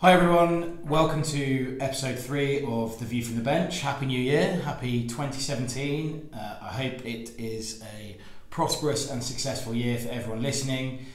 Hi 0.00 0.12
everyone, 0.12 0.86
welcome 0.86 1.24
to 1.24 1.76
episode 1.80 2.20
three 2.20 2.62
of 2.62 3.00
The 3.00 3.04
View 3.04 3.24
from 3.24 3.34
the 3.34 3.42
Bench. 3.42 3.80
Happy 3.80 4.06
New 4.06 4.20
Year, 4.20 4.60
happy 4.64 5.08
2017. 5.08 6.30
Uh, 6.32 6.58
I 6.62 6.68
hope 6.68 7.04
it 7.04 7.32
is 7.36 7.82
a 7.82 8.16
prosperous 8.48 9.10
and 9.10 9.20
successful 9.20 9.74
year 9.74 9.98
for 9.98 10.08
everyone 10.10 10.40
listening. 10.40 11.06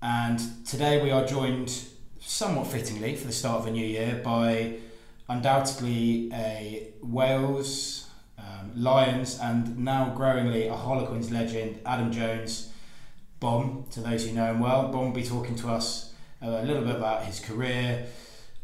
And 0.00 0.40
today 0.64 1.02
we 1.02 1.10
are 1.10 1.26
joined, 1.26 1.76
somewhat 2.20 2.68
fittingly, 2.68 3.16
for 3.16 3.26
the 3.26 3.32
start 3.32 3.62
of 3.62 3.66
a 3.66 3.72
new 3.72 3.84
year 3.84 4.20
by 4.24 4.76
undoubtedly 5.28 6.30
a 6.32 6.92
Wales, 7.02 8.06
um, 8.38 8.70
Lions, 8.76 9.40
and 9.40 9.76
now 9.76 10.14
growingly 10.14 10.68
a 10.68 10.76
Harlequins 10.76 11.32
legend, 11.32 11.80
Adam 11.84 12.12
Jones. 12.12 12.70
Bomb, 13.40 13.86
to 13.90 13.98
those 13.98 14.24
who 14.24 14.34
know 14.34 14.52
him 14.52 14.60
well. 14.60 14.86
Bomb 14.86 15.06
will 15.06 15.10
be 15.10 15.24
talking 15.24 15.56
to 15.56 15.68
us 15.68 16.13
a 16.44 16.62
little 16.62 16.82
bit 16.82 16.96
about 16.96 17.24
his 17.24 17.40
career, 17.40 18.06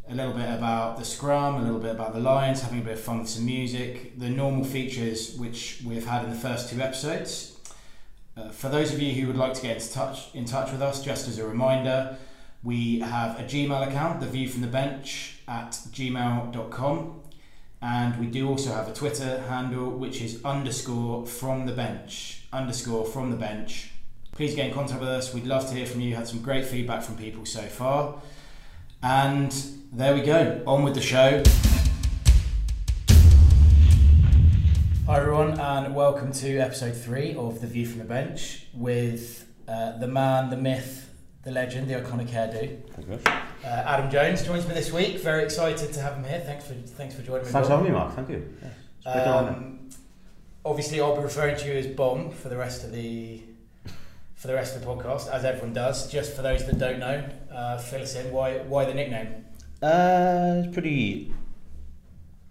a 0.08 0.14
little 0.14 0.32
bit 0.32 0.50
about 0.50 0.98
the 0.98 1.04
scrum, 1.04 1.56
a 1.56 1.62
little 1.62 1.78
bit 1.78 1.92
about 1.92 2.12
the 2.12 2.20
Lions, 2.20 2.62
having 2.62 2.80
a 2.80 2.82
bit 2.82 2.94
of 2.94 3.00
fun 3.00 3.20
with 3.20 3.28
some 3.28 3.46
music, 3.46 4.18
the 4.18 4.28
normal 4.28 4.64
features 4.64 5.36
which 5.36 5.82
we've 5.86 6.06
had 6.06 6.24
in 6.24 6.30
the 6.30 6.36
first 6.36 6.70
two 6.70 6.80
episodes. 6.80 7.58
Uh, 8.36 8.48
for 8.50 8.68
those 8.68 8.92
of 8.92 9.00
you 9.00 9.12
who 9.14 9.26
would 9.26 9.36
like 9.36 9.54
to 9.54 9.62
get 9.62 9.76
in 9.76 9.92
touch 9.92 10.34
in 10.34 10.44
touch 10.44 10.72
with 10.72 10.82
us, 10.82 11.02
just 11.02 11.28
as 11.28 11.38
a 11.38 11.46
reminder, 11.46 12.16
we 12.62 13.00
have 13.00 13.38
a 13.38 13.44
Gmail 13.44 13.88
account, 13.88 14.20
the 14.20 14.26
view 14.26 14.48
from 14.48 14.60
the 14.60 14.66
bench 14.66 15.40
at 15.48 15.72
gmail.com. 15.72 17.20
And 17.82 18.20
we 18.20 18.26
do 18.26 18.46
also 18.48 18.72
have 18.72 18.88
a 18.88 18.92
Twitter 18.92 19.40
handle, 19.48 19.90
which 19.90 20.20
is 20.20 20.44
underscore 20.44 21.26
from 21.26 21.64
the 21.64 21.72
bench, 21.72 22.42
underscore 22.52 23.06
from 23.06 23.30
the 23.30 23.36
bench. 23.36 23.90
Please 24.40 24.54
get 24.54 24.68
in 24.68 24.72
contact 24.72 25.00
with 25.00 25.10
us. 25.10 25.34
We'd 25.34 25.44
love 25.44 25.68
to 25.68 25.74
hear 25.74 25.84
from 25.84 26.00
you. 26.00 26.16
Had 26.16 26.26
some 26.26 26.40
great 26.40 26.64
feedback 26.64 27.02
from 27.02 27.14
people 27.14 27.44
so 27.44 27.60
far. 27.60 28.22
And 29.02 29.52
there 29.92 30.14
we 30.14 30.22
go. 30.22 30.62
On 30.66 30.82
with 30.82 30.94
the 30.94 31.02
show. 31.02 31.42
Hi, 35.04 35.20
everyone, 35.20 35.60
and 35.60 35.94
welcome 35.94 36.32
to 36.32 36.56
episode 36.56 36.96
three 36.96 37.34
of 37.34 37.60
The 37.60 37.66
View 37.66 37.84
from 37.84 37.98
the 37.98 38.06
Bench 38.06 38.64
with 38.72 39.46
uh, 39.68 39.98
the 39.98 40.08
man, 40.08 40.48
the 40.48 40.56
myth, 40.56 41.10
the 41.42 41.50
legend, 41.50 41.88
the 41.88 42.00
iconic 42.00 42.28
hairdo. 42.28 42.78
Uh, 43.26 43.68
Adam 43.68 44.10
Jones 44.10 44.42
joins 44.42 44.66
me 44.66 44.72
this 44.72 44.90
week. 44.90 45.18
Very 45.18 45.44
excited 45.44 45.92
to 45.92 46.00
have 46.00 46.14
him 46.14 46.24
here. 46.24 46.40
Thanks 46.40 46.66
for 46.66 46.72
thanks 46.72 47.14
for 47.14 47.20
joining 47.20 47.44
me. 47.44 47.52
Thanks 47.52 47.68
for 47.68 47.76
having 47.76 47.92
me, 47.92 47.98
Mark. 47.98 48.14
Thank 48.14 48.30
you. 48.30 48.54
Yeah, 48.62 48.68
it's 48.96 49.04
great 49.04 49.14
to 49.16 49.32
have 49.32 49.50
me. 49.50 49.52
Um, 49.52 49.88
obviously, 50.64 50.98
I'll 50.98 51.14
be 51.14 51.22
referring 51.24 51.58
to 51.58 51.66
you 51.66 51.74
as 51.74 51.86
Bomb 51.88 52.30
for 52.30 52.48
the 52.48 52.56
rest 52.56 52.84
of 52.84 52.92
the 52.92 53.42
for 54.40 54.46
the 54.48 54.54
rest 54.54 54.74
of 54.74 54.80
the 54.82 54.86
podcast, 54.86 55.30
as 55.30 55.44
everyone 55.44 55.72
does. 55.74 56.10
Just 56.10 56.34
for 56.34 56.42
those 56.42 56.64
that 56.66 56.78
don't 56.78 56.98
know, 56.98 57.28
uh, 57.52 57.76
fill 57.78 58.02
us 58.02 58.14
in. 58.16 58.32
Why 58.32 58.58
why 58.58 58.84
the 58.86 58.94
nickname? 58.94 59.44
Uh, 59.82 60.62
it's 60.64 60.72
pretty. 60.72 61.32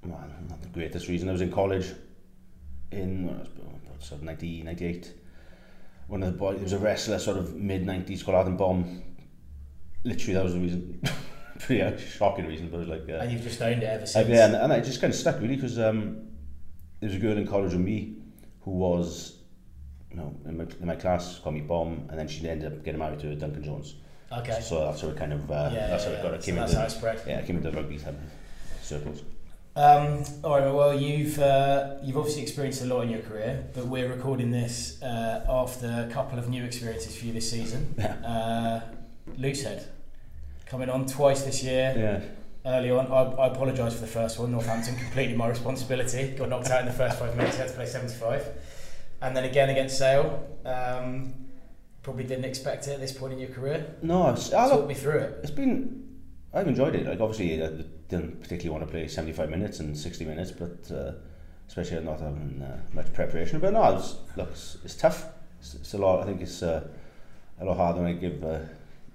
Well, 0.03 0.23
not 0.47 0.61
the 0.61 0.69
greatest 0.69 1.07
reason. 1.07 1.29
I 1.29 1.31
was 1.31 1.41
in 1.41 1.51
college 1.51 1.87
in 2.91 3.29
I 3.29 3.33
was 3.39 3.47
about 3.85 4.03
sort 4.03 4.21
of 4.21 4.25
90, 4.25 4.63
98. 4.63 5.13
One 6.07 6.23
of 6.23 6.31
the 6.31 6.37
boys, 6.37 6.55
there 6.55 6.63
was 6.63 6.73
a 6.73 6.79
wrestler 6.79 7.19
sort 7.19 7.37
of 7.37 7.55
mid 7.55 7.85
90s 7.85 8.23
called 8.23 8.37
Adam 8.37 8.57
Bomb. 8.57 9.03
Literally, 10.03 10.33
that 10.33 10.43
was 10.43 10.53
the 10.53 10.59
reason. 10.59 11.01
pretty 11.59 11.81
uh, 11.81 11.97
shocking 11.97 12.47
reason, 12.47 12.69
but 12.69 12.77
it 12.77 12.87
was 12.87 12.87
like. 12.89 13.09
Uh, 13.09 13.21
And 13.21 13.31
you've 13.31 13.41
just 13.43 13.61
owned 13.61 13.83
it 13.83 13.87
ever 13.87 14.03
Uh, 14.03 14.07
since. 14.07 14.29
yeah, 14.29 14.45
and, 14.45 14.55
and 14.55 14.71
I 14.73 14.79
just 14.79 15.01
kind 15.01 15.13
of 15.13 15.19
stuck 15.19 15.39
really 15.41 15.55
because 15.55 15.77
um, 15.77 16.27
there 17.01 17.09
was 17.09 17.15
a 17.15 17.19
girl 17.19 17.37
in 17.37 17.45
college 17.45 17.73
with 17.73 17.81
me 17.81 18.15
who 18.61 18.71
was, 18.71 19.38
you 20.11 20.17
know, 20.17 20.33
in 20.45 20.57
my, 20.57 20.63
in 20.79 20.85
my 20.87 20.95
class, 20.95 21.39
called 21.39 21.55
me 21.55 21.61
Bomb, 21.61 22.07
and 22.09 22.17
then 22.19 22.27
she 22.27 22.47
ended 22.49 22.71
up 22.71 22.83
getting 22.83 22.99
married 22.99 23.19
to 23.21 23.35
Duncan 23.35 23.63
Jones. 23.63 23.95
Okay. 24.31 24.59
So 24.61 24.85
that's 24.85 25.01
how 25.01 25.09
it 25.09 25.17
kind 25.17 25.33
of, 25.33 25.49
uh, 25.49 25.69
yeah, 25.73 25.87
that's 25.87 26.05
how 26.05 26.11
it 26.11 26.21
got. 26.21 26.33
It 26.33 26.41
So 26.43 26.45
came 26.47 26.55
that's 26.55 26.71
into, 26.71 26.81
how 26.81 26.87
spread. 26.87 27.21
yeah, 27.27 27.39
it 27.39 27.45
came 27.47 27.57
into 27.57 27.71
rugby 27.71 27.99
circles. 28.81 29.21
Um, 29.75 30.23
all 30.43 30.59
right. 30.59 30.73
Well, 30.73 30.93
you've 30.99 31.39
uh, 31.39 31.95
you've 32.03 32.17
obviously 32.17 32.41
experienced 32.41 32.81
a 32.81 32.85
lot 32.85 33.01
in 33.01 33.09
your 33.11 33.21
career, 33.21 33.65
but 33.73 33.85
we're 33.87 34.09
recording 34.09 34.51
this 34.51 35.01
uh, 35.01 35.45
after 35.47 36.05
a 36.09 36.11
couple 36.11 36.37
of 36.37 36.49
new 36.49 36.63
experiences 36.65 37.15
for 37.15 37.25
you 37.25 37.33
this 37.33 37.49
season. 37.49 37.93
Yeah. 37.97 38.15
Uh, 38.25 38.81
Loosehead 39.37 39.85
coming 40.65 40.89
on 40.89 41.05
twice 41.05 41.43
this 41.43 41.63
year. 41.63 41.93
Yeah. 41.95 42.21
Early 42.69 42.91
on, 42.91 43.07
I, 43.07 43.43
I 43.43 43.47
apologise 43.47 43.93
for 43.93 44.01
the 44.01 44.07
first 44.07 44.37
one. 44.37 44.51
Northampton 44.51 44.95
completely 44.97 45.35
my 45.35 45.47
responsibility. 45.47 46.35
Got 46.37 46.49
knocked 46.49 46.69
out 46.71 46.81
in 46.81 46.87
the 46.87 46.91
first 46.93 47.17
five 47.19 47.35
minutes. 47.37 47.55
Had 47.57 47.69
to 47.69 47.73
play 47.75 47.85
seventy-five, 47.85 48.45
and 49.21 49.35
then 49.35 49.43
again 49.43 49.69
against 49.69 49.97
Sale. 49.97 50.47
Um, 50.65 51.33
probably 52.03 52.23
didn't 52.23 52.45
expect 52.45 52.87
it 52.87 52.91
at 52.91 52.99
this 52.99 53.11
point 53.11 53.33
in 53.33 53.39
your 53.39 53.49
career. 53.49 53.95
No, 54.01 54.29
it's, 54.31 54.53
I 54.53 54.69
Talk 54.69 54.79
look, 54.79 54.87
me 54.87 54.93
through 54.93 55.19
it. 55.19 55.39
it's 55.43 55.51
been. 55.51 56.05
I've 56.53 56.67
enjoyed 56.67 56.95
it. 56.95 57.05
Like 57.05 57.19
obviously, 57.19 57.63
I 57.63 57.67
didn't 58.07 58.41
particularly 58.41 58.69
want 58.69 58.85
to 58.85 58.91
play 58.91 59.07
seventy-five 59.07 59.49
minutes 59.49 59.79
and 59.79 59.97
sixty 59.97 60.25
minutes, 60.25 60.51
but 60.51 60.91
uh, 60.91 61.11
especially 61.67 62.03
not 62.03 62.19
having 62.19 62.61
uh, 62.61 62.79
much 62.93 63.13
preparation. 63.13 63.59
But 63.59 63.73
no, 63.73 63.95
it's, 63.95 64.15
look, 64.35 64.49
it's, 64.49 64.77
it's 64.83 64.95
tough. 64.95 65.25
It's, 65.59 65.75
it's 65.75 65.93
a 65.93 65.97
lot. 65.97 66.21
I 66.21 66.25
think 66.25 66.41
it's 66.41 66.63
uh, 66.63 66.87
a 67.59 67.65
lot 67.65 67.77
harder 67.77 67.99
than 67.99 68.07
I 68.07 68.13
give 68.13 68.43
uh, 68.43 68.59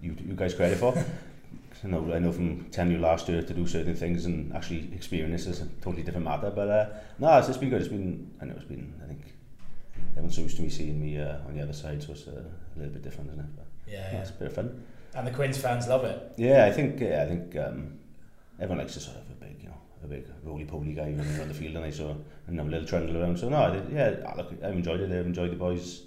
you 0.00 0.16
you 0.25 0.34
guys 0.34 0.54
credit 0.54 0.78
for. 0.78 0.94
I 1.84 1.86
know 1.88 2.15
I 2.15 2.19
know 2.19 2.32
from 2.32 2.65
telling 2.71 2.92
you 2.92 2.98
last 2.98 3.28
year 3.28 3.42
to 3.42 3.53
do 3.54 3.66
certain 3.66 3.94
things 3.94 4.25
and 4.25 4.54
actually 4.54 4.88
experience 4.94 5.44
this 5.44 5.59
is 5.59 5.66
a 5.66 5.69
totally 5.82 6.03
different 6.03 6.25
matter. 6.25 6.50
But 6.54 6.69
uh, 6.69 6.86
no, 7.19 7.36
it's, 7.38 7.48
it's 7.48 7.59
been 7.59 7.71
good. 7.71 7.81
It's 7.82 7.91
been 7.91 8.31
I 8.41 8.44
know 8.47 8.54
it's 8.54 8.65
been 8.65 8.94
I 9.03 9.09
think 9.09 9.34
everyone's 10.16 10.36
so 10.36 10.42
used 10.42 10.56
to 10.56 10.62
me 10.62 10.69
seeing 10.69 11.00
me 11.00 11.19
uh, 11.19 11.38
on 11.47 11.54
the 11.56 11.62
other 11.62 11.72
side, 11.72 12.02
so 12.02 12.12
it's 12.12 12.26
uh, 12.28 12.32
a 12.32 12.78
little 12.78 12.92
bit 12.92 13.02
different, 13.02 13.30
isn't 13.30 13.41
it? 13.41 13.56
But, 13.56 13.66
Yeah, 13.86 14.12
yeah, 14.12 14.20
it's 14.20 14.30
a 14.30 14.34
bit 14.34 14.48
of 14.48 14.54
fun. 14.54 14.84
And 15.14 15.26
the 15.26 15.30
Quins 15.30 15.58
fans 15.58 15.86
love 15.88 16.04
it. 16.04 16.32
Yeah, 16.36 16.64
I 16.66 16.72
think 16.72 17.00
yeah, 17.00 17.22
I 17.22 17.26
think 17.26 17.56
um, 17.56 17.98
everyone 18.58 18.78
likes 18.78 18.94
to 18.94 19.00
sort 19.00 19.16
of 19.19 19.22
a 19.30 19.34
big, 19.44 19.62
you 19.62 19.69
know, 19.69 19.76
a 20.03 20.06
big 20.08 20.26
roly-poly 20.42 20.92
guy 20.94 21.03
running 21.10 21.36
around 21.38 21.48
the 21.48 21.54
field, 21.54 21.76
and 21.76 21.84
I 21.84 21.91
so 21.91 22.16
and 22.47 22.58
I'm 22.60 22.66
a 22.69 22.70
little 22.70 22.86
trundle 22.86 23.16
around. 23.22 23.38
So 23.38 23.48
no, 23.48 23.56
I 23.58 23.70
did, 23.70 23.91
yeah, 23.92 24.14
I 24.28 24.36
look, 24.36 24.53
I've 24.62 24.74
enjoyed 24.74 25.00
it. 25.00 25.10
I've 25.12 25.26
enjoyed 25.26 25.50
the 25.53 25.56
boys. 25.56 26.03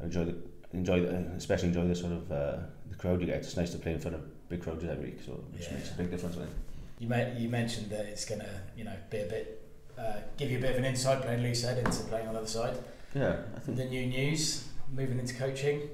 I 0.00 0.04
enjoyed 0.04 0.28
it. 0.28 0.36
Enjoy, 0.72 1.00
the, 1.00 1.14
especially 1.36 1.68
enjoy 1.68 1.86
the 1.86 1.94
sort 1.94 2.12
of 2.12 2.32
uh, 2.32 2.56
the 2.90 2.96
crowd 2.96 3.20
you 3.20 3.26
get. 3.26 3.36
It's 3.36 3.56
nice 3.56 3.70
to 3.72 3.78
play 3.78 3.92
in 3.92 4.00
front 4.00 4.16
of 4.16 4.48
big 4.48 4.62
crowds 4.62 4.82
every 4.84 5.04
week, 5.06 5.20
so 5.24 5.32
which 5.52 5.66
Yeah. 5.66 5.74
makes 5.74 5.90
a 5.90 5.94
big 5.94 6.10
difference. 6.10 6.36
I 6.36 6.40
think. 6.40 6.50
You 6.98 7.08
may, 7.08 7.34
you 7.36 7.48
mentioned 7.48 7.90
that 7.90 8.06
it's 8.06 8.24
going 8.24 8.40
to 8.40 8.48
you 8.76 8.84
know 8.84 8.94
be 9.10 9.18
a 9.18 9.26
bit 9.26 9.68
uh, 9.98 10.14
give 10.38 10.50
you 10.50 10.58
a 10.58 10.60
bit 10.60 10.70
of 10.72 10.76
an 10.78 10.84
insight 10.84 11.20
playing 11.22 11.42
loose 11.42 11.62
head 11.62 11.78
into 11.78 12.02
playing 12.04 12.26
on 12.26 12.32
the 12.34 12.40
other 12.40 12.48
side. 12.48 12.76
Yeah, 13.14 13.36
I 13.56 13.60
think. 13.60 13.76
The 13.78 13.84
new 13.84 14.06
news 14.06 14.68
moving 14.92 15.18
into 15.18 15.34
coaching. 15.34 15.88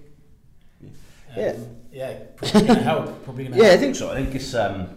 Um, 0.82 0.90
Yeah. 1.36 1.56
yeah, 1.92 2.14
probably 2.36 2.62
going 2.62 2.78
to 2.78 2.84
help. 2.84 3.24
Probably 3.24 3.44
going 3.44 3.58
to 3.58 3.64
Yeah, 3.64 3.72
I 3.72 3.76
think 3.76 3.96
so. 3.96 4.10
I 4.10 4.16
think 4.16 4.34
it's 4.34 4.54
um, 4.54 4.88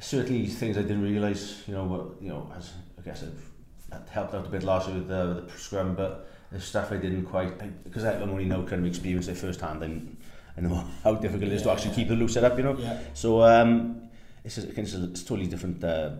certainly 0.00 0.46
things 0.46 0.76
I 0.76 0.82
didn't 0.82 1.02
realise. 1.02 1.62
You 1.66 1.74
know, 1.74 1.84
what 1.84 2.22
you 2.22 2.28
know, 2.28 2.52
as 2.56 2.72
I 2.98 3.02
guess 3.02 3.22
I've 3.22 4.08
helped 4.08 4.34
out 4.34 4.46
a 4.46 4.48
bit 4.48 4.62
last 4.62 4.88
year 4.88 4.98
with, 4.98 5.10
uh, 5.10 5.32
with 5.36 5.52
the 5.52 5.58
scrum, 5.58 5.94
but 5.94 6.28
the 6.52 6.60
stuff 6.60 6.92
I 6.92 6.96
didn't 6.96 7.24
quite 7.26 7.84
because 7.84 8.04
I, 8.04 8.20
I'm 8.20 8.30
only 8.30 8.44
now 8.44 8.62
kind 8.62 8.82
of 8.82 8.86
experienced 8.86 9.28
it 9.28 9.36
firsthand. 9.36 9.82
And 9.82 10.16
I 10.56 10.60
know 10.60 10.74
how 11.04 11.14
difficult 11.14 11.50
it 11.50 11.52
is 11.52 11.62
to 11.62 11.70
actually 11.70 11.90
yeah. 11.90 11.96
keep 11.96 12.08
the 12.08 12.16
loose 12.16 12.34
set 12.34 12.44
up. 12.44 12.56
You 12.56 12.64
know, 12.64 12.76
Yeah, 12.78 13.00
so 13.14 13.42
um, 13.42 14.08
it's 14.44 14.58
a, 14.58 14.68
it's 14.78 14.94
a, 14.94 15.24
totally 15.24 15.46
different 15.46 15.82
uh, 15.82 16.10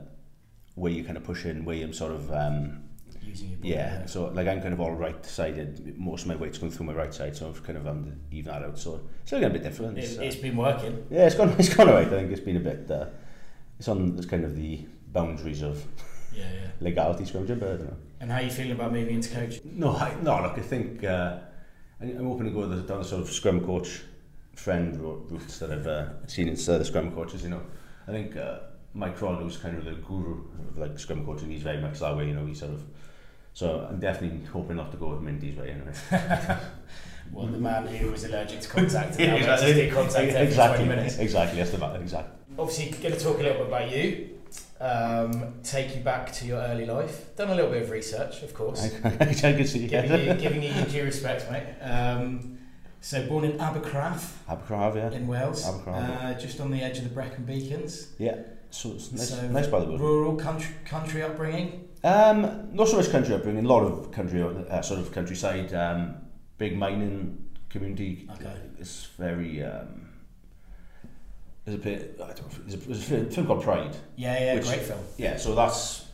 way 0.77 0.93
you 0.93 1.05
kind 1.05 1.17
of 1.17 1.25
push 1.25 1.45
in, 1.45 1.65
way 1.65 1.79
you 1.81 1.93
sort 1.93 2.13
of 2.13 2.33
um, 2.33 2.84
using 3.25 3.49
your 3.51 3.59
body. 3.59 3.69
yeah. 3.71 4.07
So 4.07 4.27
like 4.27 4.47
I'm 4.47 4.61
kind 4.61 4.75
of 4.75 4.81
all 4.81 4.93
right 4.93 5.25
sided. 5.25 5.99
Most 5.99 6.23
of 6.23 6.29
my 6.29 6.37
weight's 6.37 6.59
going 6.59 6.73
through 6.73 6.87
my 6.87 6.93
right 6.93 7.13
side, 7.13 7.37
so 7.37 7.49
I've 7.49 7.63
kind 7.63 7.79
of 7.79 7.87
um, 7.87 8.13
even 8.31 8.53
that 8.53 8.63
out. 8.63 8.79
So 8.79 9.01
it's 9.21 9.29
still 9.31 9.41
getting 9.41 9.57
a 9.57 9.59
bit 9.59 9.63
different. 9.69 9.99
It, 9.99 10.19
uh, 10.19 10.23
it's 10.23 10.37
been 10.37 10.57
working. 10.57 11.07
yeah, 11.11 11.27
it's 11.27 11.35
gone. 11.35 11.55
It's 11.59 11.75
gone 11.75 11.89
alright. 11.89 12.07
I 12.07 12.11
think 12.11 12.31
it's 12.33 12.41
been 12.41 12.57
a 12.57 12.61
bit. 12.61 12.91
Uh, 12.91 13.07
it's 13.79 13.89
on 13.89 14.17
this 14.17 14.27
kind 14.27 14.45
of 14.45 14.55
the 14.57 14.87
boundaries 15.13 15.63
of 15.63 15.85
Yeah, 16.37 16.45
yeah. 16.53 16.69
legality 16.81 17.25
scrummaging, 17.25 17.59
but 17.61 17.69
I 17.69 17.77
don't 17.77 17.87
know. 17.87 17.97
And 18.21 18.31
how 18.31 18.39
are 18.39 18.43
you 18.43 18.51
feeling 18.51 18.73
about 18.73 18.93
moving 18.93 19.15
into 19.17 19.29
coaching? 19.35 19.61
No, 19.77 19.95
I, 19.97 20.15
no. 20.23 20.41
Look, 20.43 20.59
I 20.59 20.63
think 20.63 21.05
uh, 21.05 21.39
I'm 22.01 22.25
hoping 22.27 22.47
to 22.47 22.51
go 22.53 22.67
the, 22.67 22.83
down 22.83 22.99
the 23.01 23.05
sort 23.05 23.23
of 23.23 23.31
scrum 23.31 23.65
coach 23.65 24.03
friend 24.55 24.99
ro- 25.01 25.23
routes 25.29 25.59
that 25.59 25.71
I've 25.73 25.87
uh, 25.87 26.27
seen 26.27 26.49
in 26.49 26.55
of 26.55 26.65
the 26.67 26.85
scrum 26.85 27.13
coaches. 27.13 27.43
You 27.43 27.51
know, 27.51 27.63
I 28.09 28.13
think 28.13 28.37
uh, 28.37 28.59
Mike 28.95 29.17
Cron, 29.17 29.43
who's 29.43 29.57
kind 29.57 29.77
of 29.77 29.85
the 29.85 29.93
guru 29.93 30.45
of 30.69 30.79
like 30.79 30.99
scrum 30.99 31.25
coaching, 31.27 31.51
he's 31.51 31.63
very 31.63 31.81
much 31.81 31.99
that 32.01 32.17
way. 32.17 32.29
You 32.29 32.35
know, 32.35 32.47
he's 32.47 32.61
sort 32.61 32.73
of. 32.73 32.85
So 33.55 33.87
I'm 33.89 34.01
definitely 34.01 34.45
hoping 34.47 34.77
not 34.77 34.91
to 34.91 34.97
go 34.99 35.11
with 35.11 35.23
Mindy's 35.23 35.57
way 35.57 35.71
anyway. 35.71 35.93
Well, 37.33 37.47
the 37.47 37.59
man 37.59 37.87
who 37.87 38.11
was 38.11 38.25
allergic 38.25 38.61
to 38.61 38.69
contact 38.69 39.11
and 39.19 39.21
Yeah, 39.21 39.27
now 39.47 39.57
makes 39.63 39.63
us 39.63 39.95
contact 39.95 40.29
every 40.35 40.47
exactly, 40.47 40.85
20 40.85 40.89
minutes. 40.97 41.19
exactly. 41.19 41.59
That's 41.59 41.71
the 41.71 41.79
matter. 41.79 42.01
Exactly. 42.01 42.33
Obviously, 42.59 42.91
going 43.03 43.15
to 43.15 43.21
talk 43.21 43.39
a 43.39 43.43
little 43.43 43.59
bit 43.65 43.67
about 43.67 43.91
you. 43.91 44.31
Um, 44.79 45.55
take 45.63 45.97
you 45.97 46.03
back 46.03 46.33
to 46.35 46.47
your 46.47 46.59
early 46.59 46.85
life. 46.85 47.35
Done 47.35 47.49
a 47.49 47.55
little 47.55 47.71
bit 47.71 47.83
of 47.83 47.91
research, 47.91 48.43
of 48.43 48.53
course. 48.55 48.93
I, 49.03 49.09
I 49.21 49.27
can 49.35 49.67
see. 49.67 49.87
giving 49.89 50.29
you, 50.29 50.35
giving 50.35 50.63
you 50.63 50.71
your 50.73 50.85
due 50.85 51.05
respect, 51.05 51.51
mate. 51.51 51.65
Um, 51.81 52.59
so 53.01 53.27
born 53.27 53.45
in 53.45 53.59
Abercraff 53.61 54.43
Abercrombie, 54.49 54.99
yeah. 55.01 55.11
in 55.13 55.27
Wales, 55.27 55.67
Abercrombie. 55.67 56.13
uh, 56.13 56.35
just 56.35 56.61
on 56.61 56.71
the 56.71 56.83
edge 56.83 56.99
of 56.99 57.05
the 57.05 57.11
Brecon 57.11 57.45
Beacons. 57.45 58.09
Yeah. 58.19 58.37
So 58.71 58.93
it's 58.93 59.11
nice, 59.13 59.31
So, 59.31 59.49
nice 59.49 59.67
by 59.67 59.81
the 59.81 59.93
way. 59.93 59.97
Rural 59.97 60.37
country, 60.37 60.75
country 60.85 61.23
upbringing. 61.23 61.89
Um, 62.05 62.69
not 62.75 62.87
so 62.89 62.97
much 62.99 63.11
country 63.11 63.35
upbringing, 63.35 63.65
a 63.65 63.69
lot 63.69 63.83
of 63.83 64.13
country, 64.13 64.43
uh, 64.43 64.83
sort 64.83 65.01
of 65.01 65.11
countryside, 65.11 65.73
um, 65.73 66.17
big 66.59 66.77
mining 66.77 67.43
community. 67.71 68.29
Okay. 68.35 68.55
It's 68.79 69.07
very, 69.19 69.63
um, 69.65 70.11
there's 71.65 71.77
a 71.79 71.81
bit. 71.81 72.21
I 72.23 72.27
don't 72.35 72.43
know, 72.43 72.59
there's 72.67 72.75
a, 72.75 72.87
there's 72.89 73.11
a 73.11 73.35
film, 73.35 73.47
called 73.47 73.63
Pride. 73.63 73.97
Yeah, 74.17 74.39
yeah, 74.39 74.55
Which- 74.57 74.67
great 74.67 74.83
film. 74.83 75.01
Yeah, 75.17 75.39
so 75.39 75.55
that's 75.55 76.05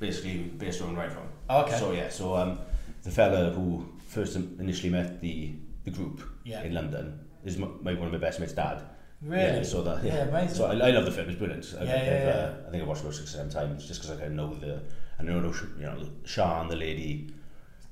basically 0.00 0.38
based 0.38 0.82
on 0.82 0.96
right 0.96 1.10
from. 1.12 1.22
Oh, 1.48 1.62
okay. 1.62 1.78
So 1.78 1.92
yeah, 1.92 2.08
so 2.08 2.34
um, 2.34 2.58
the 3.04 3.10
fella 3.12 3.50
who 3.50 3.86
first 4.08 4.34
initially 4.34 4.90
met 4.90 5.20
the 5.20 5.52
the 5.84 5.92
group 5.92 6.20
Yeah. 6.44 6.62
in 6.64 6.74
London 6.74 7.20
is 7.44 7.56
my, 7.58 7.68
my 7.80 7.94
one 7.94 8.06
of 8.06 8.12
my 8.12 8.18
best 8.18 8.40
mates' 8.40 8.54
dad. 8.54 8.82
Really? 9.22 9.42
Yeah, 9.42 9.62
so 9.62 9.82
that 9.82 10.02
yeah. 10.04 10.14
Yeah, 10.14 10.22
amazing. 10.30 10.56
So 10.56 10.64
I, 10.66 10.72
I 10.72 10.90
love 10.90 11.04
the 11.04 11.12
film. 11.12 11.28
It's 11.28 11.38
brilliant. 11.38 11.64
I, 11.78 11.84
Yeah, 11.84 11.94
I've, 11.94 12.02
yeah, 12.06 12.12
uh, 12.12 12.26
yeah. 12.26 12.66
I 12.66 12.70
think 12.72 12.82
I 12.82 12.86
watched 12.86 13.02
it 13.02 13.04
about 13.04 13.14
six 13.14 13.30
or 13.34 13.36
seven 13.36 13.50
times 13.50 13.86
just 13.86 14.00
because 14.02 14.16
I 14.16 14.20
kind 14.20 14.32
of 14.32 14.36
know 14.36 14.54
the 14.54 14.82
I 15.20 15.22
know 15.24 15.36
you 15.36 15.40
know 15.86 15.96
Siân, 16.24 16.68
the 16.68 16.76
lady, 16.76 17.30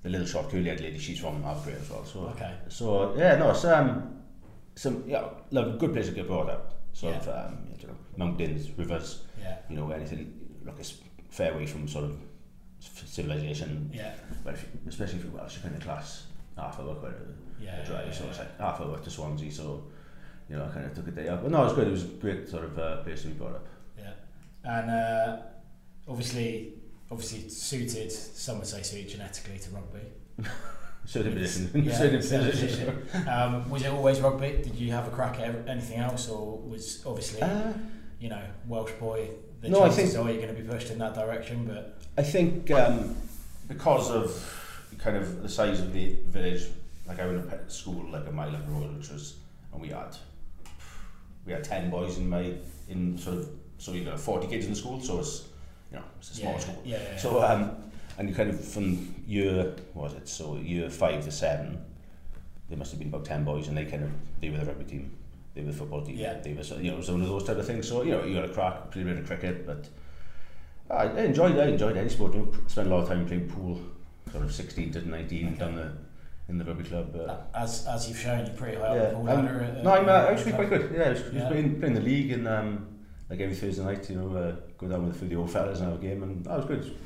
the 0.03 0.09
little 0.11 0.27
short 0.27 0.51
curly 0.51 0.65
haired 0.65 0.81
lady. 0.81 0.99
She's 0.99 1.19
from 1.19 1.45
Aberdeen 1.45 1.81
as 1.81 1.91
well. 1.91 2.05
So 2.05 2.21
Okay. 2.29 2.55
So 2.69 3.15
yeah, 3.17 3.37
no, 3.37 3.51
it's 3.51 3.65
um, 3.65 4.21
some 4.75 5.05
yeah, 5.07 5.25
love 5.51 5.79
good 5.79 5.93
place 5.93 6.07
to 6.07 6.13
get 6.13 6.27
brought 6.27 6.49
up. 6.51 6.75
Sort 6.93 7.15
Yeah. 7.15 7.21
of 7.21 7.29
um, 7.53 7.59
you 7.81 7.89
know, 7.89 7.97
mountains, 8.17 8.71
rivers, 8.79 9.23
Yeah, 9.41 9.57
you 9.69 9.77
know, 9.77 9.91
anything 9.91 10.33
like 10.65 10.79
it's 10.79 10.95
fair 11.31 11.53
away 11.53 11.67
from 11.67 11.87
sort 11.89 12.05
of 12.05 12.17
civilization. 12.81 13.91
yeah, 13.93 14.13
But 14.45 14.55
if, 14.55 14.63
you- 14.63 14.81
especially 14.89 15.19
if 15.19 15.25
you're 15.25 15.35
Welsh, 15.35 15.55
you're 15.57 15.63
kind 15.63 15.77
of 15.77 15.83
class 15.83 16.27
half 16.57 16.79
hour 16.81 16.95
quite 16.95 17.13
a, 17.13 17.63
yeah. 17.63 17.83
a 17.83 17.87
drive, 17.87 18.07
yeah, 18.07 18.13
so 18.13 18.25
yeah. 18.25 18.31
it's 18.31 18.39
like 18.39 18.59
half 18.59 18.81
hour 18.81 18.99
to 18.99 19.11
Swansea. 19.11 19.51
So 19.53 19.85
you 20.49 20.57
know, 20.57 20.65
I 20.65 20.69
kind 20.69 20.87
of 20.87 20.95
took 20.95 21.09
a 21.09 21.11
day 21.11 21.29
out. 21.29 21.43
But 21.43 21.51
no, 21.51 21.61
it 21.63 21.65
was 21.65 21.73
good. 21.75 21.89
It 21.89 21.91
was 21.91 22.05
a 22.05 22.09
great 22.25 22.49
sort 22.49 22.65
of 22.65 22.79
uh, 22.79 23.03
place 23.03 23.23
to 23.23 23.29
be 23.29 23.35
brought 23.35 23.57
up. 23.57 23.67
Yeah, 23.99 24.13
and 24.65 24.91
uh, 24.91 25.37
obviously, 26.09 26.75
obviously 27.11 27.49
suited. 27.49 28.11
Some 28.13 28.59
would 28.59 28.67
say 28.67 28.83
suited 28.83 29.09
genetically 29.11 29.59
to 29.59 29.71
rugby. 29.71 30.01
Certain 31.05 31.35
position, 31.35 31.85
Yeah, 31.85 31.95
certain 31.99 32.21
certain 32.21 32.51
position. 32.51 32.97
position. 33.01 33.29
Um, 33.29 33.71
was 33.71 33.83
it 33.85 33.93
always 33.93 34.21
rugby? 34.21 34.61
Did 34.65 34.75
you 34.75 34.91
have 34.91 35.07
a 35.07 35.11
crack 35.11 35.39
at 35.39 35.69
anything 35.69 35.99
else, 36.01 36.29
or 36.29 36.59
was 36.59 37.05
obviously 37.07 37.41
Uh, 37.43 37.73
you 38.19 38.29
know 38.29 38.43
Welsh 38.67 38.91
boy? 38.99 39.29
The 39.61 39.69
No, 39.69 39.83
I 39.85 39.89
chances 39.89 40.15
think- 40.15 40.27
are 40.27 40.31
you're 40.33 40.43
going 40.43 40.55
to 40.57 40.61
be 40.61 40.69
pushed 40.69 40.91
in 40.91 40.99
that 40.99 41.15
direction, 41.15 41.65
but 41.65 42.01
I 42.19 42.23
think 42.25 42.73
um, 42.73 43.15
because 43.69 44.11
of 44.11 44.35
kind 44.99 45.17
of 45.17 45.43
the 45.45 45.49
size 45.49 45.79
of 45.81 45.93
the 45.93 46.17
village, 46.27 46.65
like 47.07 47.21
I 47.21 47.27
went 47.29 47.49
to 47.51 47.71
school 47.71 48.05
like 48.11 48.27
a 48.27 48.33
mile 48.33 48.53
up 48.57 48.67
the 48.67 48.73
road, 48.73 48.97
which 48.99 49.11
was, 49.11 49.37
and 49.73 49.81
we 49.81 49.89
had 49.91 50.17
we 51.47 51.53
had 51.53 51.63
ten 51.63 51.89
boys 51.89 52.19
in 52.19 52.29
my 52.29 52.53
in 52.89 53.17
sort 53.17 53.39
of 53.39 53.49
so 53.79 53.93
you 53.93 54.05
got 54.05 54.19
forty 54.19 54.49
kids 54.49 54.65
in 54.67 54.73
the 54.73 54.77
school, 54.77 55.01
so 55.01 55.21
it's 55.21 55.45
you 55.91 55.99
know 55.99 56.05
it's 56.19 56.31
a 56.33 56.35
small 56.35 56.53
yeah, 56.53 56.59
school. 56.59 56.83
Yeah, 56.85 56.99
yeah, 57.13 57.17
So 57.19 57.43
um, 57.43 57.77
and 58.19 58.29
you 58.29 58.35
kind 58.35 58.51
of 58.51 58.63
from 58.65 59.15
year 59.27 59.75
was 59.95 60.15
it? 60.15 60.29
So 60.29 60.57
year 60.57 60.89
five 60.91 61.25
to 61.25 61.31
seven, 61.31 61.79
there 62.69 62.79
must 62.79 62.91
have 62.93 62.99
been 62.99 63.09
about 63.09 63.25
ten 63.25 63.45
boys, 63.45 63.69
and 63.69 63.77
they 63.77 63.85
kind 63.85 64.05
of 64.05 64.11
they 64.41 64.51
were 64.51 64.59
the 64.59 64.65
rugby 64.67 64.85
team, 64.85 65.11
they 65.55 65.61
were 65.63 65.69
the 65.73 65.77
football 65.77 66.03
team, 66.03 66.17
Yeah. 66.17 66.35
they 66.41 66.53
were 66.53 66.63
so- 66.65 66.77
you 66.79 66.89
know 66.91 66.95
it 66.95 66.99
was 66.99 67.11
one 67.11 67.23
of 67.23 67.29
those 67.29 67.45
type 67.45 67.59
of 67.59 67.67
things. 67.67 67.89
So 67.89 68.03
you 68.03 68.13
know 68.13 68.25
you 68.25 68.35
got 68.35 68.45
a 68.51 68.53
crack, 68.53 68.91
play 68.91 69.03
a 69.03 69.05
bit 69.05 69.19
of 69.19 69.27
cricket, 69.27 69.67
but 69.67 69.89
I, 70.91 71.05
I 71.05 71.21
enjoyed 71.23 71.59
I 71.59 71.67
enjoyed 71.69 71.97
any 71.97 72.09
sport. 72.09 72.35
You 72.35 72.41
know, 72.41 72.53
spent 72.69 72.89
a 72.89 72.91
lot 72.91 73.03
of 73.03 73.09
time 73.09 73.27
playing 73.27 73.49
pool, 73.49 73.81
sort 74.31 74.45
of 74.45 74.53
sixteen 74.55 74.93
to 74.93 75.09
nineteen 75.09 75.57
down 75.57 75.77
the 75.77 75.93
in 76.49 76.59
the 76.59 76.65
rugby 76.65 76.85
club. 76.85 77.15
Uh, 77.17 77.37
as 77.55 77.87
as 77.87 78.09
you've 78.09 78.19
shown, 78.19 78.47
you're 78.47 78.55
pretty 78.55 78.77
high 78.77 78.95
yeah, 78.97 79.09
um, 79.09 79.25
ladder. 79.25 79.81
no, 79.83 79.91
I'm 79.91 80.09
uh, 80.09 80.13
I 80.13 80.31
used 80.33 80.45
quite 80.55 80.69
good. 80.69 80.93
Yeah, 80.95 81.05
I 81.05 81.09
was 81.11 81.23
Yeah. 81.33 81.49
playing 81.49 81.81
playing 81.81 81.95
the 81.95 82.01
league 82.01 82.31
and 82.33 82.47
um, 82.47 82.87
like 83.29 83.41
every 83.41 83.57
Thursday 83.57 83.83
night, 83.85 84.09
you 84.09 84.17
know, 84.17 84.37
uh, 84.37 84.55
go 84.79 84.89
down 84.89 85.07
with 85.07 85.17
a 85.17 85.19
few 85.19 85.27
of 85.27 85.31
the 85.31 85.37
old 85.37 85.51
fellas 85.51 85.81
and 85.81 85.91
have 85.91 86.01
a 86.01 86.03
game, 86.03 86.23
and 86.23 86.45
that 86.45 86.57
was 86.57 86.67
good. 86.67 86.97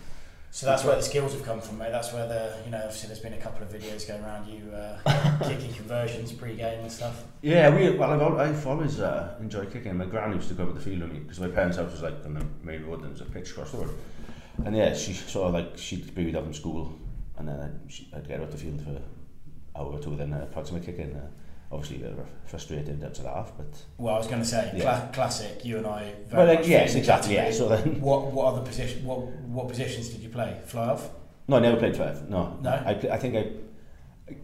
So 0.53 0.67
that's 0.67 0.85
where 0.85 0.97
the 0.97 1.03
skills 1.03 1.33
have 1.33 1.45
come 1.45 1.61
from, 1.61 1.79
mate. 1.79 1.93
That's 1.93 2.13
where 2.13 2.27
the 2.27 2.57
you 2.65 2.73
know 2.73 2.79
obviously 2.79 3.07
there's 3.07 3.21
been 3.21 3.35
a 3.35 3.39
couple 3.39 3.63
of 3.63 3.73
videos 3.73 4.07
going 4.07 4.23
around 4.25 4.49
you 4.49 4.73
uh, 4.73 5.39
kicking 5.49 5.73
conversions 5.73 6.33
pre-game 6.33 6.81
and 6.81 6.91
stuff. 6.91 7.23
Yeah, 7.41 7.75
we 7.75 7.97
well, 7.97 8.21
I've, 8.21 8.49
I've 8.49 8.67
always 8.67 8.99
uh, 8.99 9.37
enjoyed 9.41 9.73
kicking. 9.73 9.97
My 9.97 10.07
gran 10.07 10.33
used 10.33 10.49
to 10.49 10.55
go 10.55 10.65
up 10.65 10.75
the 10.75 10.81
field 10.81 11.03
with 11.03 11.13
me 11.13 11.21
because 11.21 11.39
my 11.39 11.49
parents' 11.49 11.77
house 11.77 11.93
was 11.93 12.03
like 12.03 12.25
on 12.25 12.35
the 12.35 12.45
main 12.65 12.85
road 12.85 12.95
and 12.95 13.05
there 13.05 13.11
was 13.11 13.21
a 13.21 13.27
pitch 13.27 13.53
across 13.53 13.71
the 13.71 13.79
road. 13.79 13.95
And 14.65 14.77
yeah, 14.77 14.93
she 14.95 15.13
sort 15.13 15.49
of 15.49 15.55
like 15.55 15.79
she'd 15.79 16.13
be 16.15 16.35
up 16.35 16.43
from 16.43 16.53
school, 16.53 16.99
and 17.39 17.47
then 17.47 17.61
I'd, 17.61 17.93
she, 17.93 18.11
I'd 18.13 18.27
get 18.27 18.41
out 18.41 18.51
the 18.51 18.59
field 18.59 18.83
for 18.83 18.91
an 18.91 19.05
hour 19.77 19.93
or 19.93 20.01
two, 20.01 20.17
then 20.17 20.33
uh, 20.33 20.47
practice 20.47 20.73
my 20.73 20.81
kicking. 20.81 21.15
Uh, 21.15 21.29
obviously, 21.71 22.05
uh, 22.05 22.11
frustrated 22.47 23.03
up 23.05 23.15
to 23.15 23.23
the 23.23 23.29
half, 23.29 23.53
but 23.57 23.67
Well, 23.99 24.15
I 24.15 24.19
was 24.19 24.27
going 24.27 24.43
to 24.43 24.47
say 24.49 24.73
Yeah. 24.75 24.83
cla- 24.83 25.11
classic. 25.13 25.65
You 25.65 25.79
and 25.79 25.87
I. 25.87 26.15
Very 26.29 26.47
well, 26.47 26.55
like, 26.57 26.67
yes, 26.67 26.95
exactly. 26.95 27.35
Yeah. 27.35 27.51
So 27.53 27.69
then, 27.69 28.01
What 28.09 28.33
what 28.33 28.47
other 28.53 28.63
position? 28.67 29.05
What 29.05 29.19
what 29.57 29.69
positions 29.69 30.09
did 30.11 30.21
you 30.21 30.29
play? 30.31 30.57
Fly 30.67 30.89
off. 30.89 31.11
no, 31.49 31.57
I 31.57 31.61
never 31.61 31.77
played 31.79 31.95
twelve. 31.95 32.29
No, 32.29 32.59
No? 32.63 32.71
I, 32.71 32.91
I 32.91 33.17
think 33.19 33.37
I. 33.37 33.47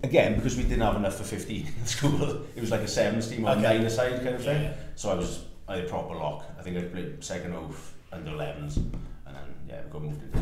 Again, 0.02 0.34
because 0.34 0.56
we 0.56 0.64
didn't 0.64 0.80
have 0.80 0.96
enough 0.96 1.14
for 1.16 1.22
15 1.22 1.64
in 1.80 1.86
school, 1.86 2.42
it 2.56 2.60
was 2.60 2.72
like 2.72 2.80
a 2.80 2.88
sevens 2.88 3.28
team 3.28 3.46
or 3.46 3.50
Okay. 3.52 3.62
nine 3.62 3.82
aside 3.82 4.16
kind 4.20 4.34
of 4.34 4.42
thing. 4.42 4.62
Yeah. 4.64 4.72
So 4.96 5.10
I 5.10 5.14
was 5.14 5.44
I 5.68 5.76
had 5.76 5.84
a 5.84 5.88
proper 5.88 6.14
lock. 6.16 6.44
I 6.58 6.62
think 6.62 6.76
I 6.76 6.82
played 6.82 7.22
second 7.22 7.54
oath 7.54 7.94
under 8.12 8.32
11s, 8.32 8.76
and 8.78 8.92
then 9.26 9.44
yeah, 9.68 9.82
we 9.84 9.90
got 9.92 10.02
moved 10.02 10.22
into 10.24 10.38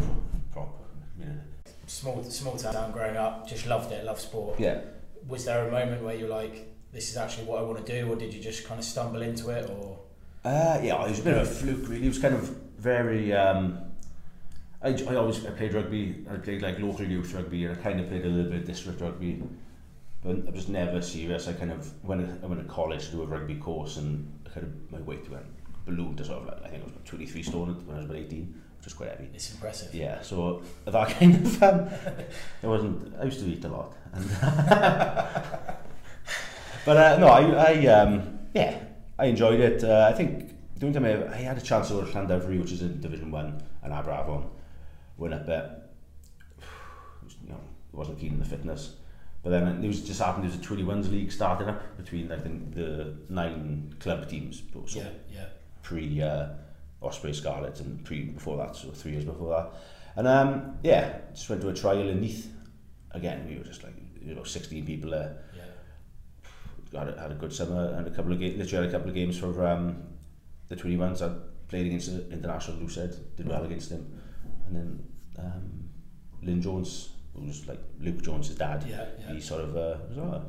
prop. 0.53 0.69
You 1.19 1.27
know. 1.27 1.33
Small 1.87 2.23
small 2.25 2.57
town 2.57 2.93
growing 2.93 3.17
up, 3.19 3.47
just 3.47 3.67
loved 3.67 3.93
it, 3.93 4.05
loved 4.07 4.21
sport. 4.21 4.59
Yeah. 4.59 4.81
Was 5.29 5.45
there 5.45 5.69
a 5.69 5.71
moment 5.71 6.03
where 6.03 6.15
you're 6.15 6.29
like, 6.31 6.74
this 6.94 7.11
is 7.11 7.17
actually 7.17 7.44
what 7.44 7.58
I 7.58 7.62
want 7.62 7.85
to 7.85 7.93
do, 7.93 8.11
or 8.11 8.17
did 8.17 8.32
you 8.32 8.41
just 8.41 8.64
kind 8.64 8.79
of 8.79 8.87
stumble 8.87 9.20
into 9.20 9.50
it, 9.50 9.69
or? 9.69 9.99
Uh, 10.44 10.81
yeah, 10.82 11.05
it 11.05 11.11
was 11.11 11.20
a 11.20 11.23
bit 11.23 11.37
of 11.37 11.43
a 11.43 11.50
fluke 11.50 11.88
really. 11.88 12.05
It 12.05 12.08
was 12.08 12.19
kind 12.20 12.35
of 12.35 12.49
very. 12.79 13.32
Um, 13.32 13.79
I, 14.81 14.91
I 14.91 15.17
always 15.17 15.44
I 15.44 15.50
played 15.50 15.75
rugby. 15.75 16.25
I 16.31 16.37
played 16.37 16.62
like 16.62 16.79
local 16.79 17.05
youth 17.05 17.35
rugby, 17.35 17.64
and 17.64 17.76
I 17.76 17.82
kind 17.82 18.00
of 18.00 18.08
played 18.08 18.25
a 18.25 18.29
little 18.29 18.50
bit 18.50 18.61
of 18.61 18.67
district 18.67 19.00
rugby, 19.00 19.43
but 20.23 20.37
I 20.46 20.50
was 20.50 20.69
never 20.69 21.02
serious. 21.02 21.49
I 21.49 21.55
kind 21.55 21.73
of 21.73 21.93
went 22.05 22.43
I 22.43 22.46
went 22.46 22.62
to 22.62 22.73
college 22.73 23.06
to 23.06 23.12
do 23.12 23.23
a 23.23 23.26
rugby 23.26 23.56
course, 23.56 23.97
and 23.97 24.31
I 24.47 24.50
kind 24.50 24.67
of 24.67 24.93
my 24.93 25.00
weight 25.00 25.29
went 25.29 25.47
ballooned 25.87 26.19
to 26.19 26.25
sort 26.25 26.43
of 26.43 26.47
like 26.47 26.62
I 26.64 26.69
think 26.69 26.82
it 26.82 26.85
was 26.85 26.93
about 26.93 27.06
twenty 27.06 27.26
three 27.26 27.43
stone 27.43 27.75
when 27.87 27.97
I 27.97 28.00
was 28.00 28.05
about 28.05 28.19
eighteen, 28.19 28.55
which 28.79 28.85
was 28.85 28.94
quite 28.94 29.11
heavy. 29.11 29.31
It's 29.35 29.52
impressive. 29.52 29.93
Yeah, 29.93 30.23
so 30.23 30.62
that 30.85 31.08
kind 31.19 31.35
of 31.35 31.62
um, 31.62 31.88
it 32.62 32.67
wasn't. 32.67 33.14
I 33.20 33.25
used 33.25 33.40
to 33.40 33.47
eat 33.47 33.64
a 33.64 33.69
lot, 33.69 33.97
and 34.12 34.31
But 36.85 36.97
uh, 36.97 37.19
no, 37.19 37.29
I, 37.29 37.43
I 37.43 37.87
um, 37.87 38.39
yeah, 38.55 38.79
I 39.19 39.27
enjoyed 39.27 39.61
it. 39.61 39.83
Uh, 39.83 40.09
I 40.11 40.17
think 40.17 40.53
doing 40.79 40.93
time 40.93 41.05
I 41.05 41.37
had 41.37 41.57
a 41.57 41.61
chance 41.61 41.91
over 41.91 42.07
Llandovery, 42.07 42.61
which 42.61 42.73
is 42.73 42.83
in 42.83 43.01
Division 43.01 43.31
One, 43.31 43.63
and 43.83 43.93
Aberavon 43.93 44.47
went 45.17 45.35
up 45.35 45.47
there. 45.47 45.83
You 47.43 47.51
know, 47.51 47.61
wasn't 47.93 48.19
keen 48.19 48.33
on 48.33 48.39
the 48.39 48.45
fitness. 48.45 48.97
But 49.43 49.51
then 49.51 49.85
it 49.85 49.87
was 49.87 50.01
just 50.01 50.23
happened, 50.23 50.45
there 50.45 50.59
was 50.59 50.67
a 50.67 50.75
21s 50.75 51.11
league 51.11 51.31
starting 51.31 51.69
up 51.69 51.99
between 51.99 52.29
like 52.29 52.43
the, 52.43 52.81
the 52.81 53.17
nine 53.29 53.95
club 54.01 54.27
teams. 54.27 54.63
So 54.87 55.01
yeah, 55.01 55.09
yeah. 55.31 55.47
Pre 55.83 56.23
uh, 56.23 56.47
Osprey 57.03 57.35
Scarlet 57.35 57.79
and 57.81 58.03
pre 58.05 58.25
before 58.25 58.57
that, 58.57 58.75
so 58.75 58.91
three 58.91 59.12
years 59.12 59.26
before 59.26 59.50
that. 59.55 59.73
And 60.17 60.26
um, 60.26 60.79
yeah, 60.83 61.19
just 61.35 61.50
went 61.50 61.61
to 61.61 61.69
a 61.69 61.75
trial 61.75 62.09
in 62.09 62.23
Neath. 62.23 62.50
Again, 63.11 63.47
we 63.47 63.59
were 63.59 63.64
just 63.64 63.85
like, 63.85 63.93
you 64.19 64.35
know, 64.35 64.45
16 64.45 64.87
people 64.87 65.11
there. 65.11 65.44
Had 66.95 67.09
a, 67.09 67.21
had 67.21 67.33
a 67.33 67.35
good 67.35 67.53
summer 67.53 67.95
and 67.97 68.07
a 68.07 68.11
couple 68.11 68.33
of 68.33 68.39
games. 68.41 68.57
Literally 68.59 68.87
had 68.87 68.95
a 68.95 68.97
couple 68.97 69.09
of 69.11 69.15
games 69.17 69.37
for 69.39 69.67
um, 69.67 69.97
the 70.69 70.77
21s. 70.77 71.23
I 71.23 71.35
played 71.69 71.87
against 71.87 72.13
the 72.15 72.31
international 72.33 72.77
loosehead, 72.79 73.17
did 73.37 73.49
well 73.49 73.65
against 73.65 73.91
him, 73.91 74.07
and 74.67 74.77
then 74.77 75.05
um, 75.39 75.89
Lyn 76.43 76.63
Jones, 76.63 77.11
who 77.35 77.43
was 77.47 77.67
like 77.67 77.81
Luke 78.01 78.23
Jones' 78.23 78.51
dad. 78.51 78.85
Yeah, 78.89 79.07
yeah. 79.19 79.33
He 79.35 79.41
sort 79.41 79.63
of 79.63 79.77
uh, 79.77 79.97
was 80.09 80.19
oh, 80.19 80.45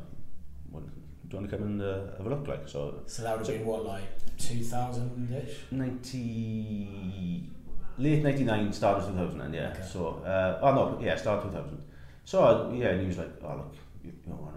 what, 0.70 0.84
do 0.86 0.92
you 1.32 1.38
want 1.40 1.50
to 1.50 1.58
come 1.58 1.66
and 1.68 1.82
uh, 1.82 2.18
have 2.18 2.25
a 2.28 2.30
look 2.30 2.48
like? 2.48 2.68
So 2.68 3.02
So 3.08 3.24
that 3.24 3.32
would 3.32 3.40
have 3.40 3.48
So- 3.48 3.54
been 3.54 3.66
what, 3.66 3.86
like 3.86 4.04
2000 4.38 5.34
ish? 5.48 5.58
90 5.72 7.50
late 7.98 8.22
99 8.24 8.74
start 8.74 8.98
of 9.00 9.08
2000 9.08 9.54
yeah 9.54 9.70
Okay. 9.72 9.82
so 9.90 10.08
uh, 10.25 10.60
oh 10.62 10.74
no 10.75 11.00
yeah 11.02 11.16
start 11.16 11.44
2000 11.44 11.82
so 12.25 12.70
yeah 12.75 12.90
and 12.90 13.02
he 13.02 13.08
was 13.08 13.18
like 13.18 13.30
oh 13.44 13.56
look 13.56 13.74
you, 14.04 14.12
you 14.12 14.14
you've 14.28 14.54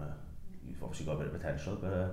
obviously 0.81 1.05
got 1.05 1.13
a 1.13 1.17
bit 1.17 1.27
of 1.27 1.33
potential 1.33 1.77
but 1.81 1.91
uh, 1.93 2.09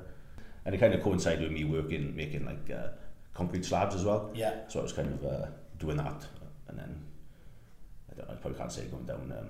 and 0.64 0.75
it 0.75 0.78
kind 0.78 0.94
of 0.94 1.02
coincided 1.02 1.42
with 1.42 1.52
me 1.52 1.64
working 1.64 2.14
making 2.16 2.44
like 2.44 2.70
uh, 2.70 2.88
concrete 3.35 3.64
slabs 3.64 3.94
as 3.94 4.04
well 4.04 4.30
Yeah. 4.35 4.54
so 4.68 4.80
I 4.80 4.82
was 4.82 4.92
kind 4.92 5.12
of 5.12 5.25
uh, 5.25 5.46
doing 5.78 5.96
that 5.99 6.25
and 6.68 6.78
then 6.78 7.02
I, 8.12 8.16
don't, 8.16 8.30
I 8.30 8.35
probably 8.35 8.58
can't 8.58 8.73
say 8.73 8.85
going 8.87 9.04
down 9.04 9.32
um, 9.38 9.49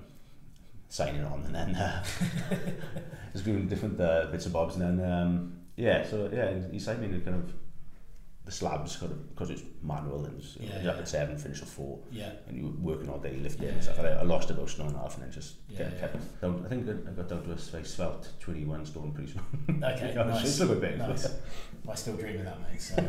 signing 0.89 1.23
on 1.23 1.43
and 1.45 1.55
then 1.55 1.75
uh, 1.75 2.03
just 3.33 3.45
doing 3.45 3.67
different 3.67 3.99
uh, 3.99 4.27
bits 4.31 4.45
and 4.45 4.53
bobs 4.53 4.75
and 4.75 4.99
then 4.99 5.11
um, 5.11 5.59
yeah 5.75 6.05
so 6.05 6.29
yeah 6.33 6.53
he 6.71 6.79
signed 6.79 7.01
me 7.01 7.07
in 7.07 7.21
kind 7.21 7.35
of 7.37 7.53
the 8.47 8.53
slabs 8.53 8.95
kind 8.95 9.11
of 9.11 9.29
because 9.35 9.49
it's 9.49 9.61
manual 9.83 10.23
and 10.25 10.39
it's, 10.39 10.55
Yeah, 10.57 10.81
you're 10.81 10.91
up 10.91 10.95
yeah. 10.95 11.01
at 11.01 11.07
seven 11.09 11.37
finish 11.37 11.61
at 11.61 11.67
four 11.67 11.99
Yeah. 12.11 12.31
and 12.47 12.57
you 12.57 12.63
were 12.63 12.93
working 12.93 13.09
all 13.09 13.19
day 13.19 13.35
lifting 13.43 13.67
Yeah, 13.67 13.73
and 13.73 13.83
stuff 13.83 13.97
yeah. 14.01 14.05
I, 14.17 14.19
I 14.19 14.23
lost 14.23 14.49
about 14.49 14.69
stone 14.69 14.87
and 14.87 14.95
a 14.95 14.99
half 14.99 15.15
and 15.15 15.23
then 15.25 15.31
just 15.33 15.55
Yeah, 15.69 15.77
kept, 15.79 15.93
yeah. 15.93 15.99
kept 15.99 16.41
down 16.41 16.63
I 16.65 16.69
think 16.69 16.89
I 16.89 17.11
got 17.11 17.27
down 17.27 17.43
to 17.43 17.51
a 17.51 17.55
very 17.55 17.83
svelte 17.83 18.29
21 18.39 18.85
stone 18.85 19.11
pretty 19.11 19.33
soon 19.33 19.83
Okay, 19.83 20.13
Yeah, 20.15 20.23
nice. 20.23 20.45
it's 20.45 20.55
still 20.55 20.71
a 20.71 20.75
bit 20.75 20.97
big 20.97 20.97
Nice. 20.99 21.27
I 21.89 21.95
still 21.95 22.15
dream 22.15 22.39
of 22.39 22.45
that, 22.45 22.57
mate. 22.71 22.81
So, 22.81 22.95
um, 22.99 23.05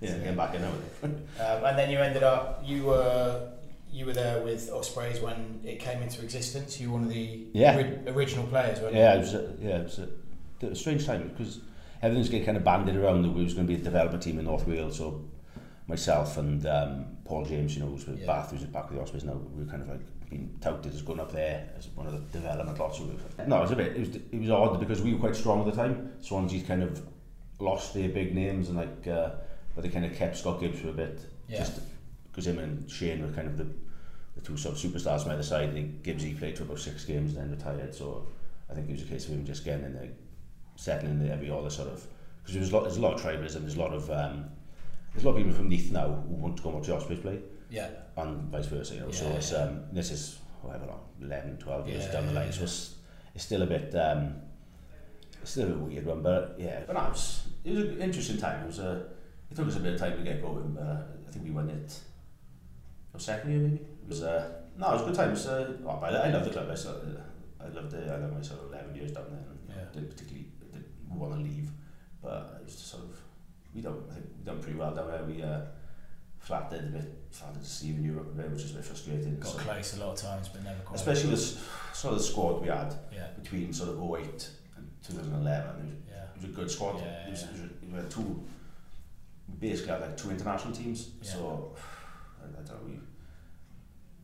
yeah 0.00 0.10
So- 0.10 0.18
getting 0.18 0.36
back 0.36 0.54
in 0.56 0.62
now 0.62 0.72
um, 1.04 1.64
and 1.64 1.78
then 1.78 1.88
you 1.90 1.98
ended 1.98 2.22
up, 2.24 2.62
you 2.66 2.84
were 2.86 3.50
you 3.92 4.06
were 4.06 4.12
there 4.12 4.40
with 4.42 4.68
Ospreys 4.72 5.20
when 5.20 5.60
it 5.64 5.78
came 5.80 6.00
into 6.02 6.22
existence. 6.22 6.80
You 6.80 6.88
were 6.90 6.98
one 6.98 7.04
of 7.04 7.10
the 7.10 7.46
Yeah. 7.52 7.74
ori- 7.76 7.98
original 8.08 8.46
players, 8.46 8.80
weren't 8.80 8.94
Yeah, 8.94 9.14
it 9.14 9.18
was 9.18 9.34
a, 9.34 9.52
yeah, 9.60 9.78
it 9.78 9.82
was 9.84 9.98
a, 10.00 10.66
a 10.66 10.74
strange 10.76 11.06
time 11.06 11.28
because 11.36 11.58
everything's 12.02 12.28
getting 12.28 12.46
kind 12.46 12.56
of 12.56 12.64
banded 12.64 12.96
around 12.96 13.22
that 13.22 13.30
we 13.30 13.44
was 13.44 13.54
going 13.54 13.66
to 13.66 13.72
be 13.72 13.80
a 13.80 13.82
development 13.82 14.22
team 14.22 14.38
in 14.38 14.44
North 14.44 14.66
Wales. 14.66 14.98
So 14.98 15.24
myself 15.86 16.36
and 16.38 16.64
um, 16.66 17.06
Paul 17.24 17.44
James, 17.44 17.74
you 17.76 17.82
know, 17.82 17.88
who's 17.90 18.06
with 18.06 18.20
Yeah. 18.20 18.26
Bath, 18.26 18.50
who's 18.50 18.64
back 18.64 18.88
with 18.88 18.98
the 18.98 19.02
Ospreys 19.02 19.24
now, 19.24 19.34
we 19.34 19.64
were 19.64 19.70
kind 19.70 19.82
of 19.82 19.88
like 19.88 20.00
being 20.30 20.56
touted 20.60 20.94
as 20.94 21.02
going 21.02 21.18
up 21.20 21.32
there 21.32 21.68
as 21.76 21.88
one 21.88 22.06
of 22.06 22.12
the 22.12 22.20
development 22.38 22.78
lots. 22.78 22.98
So 22.98 23.04
we 23.04 23.10
were- 23.10 23.46
no, 23.46 23.58
it 23.58 23.62
was 23.62 23.70
a 23.72 23.76
bit, 23.76 23.96
it 23.96 24.00
was, 24.00 24.16
it 24.16 24.40
was 24.40 24.50
odd 24.50 24.78
because 24.80 25.02
we 25.02 25.12
were 25.12 25.18
quite 25.18 25.34
strong 25.36 25.60
at 25.60 25.66
the 25.66 25.72
time. 25.72 26.12
Swansea 26.20 26.62
kind 26.62 26.82
of 26.82 27.04
lost 27.58 27.94
their 27.94 28.08
big 28.08 28.34
names 28.34 28.68
and 28.68 28.76
like, 28.78 29.06
uh, 29.06 29.30
but 29.74 29.82
they 29.82 29.88
kind 29.90 30.04
of 30.04 30.14
kept 30.14 30.36
Scott 30.36 30.60
Gibbs 30.60 30.78
for 30.80 30.88
a 30.90 30.92
bit. 30.92 31.20
Yeah. 31.48 31.58
Just 31.58 31.80
because 32.30 32.46
him 32.46 32.58
and 32.58 32.88
Shane 32.88 33.22
were 33.26 33.32
kind 33.32 33.48
of 33.48 33.58
the, 33.58 33.66
the 34.36 34.40
two 34.42 34.56
sort 34.56 34.76
of 34.76 34.80
superstars 34.80 35.24
on 35.26 35.32
either 35.32 35.42
side. 35.42 35.70
I 35.70 35.72
think 35.72 36.02
Gibbsy 36.04 36.38
played 36.38 36.56
for 36.56 36.62
about 36.62 36.78
six 36.78 37.04
games 37.04 37.34
and 37.36 37.42
then 37.42 37.50
retired. 37.50 37.92
So 37.94 38.26
I 38.70 38.74
think 38.74 38.88
it 38.88 38.92
was 38.92 39.02
a 39.02 39.06
case 39.06 39.26
of 39.26 39.32
him 39.32 39.44
just 39.44 39.64
getting 39.64 39.84
in 39.84 39.94
there, 39.94 40.08
settling 40.80 41.20
in 41.20 41.30
every 41.30 41.50
other 41.50 41.68
sort 41.70 41.88
of 41.88 42.04
because 42.42 42.54
there's 42.54 42.70
a 42.70 42.74
lot 42.74 42.82
there's 42.84 42.96
a 42.96 43.00
lot 43.02 43.14
of 43.14 43.20
tribalism. 43.20 43.60
There's 43.60 43.76
a 43.76 43.80
lot 43.80 43.92
of 43.92 44.10
um, 44.10 44.46
there's 45.12 45.24
a 45.24 45.26
lot 45.28 45.32
of 45.36 45.38
people 45.38 45.52
from 45.52 45.68
Neath 45.68 45.92
now 45.92 46.06
who 46.08 46.34
want 46.36 46.56
to 46.56 46.62
go 46.62 46.76
up 46.76 46.82
to 46.84 46.96
Ospreys 46.96 47.20
play 47.20 47.38
Yeah. 47.68 47.90
and 48.16 48.50
vice 48.50 48.66
versa. 48.66 48.94
You 48.94 49.00
know, 49.00 49.10
so 49.10 49.28
it's 49.30 49.52
yeah. 49.52 49.58
um, 49.64 49.82
this 49.92 50.10
is 50.10 50.38
whatever 50.62 50.86
long, 50.86 51.00
11, 51.20 51.58
12 51.58 51.88
years 51.88 52.04
Yeah, 52.04 52.12
down 52.12 52.26
the 52.26 52.32
line. 52.32 52.46
yeah, 52.46 52.52
So 52.52 52.62
it's, 52.64 52.94
it's 53.34 53.44
still 53.44 53.62
a 53.62 53.66
bit 53.66 53.94
um, 53.94 54.34
it's 55.42 55.50
still 55.52 55.72
a 55.72 55.76
weird 55.76 56.06
one, 56.06 56.22
but 56.22 56.56
yeah. 56.58 56.80
But 56.86 56.94
no, 56.94 57.04
it 57.06 57.10
was 57.10 57.42
it 57.64 57.74
was 57.74 57.84
an 57.84 58.02
interesting 58.02 58.38
time. 58.38 58.62
It 58.64 58.66
was 58.66 58.78
a 58.78 59.06
it 59.50 59.56
took 59.56 59.68
us 59.68 59.76
a 59.76 59.80
bit 59.80 59.94
of 59.94 60.00
time 60.00 60.16
to 60.16 60.22
get 60.24 60.40
going, 60.42 60.72
but 60.72 60.82
I 61.28 61.30
think 61.30 61.44
we 61.44 61.50
won 61.50 61.68
it. 61.68 61.98
Our 63.12 63.20
second 63.20 63.50
year 63.50 63.60
maybe. 63.60 63.76
It 64.02 64.08
was 64.08 64.22
uh, 64.22 64.50
no, 64.78 64.88
it 64.90 64.92
was 64.92 65.02
a 65.02 65.04
good 65.06 65.14
time. 65.14 65.28
It 65.28 65.32
was, 65.32 65.46
uh, 65.46 65.72
oh, 65.84 66.00
I, 66.02 66.08
I 66.08 66.30
love 66.30 66.44
the 66.44 66.50
club. 66.50 66.68
I, 66.68 66.72
of, 66.72 67.20
I 67.60 67.68
loved 67.68 67.92
it. 67.92 68.08
I 68.10 68.16
loved 68.16 68.34
my 68.34 68.40
sort 68.42 68.60
of 68.64 68.72
eleven 68.72 68.94
years 68.94 69.12
down 69.12 69.24
there. 69.30 69.44
And, 69.50 69.58
Yeah. 69.68 69.84
Didn't 69.92 70.10
particularly 70.10 70.46
want 71.18 71.34
to 71.34 71.40
leave, 71.40 71.70
but 72.22 72.58
it 72.60 72.64
was 72.64 72.74
just 72.76 72.88
sort 72.88 73.02
of 73.04 73.20
we 73.74 73.80
done 73.80 74.02
I 74.10 74.14
think 74.14 74.26
we 74.38 74.44
done 74.44 74.60
pretty 74.60 74.78
well 74.78 74.94
down 74.94 75.08
there. 75.08 75.24
We 75.24 75.42
uh, 75.42 75.60
flattered 76.38 76.80
a 76.84 76.98
bit, 76.98 77.14
flattered 77.30 77.62
to 77.62 77.68
see 77.68 77.90
in 77.90 78.02
Europe 78.02 78.28
a 78.32 78.36
bit, 78.36 78.50
which 78.50 78.62
is 78.62 78.70
a 78.72 78.74
bit 78.74 78.84
frustrating. 78.84 79.38
Got 79.38 79.52
So- 79.52 79.58
close 79.58 79.96
a 79.96 80.00
lot 80.00 80.12
of 80.14 80.16
times, 80.20 80.48
but 80.48 80.64
never 80.64 80.80
quite. 80.80 80.96
especially 80.98 81.30
with 81.30 81.40
sort 81.92 82.12
of 82.14 82.18
the 82.18 82.24
squad 82.24 82.62
we 82.62 82.68
had 82.68 82.94
Yeah. 83.12 83.28
between 83.40 83.72
sort 83.72 83.90
of 83.90 84.00
08 84.02 84.48
and 84.76 84.88
2011. 85.02 85.80
It 85.80 85.84
was, 85.84 85.94
Yeah. 86.08 86.22
it 86.24 86.36
was 86.36 86.44
a 86.44 86.48
good 86.48 86.70
squad. 86.70 86.98
Yeah, 87.00 87.26
it 87.26 87.30
was, 87.30 87.42
yeah. 87.42 87.48
it 87.48 87.52
was, 87.52 87.90
we 87.90 87.96
had 87.96 88.10
two, 88.10 88.42
we 89.48 89.54
basically 89.68 89.92
had 89.92 90.00
like 90.00 90.16
two 90.16 90.30
international 90.30 90.72
teams. 90.74 91.10
Yeah. 91.22 91.30
So 91.32 91.74
I, 92.42 92.44
I 92.48 92.62
don't 92.64 92.66
know. 92.68 92.86
We, 92.86 93.00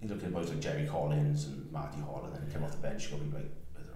you 0.02 0.08
look 0.14 0.22
at 0.24 0.32
boys 0.32 0.48
like 0.50 0.60
Jerry 0.60 0.86
Collins 0.86 1.46
and 1.46 1.70
Marty 1.72 2.00
Holah, 2.00 2.24
and 2.28 2.36
then 2.36 2.46
he 2.46 2.52
came 2.52 2.64
off 2.64 2.72
the 2.72 2.78
bench. 2.78 3.10
You 3.10 3.18
got 3.18 3.34
like 3.34 3.50
don't 3.74 3.86
know, 3.86 3.92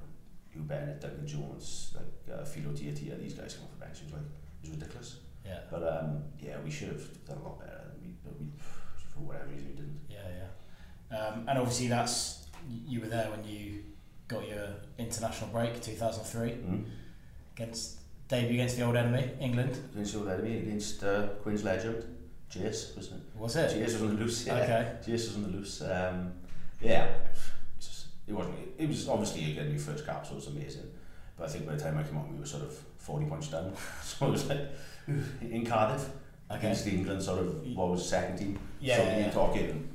Huw 0.56 0.66
Bennett, 0.68 1.00
Duncan 1.00 1.26
Jones, 1.26 1.92
like 1.96 2.04
uh, 2.32 2.44
Filo 2.44 2.72
Tiatia 2.72 3.16
These 3.18 3.34
guys 3.34 3.54
come 3.54 3.64
off 3.64 3.70
the 3.78 3.84
bench. 3.84 3.98
It 3.98 4.04
was 4.04 4.12
like 4.14 4.22
it 4.62 4.68
was 4.68 4.70
ridiculous. 4.78 5.16
Yeah. 5.44 5.58
But 5.70 5.82
um, 5.82 6.22
yeah, 6.40 6.56
we 6.64 6.70
should 6.70 6.88
have 6.88 7.24
done 7.26 7.38
a 7.38 7.42
lot 7.42 7.58
better. 7.60 7.80
We, 8.02 8.12
but 8.24 8.38
we, 8.40 8.46
for 9.12 9.20
whatever 9.20 9.46
reason, 9.46 9.68
we 9.68 9.74
didn't. 9.74 10.00
Yeah, 10.08 10.18
yeah. 11.10 11.18
Um, 11.18 11.44
and 11.48 11.58
obviously, 11.58 11.88
that's 11.88 12.46
you 12.86 13.00
were 13.00 13.08
there 13.08 13.30
when 13.30 13.42
you 13.44 13.82
got 14.28 14.46
your 14.48 14.68
international 14.98 15.50
break, 15.50 15.80
2003, 15.82 16.50
Mm. 16.50 16.84
against 17.56 17.98
debut 18.28 18.54
against 18.54 18.76
the 18.76 18.84
old 18.84 18.94
enemy, 18.96 19.28
England. 19.40 19.76
Against 19.92 20.12
the 20.12 20.18
old 20.20 20.28
enemy, 20.28 20.58
against 20.58 21.02
uh, 21.02 21.26
Quins 21.42 21.64
legend, 21.64 22.04
Jace, 22.52 22.94
wasn't 22.96 23.16
it? 23.22 23.40
Was 23.40 23.56
it? 23.56 23.70
Jace 23.76 23.94
was 23.94 24.02
on 24.02 24.08
the 24.16 24.22
loose. 24.22 24.46
Yeah. 24.46 24.54
Okay. 24.54 24.92
Jace 25.04 25.12
was 25.28 25.36
on 25.36 25.42
the 25.42 25.48
loose. 25.48 25.82
Um, 25.82 26.32
yeah, 26.80 27.08
it 28.28 28.32
wasn't. 28.32 28.54
It 28.78 28.88
was 28.88 29.08
obviously 29.08 29.50
again 29.52 29.70
your 29.70 29.80
first 29.80 30.06
cap, 30.06 30.24
so 30.24 30.32
it 30.32 30.36
was 30.36 30.46
amazing. 30.46 30.90
But 31.40 31.48
I 31.48 31.52
think 31.52 31.66
by 31.66 31.74
the 31.74 31.82
time 31.82 31.96
I 31.96 32.02
came 32.02 32.18
on, 32.18 32.30
we 32.30 32.38
were 32.38 32.44
sort 32.44 32.64
of 32.64 32.72
forty 32.98 33.24
points 33.24 33.48
down. 33.48 33.72
so 34.04 34.26
it 34.26 34.30
was 34.30 34.46
like 34.46 34.68
in 35.40 35.64
Cardiff 35.64 36.06
Okay. 36.50 36.58
against 36.58 36.86
England, 36.88 37.22
sort 37.22 37.38
of 37.38 37.64
what 37.76 37.90
was 37.90 38.06
second 38.06 38.36
team. 38.36 38.58
Yeah, 38.80 38.96
so 38.96 39.02
yeah, 39.04 39.10
you're 39.10 39.26
yeah. 39.26 39.30
talking. 39.30 39.88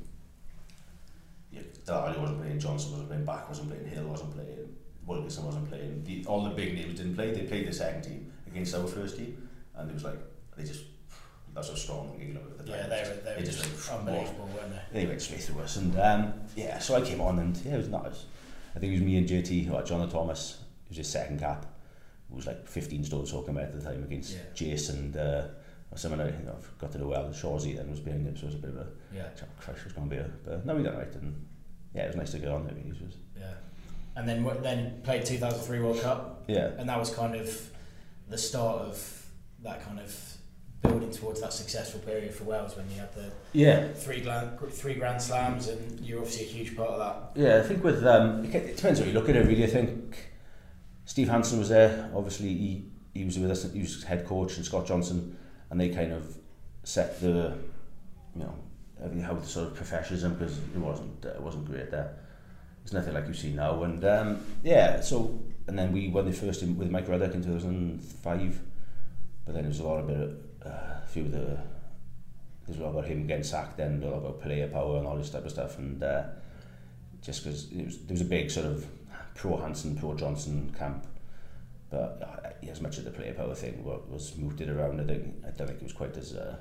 Yeah, 1.52 1.62
Dali 1.86 2.18
wasn't 2.18 2.40
playing, 2.40 2.60
Johnson 2.60 2.92
wasn't 2.92 3.10
playing, 3.10 3.26
Back 3.26 3.48
wasn't 3.50 3.70
playing, 3.70 3.86
Hill 3.88 4.06
wasn't 4.06 4.34
playing, 4.34 4.76
Wilkinson 5.06 5.46
wasn't 5.46 5.70
playing. 5.70 6.04
The, 6.06 6.26
all 6.26 6.44
the 6.44 6.52
big 6.52 6.74
names 6.74 6.96
didn't 6.98 7.16
play. 7.16 7.32
They 7.34 7.42
played 7.42 7.68
the 7.68 7.74
second 7.74 8.04
team 8.04 8.32
against 8.48 8.74
our 8.74 8.88
first 8.88 9.18
team, 9.18 9.48
and 9.76 9.90
it 9.90 9.94
was 9.94 10.04
like 10.04 10.18
they 10.58 10.64
just 10.64 10.86
that's 11.54 11.70
how 11.70 11.76
strong 11.76 12.18
England 12.20 12.48
were 12.58 12.64
the. 12.64 12.72
Yeah, 12.72 12.88
they 12.88 13.04
were, 13.04 13.22
they 13.24 13.36
were 13.36 13.46
just, 13.46 13.62
just, 13.64 13.92
like, 13.92 14.00
unbelievable, 14.00 14.50
weren't 14.56 14.74
they? 14.94 15.02
They 15.02 15.08
went 15.08 15.22
straight 15.22 15.44
through 15.44 15.62
us, 15.62 15.76
and 15.76 16.00
um, 16.00 16.34
yeah, 16.56 16.80
so 16.80 16.96
I 16.96 17.02
came 17.02 17.22
on, 17.22 17.38
and 17.40 17.58
yeah, 17.58 17.76
it 17.76 17.78
was 17.78 17.90
nice. 17.90 18.26
I 18.76 18.80
think 18.80 18.92
it 18.94 18.96
was 18.96 19.06
me 19.06 19.18
and 19.18 19.28
JT, 19.28 19.72
or 19.72 19.84
Jonathan 19.84 20.10
Thomas. 20.10 20.58
Was 20.96 21.06
his 21.08 21.12
second 21.12 21.40
cap. 21.42 21.66
It 22.32 22.36
was 22.36 22.48
like 22.48 22.68
15 22.68 23.04
stone 23.04 23.26
soaking 23.26 23.56
wet 23.56 23.66
at 23.66 23.74
the 23.74 23.82
time 23.82 24.04
against 24.04 24.34
Yeah. 24.34 24.40
Jason 24.54 25.16
uh, 25.18 25.50
someone 25.96 26.22
I 26.22 26.28
you 26.28 26.46
know, 26.46 26.56
got 26.80 26.92
to 26.94 26.98
know 26.98 27.08
well. 27.08 27.26
Shawsey 27.30 27.76
then 27.76 27.90
was 27.90 28.00
behind 28.00 28.26
him, 28.26 28.36
so 28.38 28.44
it 28.44 28.46
was 28.48 28.56
a 28.56 28.58
bit 28.60 28.70
of 28.72 28.78
a 28.78 28.88
Yeah, 29.14 29.28
it 29.28 29.44
was 29.84 29.94
going 29.94 30.10
to 30.10 30.16
be 30.16 30.22
a. 30.22 30.30
But 30.46 30.66
no, 30.66 30.76
we 30.76 30.84
done 30.84 30.98
right, 30.98 31.14
and 31.16 31.46
yeah, 31.94 32.04
it 32.04 32.08
was 32.08 32.16
nice 32.16 32.32
to 32.32 32.40
get 32.40 32.48
on 32.50 32.66
there. 32.66 32.76
Really. 32.76 32.90
It 32.90 33.02
was, 33.02 33.16
yeah. 33.38 33.54
And 34.16 34.28
then 34.28 34.46
then 34.62 35.02
played 35.04 35.26
2003 35.26 35.80
World 35.80 36.02
Cup, 36.02 36.44
yeah, 36.48 36.72
and 36.78 36.88
that 36.88 36.98
was 37.00 37.14
kind 37.14 37.36
of 37.36 37.70
the 38.30 38.38
start 38.38 38.82
of 38.82 39.26
that 39.64 39.84
kind 39.86 40.00
of 40.00 40.38
building 40.82 41.12
towards 41.12 41.42
that 41.42 41.52
successful 41.52 42.00
period 42.02 42.34
for 42.34 42.44
Wales 42.46 42.76
when 42.78 42.90
you 42.92 42.98
had 42.98 43.14
the 43.14 43.32
yeah, 43.54 43.88
three 43.90 44.22
grand, 44.22 44.58
three 44.72 44.94
Grand 44.96 45.22
Slams, 45.22 45.68
and 45.68 46.00
you're 46.00 46.20
obviously 46.20 46.46
a 46.46 46.50
huge 46.50 46.76
part 46.76 46.90
of 46.92 47.00
that. 47.00 47.42
yeah. 47.42 47.58
I 47.58 47.62
think 47.64 47.84
with 47.84 48.06
um, 48.06 48.46
it 48.46 48.76
depends 48.78 49.00
what 49.00 49.08
you 49.08 49.14
look 49.14 49.28
at 49.30 49.36
it. 49.36 49.46
Really, 49.46 49.64
I 49.66 49.68
think 49.68 50.32
Steve 51.06 51.30
Hansen 51.30 51.60
was 51.60 51.70
there. 51.70 52.10
Obviously, 52.16 52.50
he, 52.50 52.86
he 53.14 53.24
was 53.24 53.38
with 53.40 53.52
us. 53.52 53.72
He 53.72 53.80
was 53.80 54.04
head 54.04 54.26
coach 54.26 54.58
and 54.58 54.66
Scott 54.66 54.86
Johnson, 54.88 55.38
and 55.70 55.80
they 55.80 55.90
kind 55.90 56.12
of 56.12 56.38
set 56.84 57.20
the, 57.22 57.58
you 58.36 58.42
know, 58.42 58.54
everything 59.04 59.24
how 59.24 59.34
the 59.34 59.46
sort 59.46 59.68
of 59.68 59.76
professionalism 59.76 60.34
because 60.34 60.58
it 60.58 60.78
wasn't 60.78 61.26
uh, 61.26 61.30
it 61.30 61.42
wasn't 61.42 61.66
great 61.66 61.92
there. 61.92 62.18
It's 62.84 62.94
nothing 62.94 63.14
like 63.14 63.28
you 63.28 63.34
see 63.34 63.52
now. 63.52 63.84
And 63.84 64.04
um, 64.06 64.46
yeah, 64.64 65.02
so 65.02 65.40
and 65.68 65.78
then 65.78 65.92
we 65.92 66.08
won 66.08 66.26
the 66.26 66.34
first 66.34 66.62
in, 66.62 66.78
with 66.78 66.90
Mike 66.90 67.08
Ruddock 67.08 67.34
in 67.34 67.44
2005, 67.44 68.62
but 69.46 69.56
then 69.56 69.66
it 69.66 69.68
was 69.68 69.80
a 69.80 69.84
lot 69.84 70.00
about 70.00 70.30
uh, 70.66 71.04
a 71.04 71.08
few 71.08 71.24
of 71.26 71.32
the 71.32 71.60
there's 72.66 72.80
a 72.80 72.84
lot 72.84 72.92
about 72.92 73.06
him 73.06 73.28
getting 73.28 73.44
sacked 73.44 73.78
then, 73.78 74.02
a 74.02 74.10
lot 74.10 74.18
about 74.18 74.42
player 74.42 74.68
power 74.68 74.98
and 74.98 75.06
all 75.06 75.16
this 75.16 75.30
type 75.30 75.46
of 75.46 75.52
stuff, 75.52 75.78
and 75.78 76.02
uh, 76.02 76.24
just 77.22 77.44
because 77.44 77.70
there 77.70 77.86
was 78.10 78.22
a 78.22 78.26
big 78.26 78.50
sort 78.50 78.66
of 78.66 78.86
pro 79.36 79.58
Hansen, 79.58 79.96
pro 79.96 80.16
Johnson 80.16 80.74
camp, 80.78 81.06
but 81.92 82.20
uh, 82.22 82.70
as 82.70 82.82
much 82.82 82.98
as 82.98 83.04
the 83.04 83.12
player 83.12 83.34
power 83.34 83.54
thing 83.54 83.84
wa- 83.84 84.00
was 84.10 84.36
mooted 84.38 84.70
around, 84.70 85.00
I 85.00 85.04
think 85.06 85.36
I 85.46 85.52
don't 85.52 85.68
think 85.68 85.80
it 85.82 85.84
was 85.84 85.94
quite 85.94 86.18
as 86.18 86.34
uh, 86.34 86.56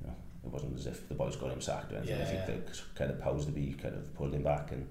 you 0.00 0.06
know 0.06 0.14
it 0.44 0.50
wasn't 0.50 0.78
as 0.78 0.86
if 0.86 1.08
the 1.08 1.14
boys 1.14 1.36
got 1.36 1.50
him 1.52 1.60
sacked 1.60 1.92
or 1.92 1.96
anything. 1.96 2.20
I 2.20 2.24
think 2.24 2.40
yeah. 2.48 2.54
the 2.72 2.78
kind 2.94 3.10
of 3.10 3.20
powers 3.20 3.44
to 3.46 3.52
be 3.52 3.74
kind 3.74 3.94
of 3.94 4.14
pulled 4.14 4.34
him 4.34 4.42
back 4.42 4.72
and. 4.72 4.88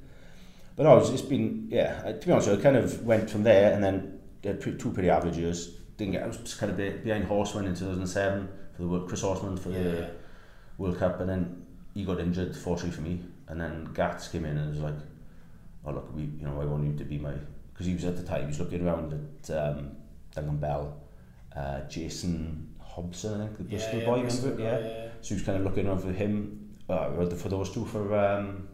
But 0.76 0.84
no, 0.84 0.98
it's, 0.98 1.10
it's 1.10 1.22
been 1.22 1.68
yeah. 1.70 2.02
I- 2.06 2.14
To 2.14 2.26
be 2.26 2.32
honest, 2.32 2.50
I 2.50 2.56
kind 2.58 2.78
of 2.78 3.04
went 3.04 3.30
from 3.30 3.44
there 3.44 3.74
and 3.74 3.84
then 3.84 4.20
two 4.42 4.92
pretty 4.92 5.10
average 5.10 5.38
years. 5.38 5.68
Didn't 5.98 6.14
get. 6.14 6.24
I 6.24 6.28
was 6.28 6.38
just 6.38 6.58
kind 6.60 6.72
of 6.72 6.78
be, 6.78 6.90
behind 6.90 7.26
Horsman 7.28 7.66
in 7.68 7.76
two 7.76 7.86
thousand 7.86 8.08
seven 8.08 8.50
for 8.76 8.82
the 8.82 8.88
World, 8.88 9.08
Chris 9.08 9.22
Horsman 9.22 9.58
for 9.60 9.70
the 9.70 9.80
Yeah, 9.80 10.08
World 10.80 10.98
Cup, 10.98 11.20
and 11.20 11.30
then 11.30 11.66
he 11.94 12.04
got 12.04 12.20
injured, 12.20 12.56
fortunately 12.56 12.92
for 12.96 13.02
me, 13.02 13.22
and 13.48 13.62
then 13.62 13.94
Gats 13.94 14.28
came 14.30 14.46
in 14.46 14.58
and 14.58 14.72
was 14.72 14.80
like, 14.80 14.96
oh 15.86 15.92
look, 15.92 16.16
we, 16.16 16.24
you 16.24 16.46
know, 16.46 16.62
I 16.62 16.66
want 16.66 16.86
you 16.86 16.98
to 16.98 17.04
be 17.04 17.18
my, 17.18 17.34
because 17.72 17.86
he 17.86 17.94
was 17.94 18.06
at 18.06 18.18
the 18.18 18.24
time, 18.24 18.42
he 18.42 18.48
was 18.48 18.60
looking 18.60 18.86
around 18.88 19.14
at 19.14 19.58
um, 19.58 19.92
Duncan 20.34 20.58
Bell, 20.58 21.02
uh, 21.56 21.82
Jason 21.82 22.76
Hobson, 22.80 23.42
I 23.42 23.46
think, 23.46 23.58
the 23.58 23.64
Bristol 23.64 24.00
yeah, 24.00 24.06
boy, 24.06 24.16
yeah, 24.16 24.22
remember? 24.24 24.42
Bristol, 24.42 24.60
yeah. 24.60 24.80
yeah. 24.80 25.08
So 25.22 25.30
he 25.30 25.34
was 25.36 25.44
kind 25.44 25.58
of 25.58 25.64
looking 25.64 25.88
around 25.88 26.00
for 26.00 26.12
him, 26.12 26.76
uh, 26.90 27.26
for 27.36 27.50
those 27.50 27.72
two, 27.72 27.86
for 27.86 28.18
um, 28.18 28.68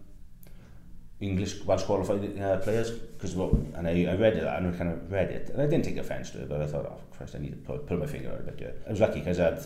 English, 1.19 1.63
Welsh 1.63 1.83
qualified 1.83 2.39
uh, 2.39 2.57
players, 2.57 2.91
because 2.91 3.35
well, 3.35 3.49
and 3.75 3.87
I, 3.87 4.05
I 4.05 4.15
read 4.15 4.37
it, 4.37 4.43
and 4.43 4.67
I 4.67 4.77
kind 4.77 4.91
of 4.91 5.11
read 5.11 5.29
it, 5.29 5.49
and 5.49 5.61
I 5.61 5.65
didn't 5.65 5.85
take 5.85 5.97
offence 5.97 6.29
to 6.31 6.43
it, 6.43 6.49
but 6.49 6.61
I 6.61 6.67
thought, 6.67 6.85
oh, 6.85 6.99
Christ, 7.15 7.35
I 7.35 7.39
need 7.39 7.51
to 7.51 7.57
put, 7.57 7.87
put 7.87 7.99
my 7.99 8.05
finger 8.05 8.31
out 8.31 8.39
a 8.39 8.43
bit 8.43 8.59
yeah 8.61 8.87
I 8.87 8.91
was 8.91 8.99
lucky 8.99 9.19
because 9.19 9.39
I 9.39 9.45
had, 9.45 9.65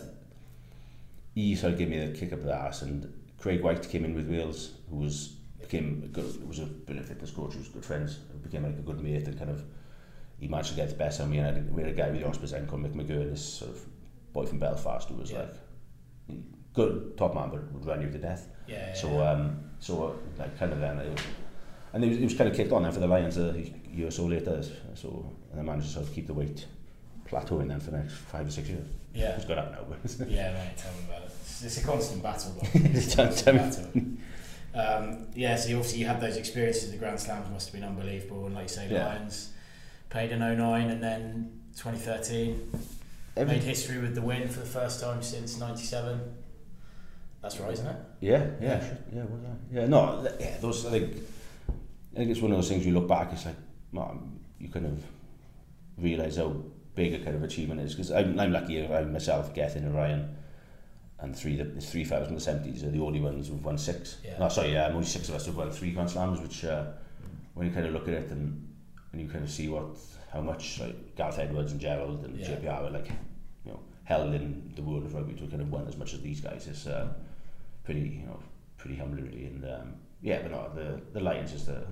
he 1.34 1.54
sort 1.54 1.74
of 1.74 1.78
gave 1.78 1.88
me 1.88 2.06
the 2.06 2.18
kick 2.18 2.32
up 2.32 2.42
the 2.42 2.54
ass, 2.54 2.82
and 2.82 3.12
Craig 3.38 3.62
White 3.62 3.88
came 3.88 4.04
in 4.04 4.14
with 4.14 4.28
Wales, 4.28 4.72
who 4.88 4.96
was 4.96 5.36
became 5.68 6.08
good, 6.12 6.48
was 6.48 6.58
a 6.58 6.66
bit 6.66 6.96
of 6.96 7.06
fitness 7.06 7.30
coach, 7.30 7.54
was 7.56 7.68
good 7.68 7.84
friends, 7.84 8.16
became 8.42 8.64
like 8.64 8.78
a 8.78 8.82
good 8.82 9.00
mate 9.00 9.26
and 9.26 9.38
kind 9.38 9.50
of 9.50 9.62
he 10.38 10.48
managed 10.48 10.70
to 10.70 10.76
get 10.76 10.88
the 10.88 10.94
best 10.94 11.20
out 11.20 11.24
of 11.24 11.30
me 11.30 11.38
and 11.38 11.56
I, 11.56 11.72
we 11.72 11.82
had 11.82 11.92
a 11.92 11.94
guy 11.94 12.10
with 12.10 12.20
the 12.20 12.26
hospice 12.26 12.52
income, 12.52 12.84
Mick 12.84 12.94
McGurn, 12.94 13.30
this 13.30 13.44
sort 13.44 13.70
of 13.72 13.84
boy 14.32 14.46
from 14.46 14.58
Belfast 14.58 15.08
who 15.08 15.16
was 15.16 15.30
yeah. 15.30 15.46
like 16.28 16.38
good 16.72 17.16
top 17.16 17.34
man 17.34 17.50
but 17.50 17.72
would 17.72 17.86
run 17.86 18.02
you 18.02 18.10
to 18.10 18.18
death. 18.18 18.48
Yeah, 18.66 18.88
yeah, 18.88 18.94
so 18.94 19.26
um 19.26 19.60
so 19.78 20.18
like 20.38 20.58
kind 20.58 20.72
of 20.72 20.80
then 20.80 20.98
it 20.98 21.12
was 21.12 21.22
and 21.92 22.04
it 22.04 22.08
was, 22.08 22.18
it 22.18 22.24
was 22.24 22.34
kind 22.34 22.50
of 22.50 22.56
kicked 22.56 22.72
on 22.72 22.82
then 22.82 22.92
for 22.92 23.00
the 23.00 23.06
Lions 23.06 23.38
uh, 23.38 23.54
a 23.54 23.94
year 23.94 24.08
or 24.08 24.10
so 24.10 24.24
later 24.24 24.62
so 24.94 25.32
and 25.52 25.60
I 25.60 25.62
managed 25.62 25.86
to 25.88 25.92
sort 25.92 26.06
of 26.06 26.14
keep 26.14 26.26
the 26.26 26.34
weight 26.34 26.66
plateauing 27.28 27.68
then 27.68 27.80
for 27.80 27.90
the 27.90 27.98
next 27.98 28.14
five 28.14 28.46
or 28.46 28.50
six 28.50 28.68
years. 28.68 28.86
Yeah. 29.14 29.36
It's 29.36 29.44
got 29.44 29.58
up 29.58 29.72
now. 29.72 29.86
But 29.88 30.28
yeah, 30.28 30.52
mate, 30.52 30.76
tell 30.76 30.92
me 30.92 31.04
about 31.08 31.22
it. 31.22 31.32
It's, 31.40 31.62
it's 31.62 31.78
a 31.78 31.84
constant 31.84 32.22
battle. 32.22 32.52
Though. 32.60 32.68
it's 32.74 33.14
a 33.14 33.16
constant 33.16 33.56
battle. 33.56 33.90
Um, 34.74 35.28
yeah, 35.34 35.56
so 35.56 35.76
obviously 35.76 36.00
you 36.00 36.06
had 36.06 36.20
those 36.20 36.36
experiences. 36.36 36.90
The 36.90 36.96
Grand 36.96 37.20
Slams 37.20 37.50
must 37.50 37.68
have 37.68 37.80
been 37.80 37.88
unbelievable, 37.88 38.46
and 38.46 38.54
like 38.54 38.64
you 38.64 38.68
say, 38.68 38.88
Yeah. 38.90 39.06
Lions 39.06 39.50
played 40.10 40.32
in 40.32 40.40
09 40.40 40.90
and 40.90 41.02
then 41.02 41.60
2013 41.76 42.70
Every, 43.36 43.54
Made 43.56 43.64
history 43.64 43.98
with 43.98 44.14
the 44.14 44.22
win 44.22 44.48
for 44.48 44.60
the 44.60 44.66
first 44.66 45.00
time 45.00 45.20
since 45.20 45.58
'97. 45.58 46.20
That's 47.42 47.58
right, 47.58 47.72
isn't 47.72 47.86
it? 47.86 47.96
Yeah, 48.20 48.46
yeah, 48.60 48.66
yeah. 48.80 48.94
yeah, 49.12 49.22
was 49.24 49.42
that? 49.42 49.56
Yeah, 49.72 49.86
no, 49.86 50.28
yeah. 50.38 50.56
Those 50.60 50.86
I 50.86 50.90
think, 50.90 51.16
I 51.68 52.16
think 52.16 52.30
it's 52.30 52.40
one 52.40 52.52
of 52.52 52.58
those 52.58 52.68
things 52.68 52.86
you 52.86 52.94
look 52.94 53.08
back. 53.08 53.32
It's 53.32 53.44
like, 53.44 53.56
well, 53.92 54.22
you 54.60 54.68
kind 54.68 54.86
of 54.86 55.02
realise 55.98 56.36
how 56.36 56.54
big 56.94 57.14
a 57.14 57.18
kind 57.18 57.34
of 57.34 57.42
achievement 57.42 57.80
is 57.80 57.94
because 57.94 58.12
I'm, 58.12 58.38
I'm 58.38 58.52
lucky. 58.52 58.86
I 58.86 59.02
myself, 59.02 59.52
Gethin 59.52 59.82
and 59.84 59.96
Ryan, 59.96 60.36
and 61.24 61.34
three 61.34 61.56
the 61.56 61.80
three 61.80 62.04
fellas 62.04 62.26
from 62.26 62.36
the 62.36 62.40
seventies 62.40 62.84
are 62.84 62.90
the 62.90 63.00
only 63.00 63.20
ones 63.20 63.48
who've 63.48 63.64
won 63.64 63.78
six. 63.78 64.18
Yeah. 64.22 64.38
No, 64.38 64.48
sorry, 64.48 64.72
yeah, 64.72 64.88
only 64.88 65.06
six 65.06 65.28
of 65.28 65.34
us 65.34 65.46
have 65.46 65.56
won 65.56 65.70
three 65.70 65.90
Grand 65.92 66.10
Slams, 66.10 66.40
which 66.40 66.64
uh, 66.64 66.84
when 67.54 67.66
you 67.66 67.72
kind 67.72 67.86
of 67.86 67.92
look 67.92 68.08
at 68.08 68.14
it 68.14 68.30
and 68.30 68.72
and 69.12 69.20
you 69.20 69.28
kind 69.28 69.42
of 69.42 69.50
see 69.50 69.68
what 69.68 69.96
how 70.32 70.40
much 70.40 70.80
like 70.80 71.16
Gareth 71.16 71.38
Edwards 71.38 71.72
and 71.72 71.80
Gerald 71.80 72.24
and 72.24 72.38
yeah. 72.38 72.48
JPR 72.48 72.82
were 72.82 72.90
like, 72.90 73.08
you 73.64 73.72
know, 73.72 73.80
held 74.04 74.34
in 74.34 74.72
the 74.76 74.82
world 74.82 75.04
of 75.04 75.14
rugby 75.14 75.34
to 75.34 75.46
kind 75.46 75.62
of 75.62 75.70
win 75.72 75.86
as 75.88 75.96
much 75.96 76.12
as 76.12 76.20
these 76.20 76.40
guys 76.40 76.66
is 76.66 76.86
uh, 76.86 77.08
pretty, 77.84 78.00
you 78.00 78.26
know, 78.26 78.40
pretty 78.76 78.96
humbling 78.96 79.24
really. 79.24 79.46
And 79.46 79.64
um, 79.64 79.94
yeah, 80.20 80.42
but 80.42 80.50
no, 80.50 80.70
the 80.74 81.00
the 81.12 81.20
Lions 81.20 81.52
is 81.52 81.66
the. 81.66 81.86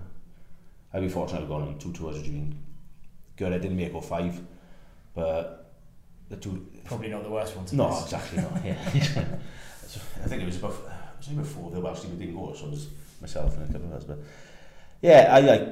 I've 0.92 1.00
been 1.00 1.10
fortunate 1.10 1.40
I've 1.40 1.48
gone 1.48 1.62
on 1.62 1.78
two 1.78 1.92
tours 1.92 2.16
which 2.16 2.26
have 2.26 2.34
been 2.34 2.58
good. 3.36 3.52
I 3.52 3.58
didn't 3.58 3.78
make 3.78 3.94
all 3.94 4.02
five, 4.02 4.38
but 5.14 5.61
the 6.28 6.36
two... 6.36 6.66
Probably 6.84 7.08
not 7.08 7.22
the 7.24 7.30
worst 7.30 7.56
one 7.56 7.66
to 7.66 7.76
No, 7.76 7.90
miss. 7.90 8.04
exactly 8.04 8.42
not, 8.42 8.64
yeah. 8.64 8.92
so, 9.86 10.00
I 10.24 10.28
think 10.28 10.42
it 10.42 10.46
was 10.46 10.56
about, 10.56 10.74
was 11.18 11.28
it 11.28 11.32
about 11.32 11.46
four 11.46 11.66
of 11.66 11.74
the 11.74 11.80
Welsh 11.80 12.00
team 12.00 12.18
didn't 12.18 12.34
go, 12.34 12.52
so 12.54 12.66
it 12.66 12.70
was 12.70 12.88
myself 13.20 13.56
and 13.56 13.68
a 13.68 13.72
couple 13.72 13.88
of 13.88 13.94
us, 13.94 14.04
but 14.04 14.18
yeah, 15.00 15.28
I 15.30 15.40
like, 15.40 15.68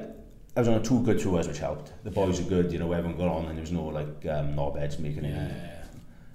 I 0.55 0.59
was 0.59 0.67
on 0.67 0.75
a 0.75 0.81
two 0.81 1.01
good 1.03 1.19
tours 1.19 1.47
which 1.47 1.59
helped. 1.59 1.93
The 2.03 2.11
boys 2.11 2.39
are 2.39 2.43
good, 2.43 2.71
you 2.71 2.79
know, 2.79 2.91
everyone 2.91 3.17
got 3.17 3.29
on 3.29 3.45
and 3.45 3.57
there 3.57 3.61
was 3.61 3.71
no 3.71 3.85
like 3.85 4.25
um, 4.25 4.55
knobheads 4.55 4.99
making 4.99 5.23
yeah, 5.23 5.45
it. 5.45 5.51
Yeah. 5.55 5.83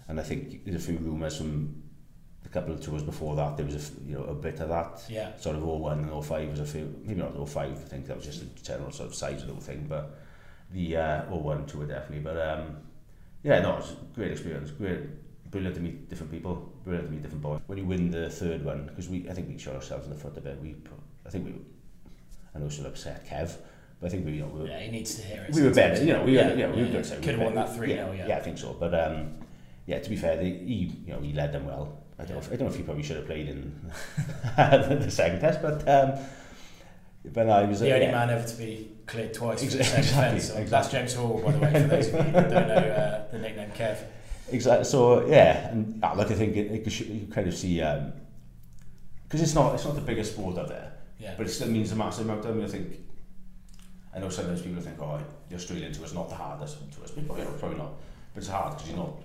And 0.09 0.19
I 0.19 0.23
think 0.23 0.65
there's 0.65 0.83
a 0.83 0.87
few 0.87 0.99
rumours 0.99 1.37
from 1.37 1.83
a 2.47 2.49
couple 2.49 2.73
of 2.73 2.81
tours 2.81 3.03
before 3.03 3.37
that, 3.37 3.57
there 3.57 3.67
was 3.67 3.75
a, 3.75 4.09
you 4.09 4.17
know, 4.17 4.25
a 4.25 4.35
bit 4.35 4.61
of 4.61 4.69
that. 4.71 5.03
Yeah. 5.09 5.37
Sort 5.37 5.57
of 5.57 5.63
01 5.63 5.99
and 5.99 6.25
05 6.25 6.51
was 6.51 6.61
a 6.61 6.65
few, 6.65 6.95
maybe 7.05 7.21
not 7.21 7.49
05, 7.49 7.71
I 7.71 7.75
think 7.75 8.07
that 8.07 8.17
was 8.17 8.25
just 8.25 8.43
a 8.43 8.47
general 8.63 8.91
sort 8.91 9.09
of 9.09 9.15
size 9.15 9.43
of 9.43 9.55
the 9.55 9.61
thing, 9.61 9.87
but 9.89 10.19
the 10.73 10.97
uh, 10.97 11.23
01 11.27 11.67
tour 11.67 11.87
definitely. 11.87 12.21
But 12.21 12.41
um, 12.41 12.79
yeah, 13.47 13.61
no, 13.61 13.77
it's 13.77 13.93
great 14.13 14.33
experience, 14.33 14.73
great, 14.73 15.01
brilliant 15.53 15.77
to 15.77 15.81
meet 15.81 16.11
different 16.11 16.33
people, 16.33 16.73
brilliant 16.83 17.09
to 17.09 17.15
meet 17.15 17.23
different 17.23 17.43
boys. 17.43 17.61
When 17.67 17.79
you 17.79 17.85
win 17.85 18.11
the 18.11 18.29
third 18.29 18.65
one, 18.65 18.87
because 18.87 19.09
we, 19.09 19.29
I 19.31 19.35
think 19.35 19.47
we 19.49 19.57
shot 19.57 19.77
ourselves 19.77 20.05
in 20.07 20.13
the 20.13 20.19
foot 20.19 20.37
a 20.37 20.41
bit, 20.41 20.61
we, 20.61 20.75
I 21.25 21.31
think 21.31 21.47
we, 21.47 21.55
I 22.55 22.59
know 22.59 22.69
she'll 22.69 22.87
upset 22.87 23.25
Kev, 23.25 23.57
but 24.01 24.09
I 24.09 24.11
think 24.11 24.27
we, 24.27 24.33
you 24.33 24.41
know, 24.41 24.49
we 24.49 24.61
were, 24.63 24.67
yeah, 24.67 24.81
he 24.81 24.91
needs 24.91 25.15
to 25.15 25.23
hear 25.23 25.47
it. 25.49 25.55
We 25.55 25.63
were 25.63 25.71
better, 25.71 26.03
you 26.03 26.13
know, 26.13 26.25
we 26.25 26.35
yeah, 26.35 26.49
were, 26.49 26.55
yeah, 26.55 26.57
yeah, 26.57 26.67
we 26.71 26.81
were 26.81 26.87
yeah, 26.89 26.93
good. 26.93 27.07
So 27.07 27.15
could 27.21 27.27
have 27.27 27.41
won 27.41 27.55
that 27.55 27.77
three. 27.77 27.95
yeah, 27.95 28.07
now, 28.07 28.13
yeah. 28.13 28.27
Yeah, 28.27 28.37
I 28.39 28.41
think 28.41 28.59
so, 28.59 28.77
but 28.81 28.93
um, 28.93 29.35
yeah, 29.87 30.01
to 30.01 30.11
be 30.11 30.17
fair, 30.17 30.37
they, 30.37 30.51
he, 30.51 30.93
you 31.07 31.13
know, 31.13 31.21
he 31.21 31.33
led 31.33 31.53
them 31.53 31.67
well. 31.67 32.03
I 32.19 32.25
don't, 32.25 32.33
know 32.33 32.39
if, 32.39 32.47
I 32.49 32.57
don't 32.57 32.63
know 32.63 32.73
if 32.73 32.77
he 32.77 32.83
probably 32.83 33.05
should 33.05 33.19
have 33.19 33.27
played 33.27 33.49
in 33.49 33.81
the 34.57 35.09
second 35.09 35.39
test, 35.39 35.63
but 35.63 35.87
um, 35.89 36.19
I 37.37 37.65
was 37.65 37.81
the 37.81 37.93
only 37.93 38.07
yeah. 38.07 38.13
man 38.13 38.31
ever 38.31 38.47
to 38.47 38.57
be 38.57 38.91
cleared 39.07 39.35
twice 39.35 39.61
for 39.61 39.65
exactly, 39.65 39.81
the 39.81 39.85
same 39.85 39.99
exactly, 40.01 40.41
So 40.41 40.57
exactly. 40.57 40.71
That's 40.71 40.89
James 40.91 41.15
Horwill, 41.15 41.45
by 41.45 41.53
the 41.53 41.59
way, 41.59 41.73
for 41.83 41.89
those 41.89 42.07
of 42.09 42.27
you 42.27 42.33
that 42.33 42.51
don't 42.51 42.69
know 42.69 42.75
uh, 42.75 43.31
the 43.31 43.39
nickname 43.39 43.71
Kev. 43.71 43.99
Exactly. 44.51 44.85
So 44.85 45.27
yeah, 45.27 45.71
and 45.71 46.03
uh, 46.03 46.15
like 46.15 46.31
I 46.31 46.35
think 46.35 46.57
it, 46.57 46.87
it, 46.87 47.01
you 47.09 47.27
kind 47.33 47.49
of 47.49 47.55
see 47.55 47.77
because 47.79 48.01
um, 48.01 48.13
it's 49.31 49.55
not 49.55 49.75
it's 49.75 49.85
not 49.85 49.95
the 49.95 50.01
biggest 50.01 50.33
sport 50.33 50.59
out 50.59 50.69
there, 50.69 50.93
yeah. 51.19 51.35
but 51.37 51.47
it 51.47 51.51
still 51.51 51.69
means 51.69 51.93
a 51.93 51.97
massive 51.97 52.29
amount. 52.29 52.47
I 52.47 52.53
mean, 52.53 52.65
I 52.65 52.69
think 52.69 52.99
I 54.15 54.19
know 54.19 54.31
sometimes 54.31 54.63
people 54.63 54.81
think, 54.81 55.01
oh, 55.01 55.21
the 55.51 55.57
Australian 55.57 55.93
tour 55.93 56.07
is 56.07 56.15
not 56.15 56.31
the 56.31 56.35
hardest 56.35 56.79
to 56.93 57.03
us. 57.03 57.11
But, 57.11 57.39
you 57.39 57.45
know, 57.45 57.51
probably 57.59 57.77
not. 57.77 57.93
But 58.35 58.43
it's 58.43 58.49
hard 58.49 58.75
because 58.75 58.89
you're 58.89 58.99
not, 58.99 59.23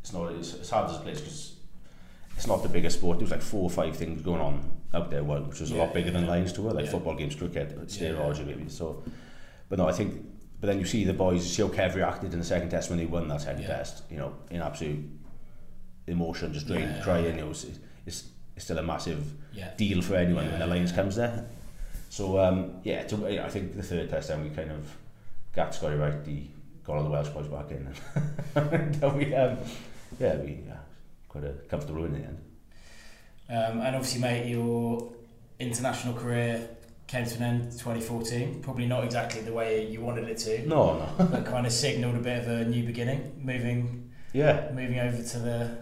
it's 0.00 0.12
not 0.12 0.32
it's, 0.32 0.54
it's 0.54 0.70
hard 0.70 0.90
as 0.90 0.96
a 0.96 1.00
place 1.00 1.20
because 1.20 1.56
it's 2.36 2.46
not 2.46 2.62
the 2.62 2.68
biggest 2.68 2.98
sport. 2.98 3.18
There 3.18 3.24
was 3.24 3.32
like 3.32 3.42
four 3.42 3.64
or 3.64 3.70
five 3.70 3.96
things 3.96 4.22
going 4.22 4.40
on 4.40 4.62
out 4.94 5.10
there, 5.10 5.24
which 5.24 5.60
was 5.60 5.70
a 5.70 5.76
lot 5.76 5.94
bigger 5.94 6.10
yeah, 6.10 6.20
than 6.20 6.26
Lions 6.26 6.52
to 6.52 6.62
tour, 6.62 6.72
like 6.72 6.84
yeah. 6.84 6.90
football 6.90 7.14
games, 7.14 7.34
cricket, 7.34 7.90
Stair 7.90 8.14
yeah, 8.14 8.44
maybe. 8.44 8.68
So, 8.68 9.02
but 9.68 9.78
no, 9.78 9.88
I 9.88 9.92
think, 9.92 10.24
but 10.60 10.66
then 10.66 10.78
you 10.78 10.84
see 10.84 11.04
the 11.04 11.14
boys, 11.14 11.50
see 11.50 11.62
how 11.62 11.68
Kev 11.68 11.94
reacted 11.94 12.32
in 12.32 12.38
the 12.38 12.44
second 12.44 12.70
test 12.70 12.90
when 12.90 12.98
they 12.98 13.06
won 13.06 13.28
that 13.28 13.40
second 13.40 13.62
yeah. 13.62 13.68
test, 13.68 14.02
you 14.10 14.18
know, 14.18 14.34
in 14.50 14.60
absolute 14.60 15.04
emotion, 16.06 16.52
just 16.52 16.66
drained, 16.66 16.96
yeah, 16.96 17.02
crying, 17.02 17.36
you 17.36 17.44
know, 17.44 17.50
it's, 17.50 17.66
it's, 18.06 18.24
still 18.58 18.78
a 18.78 18.82
massive 18.82 19.24
yeah. 19.52 19.70
deal 19.76 20.02
for 20.02 20.14
anyone 20.14 20.44
yeah, 20.44 20.50
when 20.50 20.60
the 20.60 20.66
Lions 20.66 20.90
yeah. 20.90 20.96
comes 20.96 21.16
there. 21.16 21.46
So 22.10 22.38
um, 22.38 22.74
yeah, 22.84 23.04
to, 23.04 23.42
I 23.42 23.48
think 23.48 23.74
the 23.74 23.82
third 23.82 24.10
test 24.10 24.28
then 24.28 24.44
we 24.44 24.50
kind 24.50 24.70
of 24.70 24.94
got 25.54 25.80
got 25.80 25.92
it 25.92 25.96
right. 25.96 26.22
The 26.22 26.44
got 26.84 26.96
all 26.96 27.04
the 27.04 27.10
Welsh 27.10 27.28
boys 27.28 27.46
back 27.46 27.70
in, 27.70 27.88
and 28.54 29.14
we 29.14 29.34
um, 29.34 29.56
yeah 30.20 30.36
we 30.36 30.60
yeah, 30.66 30.76
quite 31.28 31.44
a 31.44 31.54
comfortable 31.68 32.02
win 32.02 32.14
in 32.14 32.20
the 32.20 32.28
end. 32.28 32.38
Um, 33.52 33.80
and 33.80 33.94
obviously, 33.96 34.20
mate, 34.20 34.46
your 34.48 35.12
international 35.58 36.14
career 36.14 36.68
came 37.06 37.26
to 37.26 37.36
an 37.36 37.42
end 37.42 37.72
2014. 37.72 38.62
Probably 38.62 38.86
not 38.86 39.04
exactly 39.04 39.42
the 39.42 39.52
way 39.52 39.86
you 39.86 40.00
wanted 40.00 40.28
it 40.28 40.38
to. 40.38 40.66
No, 40.66 40.98
no. 41.18 41.26
but 41.30 41.44
kind 41.44 41.66
of 41.66 41.72
signalled 41.72 42.16
a 42.16 42.20
bit 42.20 42.38
of 42.38 42.48
a 42.48 42.64
new 42.64 42.84
beginning, 42.84 43.40
moving. 43.42 44.10
Yeah. 44.32 44.70
Moving 44.72 44.98
over 44.98 45.22
to 45.22 45.38
the 45.38 45.78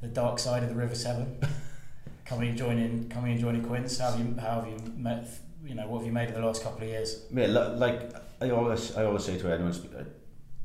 the 0.00 0.08
dark 0.08 0.38
side 0.38 0.62
of 0.62 0.68
the 0.70 0.74
River 0.74 0.94
Severn. 0.94 1.38
coming 2.24 2.48
and 2.48 2.58
joining, 2.58 3.08
coming 3.08 3.32
and 3.32 3.40
joining 3.40 3.62
Quins. 3.62 3.98
How 3.98 4.12
have 4.12 4.18
you 4.18 4.34
how 4.40 4.62
have 4.62 4.66
you 4.66 4.92
met 4.96 5.28
you 5.64 5.74
know, 5.74 5.86
what 5.86 5.98
have 5.98 6.06
you 6.06 6.12
made 6.12 6.28
of 6.28 6.34
the 6.34 6.40
last 6.40 6.62
couple 6.62 6.82
of 6.82 6.88
years? 6.88 7.24
Yeah, 7.32 7.46
like 7.46 8.12
I 8.40 8.50
always, 8.50 8.96
I 8.96 9.04
always 9.04 9.24
say 9.24 9.38
to 9.38 9.52
anyone, 9.52 9.72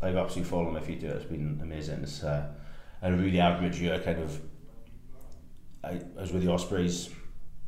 I've 0.02 0.16
absolutely 0.16 0.50
fallen 0.50 0.68
on 0.68 0.74
my 0.74 0.80
feet. 0.80 1.04
It's 1.04 1.26
been 1.26 1.60
amazing. 1.62 2.02
It's 2.04 2.24
uh, 2.24 2.48
a 3.02 3.12
really 3.12 3.40
average 3.40 3.80
year. 3.80 4.00
Kind 4.00 4.20
of, 4.20 4.40
I, 5.84 6.02
I 6.18 6.22
was 6.22 6.32
with 6.32 6.44
the 6.44 6.52
Ospreys 6.52 7.10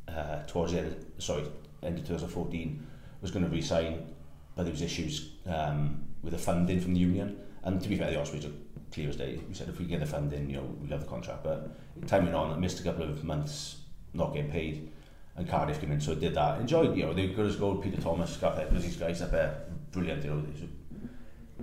uh, 0.07 0.43
towards 0.47 0.73
the 0.73 0.79
end, 0.79 0.87
of, 0.87 1.23
sorry, 1.23 1.43
end 1.83 1.99
of 1.99 2.07
2014, 2.07 2.87
was 3.21 3.31
going 3.31 3.45
to 3.45 3.51
resign, 3.51 4.13
but 4.55 4.63
there 4.63 4.71
was 4.71 4.81
issues 4.81 5.31
um, 5.45 6.03
with 6.23 6.33
the 6.33 6.39
funding 6.39 6.79
from 6.79 6.93
the 6.93 6.99
union. 6.99 7.39
And 7.63 7.81
to 7.81 7.89
be 7.89 7.97
fair, 7.97 8.11
the 8.11 8.19
Ospreys 8.19 8.45
are 8.45 8.51
clear 8.91 9.09
as 9.09 9.15
day. 9.15 9.39
We 9.47 9.53
said 9.53 9.69
if 9.69 9.79
we 9.79 9.85
get 9.85 9.99
the 9.99 10.05
funding, 10.05 10.49
you 10.49 10.57
know, 10.57 10.75
we 10.81 10.87
love 10.87 11.01
the 11.01 11.07
contract. 11.07 11.43
But 11.43 12.07
time 12.07 12.23
went 12.23 12.35
on, 12.35 12.51
I 12.51 12.57
missed 12.57 12.79
a 12.79 12.83
couple 12.83 13.03
of 13.03 13.23
months 13.23 13.77
not 14.13 14.33
getting 14.33 14.51
paid, 14.51 14.91
and 15.35 15.47
Cardiff 15.47 15.79
came 15.79 15.91
in, 15.91 16.01
so 16.01 16.13
I 16.13 16.15
did 16.15 16.33
that. 16.33 16.59
Enjoyed, 16.59 16.95
you 16.95 17.05
know, 17.05 17.13
they 17.13 17.27
got 17.27 17.45
us 17.45 17.53
as 17.53 17.55
gold. 17.57 17.83
Peter 17.83 18.01
Thomas, 18.01 18.35
Gareth 18.37 18.59
Edwards, 18.59 18.83
these 18.83 18.97
guys 18.97 19.21
up 19.21 19.31
there, 19.31 19.65
brilliant, 19.91 20.23
you 20.23 20.31
know, 20.31 20.43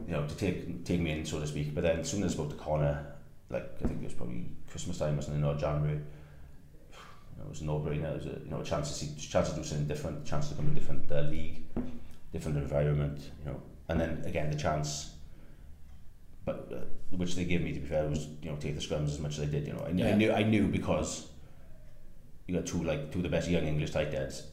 you 0.07 0.13
know, 0.13 0.27
to 0.27 0.37
take 0.37 0.85
take 0.85 1.01
me 1.01 1.11
in, 1.11 1.25
so 1.25 1.41
to 1.41 1.47
speak. 1.47 1.75
But 1.75 1.83
then, 1.83 2.01
as 2.01 2.11
soon 2.11 2.23
as 2.23 2.33
I 2.33 2.35
spoke 2.35 2.51
to 2.51 2.57
Connor, 2.57 3.07
like 3.51 3.71
I 3.83 3.89
think 3.89 4.03
it 4.03 4.05
was 4.05 4.15
probably 4.15 4.47
Christmas 4.71 4.99
time 4.99 5.19
or 5.19 5.23
something, 5.23 5.45
or 5.45 5.57
January, 5.57 6.01
It 7.47 7.51
was 7.51 7.61
a 7.61 7.65
no-brainer. 7.65 8.11
It 8.11 8.17
was 8.17 8.27
a, 8.27 8.41
you 8.45 8.51
know, 8.51 8.61
a 8.61 8.65
chance 8.65 8.89
to 8.89 8.95
see, 8.95 9.29
chance 9.29 9.51
to 9.51 9.57
do 9.57 9.65
something 9.65 9.87
different, 9.87 10.27
chance 10.27 10.49
to 10.49 10.55
come 10.55 10.67
to 10.67 10.73
a 10.73 10.75
different 10.75 11.11
uh, 11.11 11.21
league, 11.23 11.63
different 12.33 12.59
environment. 12.59 13.31
You 13.45 13.53
know, 13.53 13.63
and 13.89 14.01
then 14.01 14.23
again 14.27 14.51
the 14.51 14.57
chance 14.57 15.13
but 16.45 16.71
uh, 16.73 17.17
which 17.17 17.35
they 17.35 17.45
gave 17.45 17.61
me 17.61 17.73
to 17.73 17.81
be 17.81 17.87
fair 17.87 18.09
was 18.09 18.29
you 18.41 18.51
know 18.51 18.57
take 18.57 18.75
the 18.75 18.81
scrums 18.81 19.09
as 19.09 19.19
much 19.19 19.39
as 19.39 19.45
I 19.45 19.47
did 19.47 19.67
you 19.67 19.73
know 19.73 19.85
I, 19.85 19.91
yeah. 19.91 20.09
I 20.09 20.15
knew 20.15 20.33
I 20.33 20.43
knew 20.45 20.69
because 20.69 21.29
you 22.47 22.55
got 22.55 22.67
two 22.67 22.83
like 22.83 23.11
two 23.11 23.19
of 23.19 23.25
the 23.25 23.29
best 23.29 23.49
young 23.49 23.65
English 23.65 23.91
tight 23.91 24.15
ends 24.15 24.45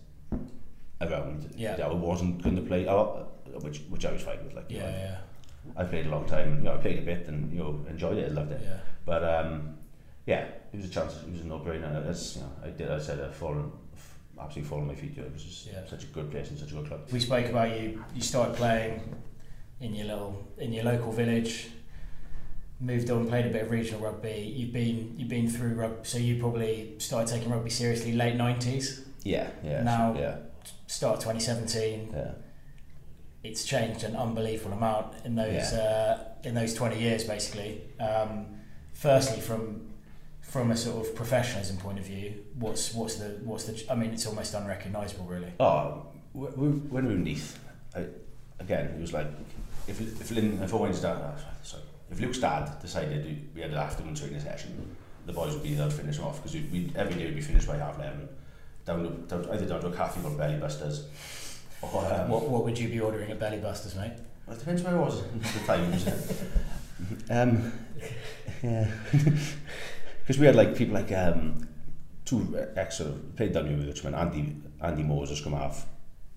around. 1.02 1.54
Yeah, 1.56 1.76
that 1.76 1.96
wasn't 1.96 2.42
going 2.42 2.56
to 2.56 2.62
play 2.62 2.86
a 2.86 2.94
lot, 2.94 3.28
which 3.64 3.82
which 3.90 4.06
I 4.06 4.12
was 4.12 4.22
fine 4.22 4.44
with. 4.44 4.54
Like, 4.54 4.66
yeah, 4.70 4.80
know, 4.80 4.88
yeah. 4.88 5.18
I 5.78 5.84
played 5.84 6.08
a 6.08 6.10
long 6.10 6.26
time. 6.26 6.58
You 6.58 6.64
know, 6.64 6.74
I 6.74 6.78
played 6.78 7.00
a 7.00 7.02
bit 7.02 7.28
and 7.28 7.52
you 7.52 7.60
know 7.60 7.86
enjoyed 7.90 8.18
it. 8.18 8.32
I 8.32 8.34
loved 8.34 8.52
it. 8.52 8.62
Yeah. 8.64 8.78
But 9.06 9.24
um, 9.24 9.78
yeah, 10.26 10.46
it 10.72 10.78
was 10.78 10.86
a 10.86 10.90
chance. 10.90 11.16
It 11.24 11.32
was 11.32 11.42
a 11.42 11.46
no-brainer. 11.46 12.08
As 12.08 12.36
you 12.36 12.42
know, 12.44 12.52
I 12.64 12.70
did. 12.70 12.92
I 12.92 13.00
said 13.00 13.20
I 13.20 13.32
fallen, 13.32 13.72
absolutely 14.40 14.70
fallen 14.70 14.88
my 14.88 14.96
feet. 14.96 15.18
It 15.18 15.32
was 15.32 15.44
just 15.44 15.68
yeah. 15.68 15.86
such 15.88 16.04
a 16.04 16.08
good 16.08 16.32
place 16.32 16.50
and 16.50 16.58
such 16.58 16.72
a 16.72 16.76
good 16.76 16.88
club. 16.88 17.02
We 17.12 17.20
spoke 17.20 17.48
about 17.48 17.80
you. 17.80 18.04
You 18.16 18.22
started 18.22 18.56
playing 18.56 19.16
in 19.80 19.94
your 19.94 20.08
little 20.08 20.48
in 20.58 20.74
your 20.74 20.86
local 20.86 21.12
village 21.12 21.70
moved 22.84 23.10
on, 23.10 23.28
played 23.28 23.46
a 23.46 23.50
bit 23.50 23.64
of 23.64 23.72
regional 23.72 24.02
rugby. 24.02 24.54
You've 24.56 24.74
been 24.74 25.16
you've 25.18 25.30
been 25.30 25.50
through 25.50 25.74
rugby, 25.76 26.04
so 26.04 26.18
you 26.18 26.40
probably 26.40 26.96
started 26.98 27.34
taking 27.34 27.52
rugby 27.52 27.70
seriously 27.70 28.14
late 28.14 28.36
nineties. 28.36 29.06
Yeah, 29.24 29.50
yeah. 29.64 29.84
Now, 29.84 30.16
yeah. 30.18 30.38
start 30.88 31.22
twenty 31.22 31.40
seventeen. 31.40 32.10
Yeah. 32.14 32.32
It's 33.44 33.66
changed 33.66 34.04
an 34.04 34.16
unbelievable 34.16 34.78
amount 34.78 35.16
in 35.26 35.36
those 35.36 35.74
yeah. 35.74 35.80
uh, 35.80 36.48
in 36.48 36.54
those 36.54 36.74
twenty 36.74 37.00
years, 37.00 37.24
basically. 37.24 37.82
Um, 38.00 38.48
firstly, 38.94 39.42
from 39.42 39.93
from 40.54 40.70
a 40.70 40.78
sort 40.78 41.04
of 41.04 41.16
professionalism 41.16 41.78
point 41.78 41.98
of 41.98 42.06
view, 42.06 42.32
what's 42.60 42.94
what's 42.94 43.16
the 43.16 43.30
what's 43.44 43.64
the? 43.64 43.92
I 43.92 43.96
mean, 43.96 44.12
it's 44.12 44.28
almost 44.28 44.54
unrecognisable, 44.54 45.26
really. 45.26 45.52
Oh, 45.60 46.06
when 46.32 46.90
we 46.92 47.02
were 47.08 47.12
in 47.12 47.24
Neath, 47.24 47.58
I, 47.96 48.06
again, 48.60 48.86
it 48.86 49.02
was 49.02 49.14
like 49.14 49.26
if 49.88 50.00
if 50.00 50.30
Lyn 50.30 50.62
if 50.62 50.72
Owen's 50.72 51.02
dad, 51.02 51.18
oh, 51.20 51.34
sorry, 51.64 51.82
if 52.12 52.20
Luke's 52.20 52.38
dad 52.38 52.80
decided 52.80 53.50
we 53.56 53.62
had 53.62 53.72
an 53.72 53.78
afternoon 53.78 54.14
training 54.14 54.40
session, 54.42 54.96
the 55.26 55.34
boys 55.34 55.54
would 55.54 55.64
be 55.64 55.74
there 55.74 55.90
to 55.90 55.92
finish 55.92 56.18
them 56.18 56.28
off 56.28 56.38
because 56.38 56.54
we, 56.54 56.92
every 56.96 57.16
day 57.16 57.26
we'd 57.26 57.36
be 57.36 57.42
finished 57.42 57.68
by 57.68 57.78
half 57.78 57.98
eleven. 57.98 58.30
Down 58.86 59.26
down, 59.26 59.50
either 59.50 59.66
down 59.66 59.82
to 59.82 59.88
a 59.88 59.96
cafe 59.96 60.22
called 60.22 60.38
Belly 60.38 60.60
Busters. 60.60 61.08
Or, 61.82 62.06
um, 62.14 62.30
what, 62.30 62.48
what 62.48 62.64
would 62.64 62.78
you 62.78 62.90
be 62.90 63.00
ordering 63.00 63.32
at 63.32 63.40
Belly 63.40 63.58
Busters, 63.58 63.96
mate? 63.96 64.14
Well, 64.46 64.56
it 64.56 64.60
depends 64.60 64.84
where 64.84 64.96
I 64.96 65.00
was 65.00 65.20
at 65.20 65.44
the 65.54 65.60
time. 65.66 65.94
Um, 67.30 67.74
yeah, 68.64 68.90
because 70.24 70.40
we 70.40 70.46
had 70.46 70.56
like 70.56 70.76
people 70.76 70.94
like 70.96 71.12
um, 71.12 71.68
two 72.26 72.58
ex 72.76 72.98
sort 72.98 73.10
of 73.12 73.36
played 73.36 73.54
down 73.54 73.86
Richmond. 73.86 74.16
Andy 74.16 74.56
Andy 74.82 75.04
Moses 75.04 75.42
come 75.42 75.54
off 75.54 75.86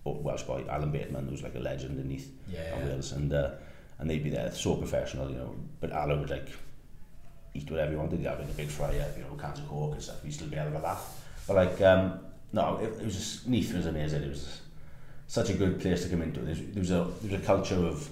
Welsh 0.04 0.42
boy, 0.42 0.64
Alan 0.68 0.90
Bateman, 0.92 1.28
who's 1.28 1.42
like 1.42 1.54
a 1.56 1.58
legend 1.58 1.98
in 1.98 2.08
Neath 2.08 2.30
Yeah. 2.48 2.60
and 2.76 2.88
Wales, 2.88 3.12
and 3.12 3.32
uh, 3.32 3.50
and 3.98 4.08
they'd 4.10 4.22
be 4.22 4.30
there 4.30 4.50
so 4.52 4.76
professional, 4.76 5.28
you 5.30 5.36
know. 5.36 5.54
But 5.80 5.90
Alan 5.92 6.20
would 6.20 6.30
like 6.30 6.48
eat 7.54 7.70
whatever 7.70 7.90
he 7.92 7.96
wanted. 7.96 8.18
He'd 8.20 8.26
have 8.26 8.40
in 8.40 8.48
a 8.48 8.52
big 8.52 8.68
fryer, 8.68 9.12
you 9.16 9.24
know, 9.24 9.34
cans 9.40 9.58
of 9.58 9.68
coke 9.68 9.92
and 9.94 10.02
stuff. 10.02 10.22
He'd 10.22 10.32
still 10.34 10.48
be 10.48 10.58
out 10.58 10.68
of 10.68 10.74
a 10.74 10.78
laugh. 10.78 11.24
But 11.48 11.56
like, 11.56 11.80
um, 11.82 12.20
no, 12.52 12.76
it, 12.78 12.92
it 13.00 13.04
was 13.04 13.14
just 13.16 13.48
Neath 13.48 13.72
was 13.74 13.86
amazing. 13.86 14.22
It 14.22 14.28
was 14.28 14.60
such 15.28 15.50
a 15.50 15.54
good 15.54 15.80
place 15.80 16.04
to 16.04 16.08
come 16.08 16.22
into. 16.22 16.40
There's, 16.40 16.60
there 16.60 16.80
was 16.80 16.90
a 16.90 17.06
there 17.22 17.32
was 17.32 17.40
a 17.42 17.44
culture 17.46 17.74
of 17.84 18.08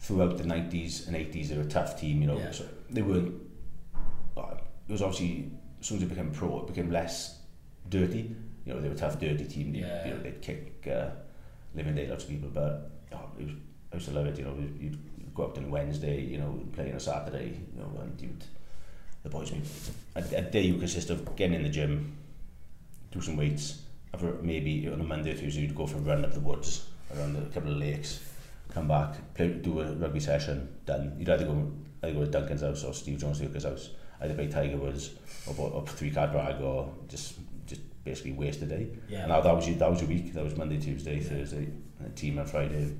throughout 0.00 0.36
the 0.36 0.44
90s 0.44 1.06
and 1.06 1.16
80s 1.16 1.48
they 1.48 1.56
were 1.56 1.62
a 1.62 1.66
tough 1.68 2.00
team 2.00 2.20
you 2.22 2.26
know 2.26 2.36
Yeah. 2.36 2.50
so 2.50 2.64
they 2.90 3.02
weren't 3.02 3.28
uh, 3.28 3.34
it 4.88 4.92
was 4.92 5.02
obviously, 5.02 5.50
as 5.80 5.86
soon 5.86 5.98
as 5.98 6.02
it 6.04 6.08
became 6.08 6.30
pro, 6.30 6.60
it 6.60 6.66
became 6.66 6.90
less 6.90 7.38
dirty. 7.88 8.34
You 8.64 8.74
know, 8.74 8.80
they 8.80 8.88
were 8.88 8.94
a 8.94 8.98
tough, 8.98 9.18
dirty 9.18 9.44
team. 9.44 9.72
They, 9.72 9.80
yeah. 9.80 10.06
You 10.06 10.14
know, 10.14 10.20
they'd 10.22 10.42
kick 10.42 10.86
uh, 10.90 11.10
living 11.74 11.94
day 11.94 12.06
lots 12.06 12.24
of 12.24 12.30
people, 12.30 12.50
but 12.52 12.90
oh, 13.12 13.30
it 13.38 13.44
was, 13.44 13.54
I 13.92 13.96
used 13.96 14.08
to 14.08 14.14
love 14.14 14.26
it. 14.26 14.38
You 14.38 14.44
know, 14.44 14.54
you'd 14.78 14.98
go 15.34 15.44
up 15.44 15.58
on 15.58 15.64
a 15.64 15.68
Wednesday, 15.68 16.20
you 16.20 16.38
know, 16.38 16.62
play 16.72 16.90
on 16.90 16.96
a 16.96 17.00
Saturday, 17.00 17.60
you 17.74 17.80
know, 17.80 17.90
and 18.00 18.20
you'd, 18.20 18.44
the 19.22 19.30
boys, 19.30 19.50
would, 19.50 19.66
a, 20.16 20.38
a 20.38 20.42
day 20.42 20.70
would 20.70 20.80
consist 20.80 21.10
of 21.10 21.36
getting 21.36 21.54
in 21.54 21.62
the 21.62 21.68
gym, 21.68 22.16
do 23.10 23.20
some 23.20 23.36
weights, 23.36 23.82
for 24.18 24.34
maybe 24.42 24.88
on 24.88 25.00
a 25.00 25.04
Monday 25.04 25.32
or 25.32 25.36
Tuesday 25.36 25.62
you'd 25.62 25.74
go 25.74 25.86
for 25.86 25.96
a 25.96 26.00
run 26.00 26.24
up 26.24 26.32
the 26.32 26.40
woods, 26.40 26.86
around 27.16 27.36
a 27.36 27.40
couple 27.52 27.72
of 27.72 27.78
lakes, 27.78 28.20
come 28.70 28.88
back, 28.88 29.34
play, 29.34 29.48
do 29.48 29.80
a 29.80 29.92
rugby 29.92 30.20
session, 30.20 30.68
done. 30.86 31.14
You'd 31.18 31.28
either 31.28 31.44
go, 31.44 31.72
either 32.02 32.14
go 32.14 32.24
to 32.24 32.30
Duncan's 32.30 32.62
house 32.62 32.84
or 32.84 32.94
Steve 32.94 33.18
Jones' 33.18 33.64
house, 33.64 33.90
either 34.22 34.34
by 34.34 34.46
Tiger 34.46 34.76
Woods 34.76 35.10
or, 35.46 35.54
or 35.58 35.80
up 35.80 35.88
three 35.88 36.10
card 36.10 36.32
drag 36.32 36.60
or 36.60 36.92
just 37.08 37.34
just 37.66 37.80
basically 38.04 38.32
waste 38.32 38.62
a 38.62 38.66
day. 38.66 38.88
Yeah. 39.08 39.26
Now 39.26 39.40
that 39.40 39.54
was 39.54 39.66
that 39.66 39.90
was 39.90 40.02
a 40.02 40.06
week. 40.06 40.32
That 40.34 40.44
was 40.44 40.56
Monday, 40.56 40.78
Tuesday, 40.80 41.16
yeah. 41.16 41.28
Thursday, 41.28 41.68
team 42.14 42.38
on 42.38 42.46
Friday. 42.46 42.94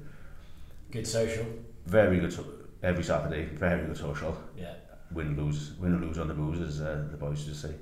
Good 0.91 1.07
social. 1.07 1.47
Very 1.87 2.21
good. 2.21 2.33
So 2.33 2.45
every 2.83 3.05
Saturday, 3.05 3.47
very 3.47 3.87
good 3.87 3.97
social. 3.97 4.37
Yeah. 4.57 4.75
Win 5.13 5.37
lose, 5.37 5.73
win 5.79 5.95
or 5.95 5.99
lose 5.99 6.19
on 6.19 6.29
the 6.29 6.35
booze, 6.35 6.61
as 6.61 6.81
uh, 6.81 7.07
the 7.11 7.17
boys 7.17 7.45
just 7.45 7.63
say. 7.63 7.75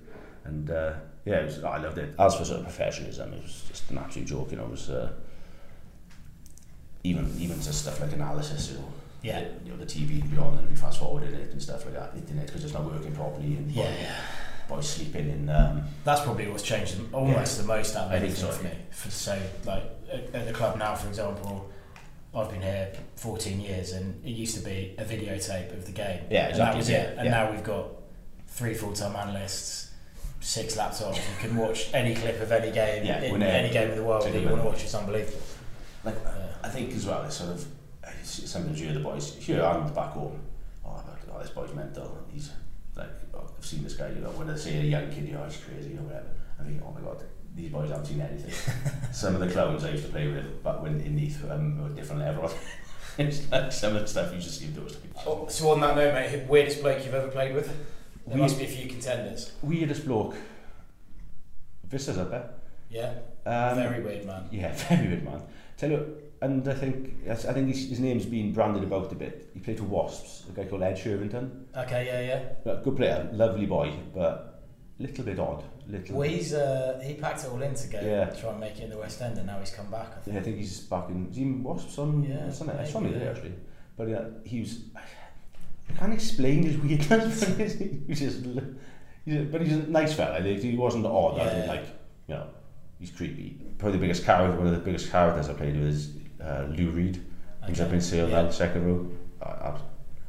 And 0.44 0.70
uh, 0.70 0.94
yeah, 1.24 1.44
was, 1.44 1.62
oh, 1.62 1.68
I 1.68 1.78
loved 1.78 1.98
it. 1.98 2.14
As 2.18 2.34
for 2.34 2.44
sort 2.44 2.60
of 2.60 2.64
professionalism, 2.64 3.32
it 3.34 3.42
was 3.42 3.64
just 3.68 3.90
an 3.90 3.98
absolute 3.98 4.26
joke. 4.26 4.50
You 4.50 4.56
know, 4.56 4.64
it 4.64 4.70
was 4.70 4.90
uh, 4.90 5.12
even 7.04 7.32
even 7.38 7.58
to 7.60 7.72
stuff 7.72 8.00
like 8.00 8.12
analysis. 8.12 8.72
You 8.72 8.78
know, 8.78 8.92
Yeah. 9.22 9.40
the, 9.40 9.64
you 9.64 9.70
know, 9.72 9.76
the 9.76 9.86
TV 9.86 10.20
would 10.22 10.30
be 10.30 10.38
on 10.38 10.56
and 10.58 10.68
be 10.68 10.74
fast 10.74 10.98
forwarded 10.98 11.34
it 11.34 11.50
and 11.52 11.62
stuff 11.62 11.84
like 11.84 11.94
that, 11.94 12.14
internet 12.16 12.46
because 12.46 12.64
it's 12.64 12.72
not 12.72 12.84
working 12.84 13.12
properly 13.14 13.56
and 13.56 13.70
Yeah, 13.70 13.84
boys, 13.84 13.98
yeah. 14.00 14.14
boys 14.68 14.88
sleeping 14.88 15.28
in. 15.30 15.48
Um, 15.48 15.82
That's 16.04 16.22
probably 16.22 16.48
what's 16.48 16.62
changed 16.62 16.96
almost 17.12 17.58
the 17.58 17.64
most 17.64 17.96
out 17.96 18.06
of 18.06 18.12
anything 18.12 18.36
so, 18.36 18.48
for 18.50 18.64
me. 18.64 18.70
For, 18.90 19.10
so, 19.10 19.38
like 19.66 19.84
at, 20.12 20.34
at 20.34 20.46
the 20.46 20.52
club 20.52 20.78
now, 20.78 20.94
for 20.94 21.08
example, 21.08 21.70
I've 22.34 22.48
been 22.50 22.62
here 22.62 22.92
14 23.16 23.60
years, 23.60 23.92
and 23.92 24.24
it 24.24 24.30
used 24.30 24.56
to 24.56 24.62
be 24.64 24.94
a 24.98 25.04
videotape 25.04 25.72
of 25.72 25.84
the 25.86 25.92
game. 25.92 26.22
Yeah, 26.30 26.46
And 26.48 26.54
that 26.56 26.76
exactly, 26.76 26.78
was 26.78 26.90
yeah, 26.90 26.96
it. 27.02 27.16
And 27.18 27.24
yeah. 27.26 27.30
now 27.32 27.50
we've 27.50 27.64
got 27.64 27.88
three 28.46 28.74
full-time 28.74 29.16
analysts, 29.16 29.90
six 30.40 30.76
laptops. 30.76 31.16
You 31.16 31.22
can 31.48 31.56
watch 31.56 31.90
any 31.92 32.14
clip 32.14 32.40
of 32.40 32.52
any 32.52 32.70
game 32.72 33.04
Yeah, 33.04 33.20
in 33.20 33.42
any 33.42 33.70
game 33.72 33.90
in 33.90 33.96
the 33.96 34.04
world 34.04 34.22
that 34.24 34.32
you 34.34 34.48
want 34.48 34.62
to 34.62 34.68
watch. 34.68 34.84
It's 34.84 34.94
unbelievable. 34.94 35.40
like 36.04 36.14
Yeah. 36.24 36.46
I 36.62 36.68
think 36.68 36.92
as 36.94 37.04
well, 37.06 37.24
it's 37.24 37.36
sort 37.36 37.50
of 37.50 37.66
sometimes 38.22 38.80
you 38.80 38.86
hear 38.86 38.94
the 38.94 39.00
boys 39.04 39.36
here 39.36 39.62
and 39.62 39.94
back 39.94 40.10
home. 40.12 40.40
Oh, 40.84 41.02
but, 41.06 41.34
oh, 41.34 41.40
this 41.40 41.50
boy's 41.50 41.74
mental. 41.74 42.18
He's 42.32 42.50
like 42.96 43.08
oh, 43.34 43.50
I've 43.58 43.64
seen 43.64 43.82
this 43.84 43.94
guy. 43.94 44.08
You 44.10 44.16
know, 44.20 44.30
when 44.30 44.48
they 44.48 44.56
say 44.56 44.78
a 44.80 44.84
young 44.84 45.10
kid, 45.10 45.26
you 45.28 45.34
know, 45.34 45.44
he's 45.44 45.58
crazy 45.58 45.94
or 45.94 46.02
whatever. 46.02 46.26
I 46.60 46.64
think, 46.64 46.82
oh 46.86 46.92
my 46.92 47.00
god, 47.00 47.22
these 47.54 47.70
boys 47.70 47.88
haven't 47.90 48.06
seen 48.06 48.20
anything. 48.20 48.52
some 49.12 49.34
of 49.34 49.40
the 49.40 49.48
clowns 49.50 49.84
I 49.84 49.90
used 49.90 50.04
to 50.06 50.10
play 50.10 50.28
with, 50.28 50.62
but 50.62 50.82
when 50.82 51.00
in 51.00 51.16
Neath, 51.16 51.42
um, 51.50 51.82
were 51.82 51.88
different 51.90 52.22
level. 52.22 52.50
it's 53.18 53.50
like 53.50 53.72
some 53.72 53.96
of 53.96 54.02
the 54.02 54.08
stuff 54.08 54.32
you 54.34 54.40
just 54.40 54.58
see 54.58 54.66
those. 54.66 54.96
Oh, 55.26 55.46
so 55.48 55.70
on 55.70 55.80
that 55.80 55.96
note, 55.96 56.14
mate, 56.14 56.46
weirdest 56.48 56.82
bloke 56.82 57.04
you've 57.04 57.14
ever 57.14 57.28
played 57.28 57.54
with? 57.54 57.68
There 58.26 58.36
We- 58.36 58.40
must 58.42 58.58
be 58.58 58.64
a 58.64 58.68
few 58.68 58.88
contenders. 58.88 59.52
Weirdest 59.62 60.06
bloke. 60.06 60.36
Vistas 61.84 62.18
up 62.18 62.30
there. 62.30 62.50
Yeah, 62.88 63.14
Um, 63.46 63.76
very 63.76 64.02
weird, 64.02 64.26
man. 64.26 64.48
Yeah, 64.50 64.72
very 64.88 65.08
weird 65.08 65.24
man. 65.24 65.42
Tell 65.76 65.90
you, 65.90 66.16
and 66.42 66.66
I 66.68 66.74
think 66.74 67.28
I 67.28 67.34
think 67.34 67.68
his, 67.68 67.88
his 67.90 68.00
name's 68.00 68.26
been 68.26 68.52
branded 68.52 68.82
about 68.82 69.12
a 69.12 69.14
bit. 69.14 69.50
He 69.52 69.60
played 69.60 69.78
for 69.78 69.84
Wasps, 69.84 70.44
a 70.48 70.52
guy 70.52 70.64
called 70.64 70.82
Ed 70.82 70.96
Shervington. 70.96 71.64
Okay, 71.76 72.06
yeah, 72.06 72.20
yeah. 72.20 72.42
But 72.64 72.82
good 72.82 72.96
player, 72.96 73.28
lovely 73.32 73.66
boy, 73.66 73.92
but 74.14 74.62
little 74.98 75.24
bit 75.24 75.38
odd. 75.38 75.64
Little. 75.88 76.16
Well, 76.16 76.28
he's 76.28 76.54
uh, 76.54 77.00
he 77.04 77.14
packed 77.14 77.44
it 77.44 77.50
all 77.50 77.60
in 77.60 77.74
to 77.74 77.88
go 77.88 78.00
Yeah. 78.00 78.30
try 78.30 78.50
and 78.50 78.60
make 78.60 78.78
it 78.78 78.84
in 78.84 78.90
the 78.90 78.98
West 78.98 79.20
End, 79.20 79.36
and 79.38 79.46
now 79.46 79.58
he's 79.58 79.70
come 79.70 79.90
back. 79.90 80.08
I 80.16 80.20
think. 80.20 80.34
Yeah, 80.34 80.40
I 80.40 80.44
think 80.44 80.56
he's 80.58 80.80
back 80.80 81.08
in. 81.08 81.28
Is 81.28 81.36
he 81.36 81.42
in 81.42 81.62
Wasps 81.62 81.98
on? 81.98 82.22
Yeah, 82.22 82.50
something. 82.50 82.76
I 82.76 82.80
maybe, 82.82 82.92
saw 82.92 83.00
me 83.00 83.10
there 83.12 83.24
yeah. 83.24 83.30
actually. 83.30 83.54
But 83.96 84.08
yeah, 84.08 84.24
he 84.44 84.60
was. 84.60 84.84
I 84.96 85.92
can't 85.98 86.12
explain 86.12 86.62
his 86.62 86.78
weirdness. 86.78 87.44
but 87.44 87.58
he's 87.58 87.78
he's 88.06 88.20
just. 88.20 88.44
He's 89.24 89.36
a, 89.36 89.42
but 89.44 89.60
he's 89.60 89.72
a 89.74 89.86
nice 89.88 90.14
fella. 90.14 90.38
Like, 90.38 90.60
he 90.60 90.76
wasn't 90.76 91.04
odd. 91.06 91.38
I 91.38 91.44
Yeah. 91.44 91.64
like 91.66 91.84
you 92.28 92.34
know, 92.34 92.46
he's 92.98 93.10
creepy. 93.10 93.60
Probably 93.78 93.98
the 93.98 94.02
biggest 94.02 94.24
character. 94.24 94.56
One 94.56 94.68
of 94.68 94.74
the 94.74 94.80
biggest 94.80 95.10
characters 95.10 95.48
I 95.48 95.54
played 95.54 95.76
with 95.76 95.88
is 95.88 96.16
uh, 96.42 96.66
Lou 96.70 96.90
Reed. 96.90 97.22
He's 97.66 97.80
up 97.80 97.92
in 97.92 98.00
Sale 98.00 98.28
Yeah. 98.28 98.42
now, 98.42 98.50
second 98.50 98.86
row. 98.86 99.10
I, 99.42 99.48
I, 99.48 99.78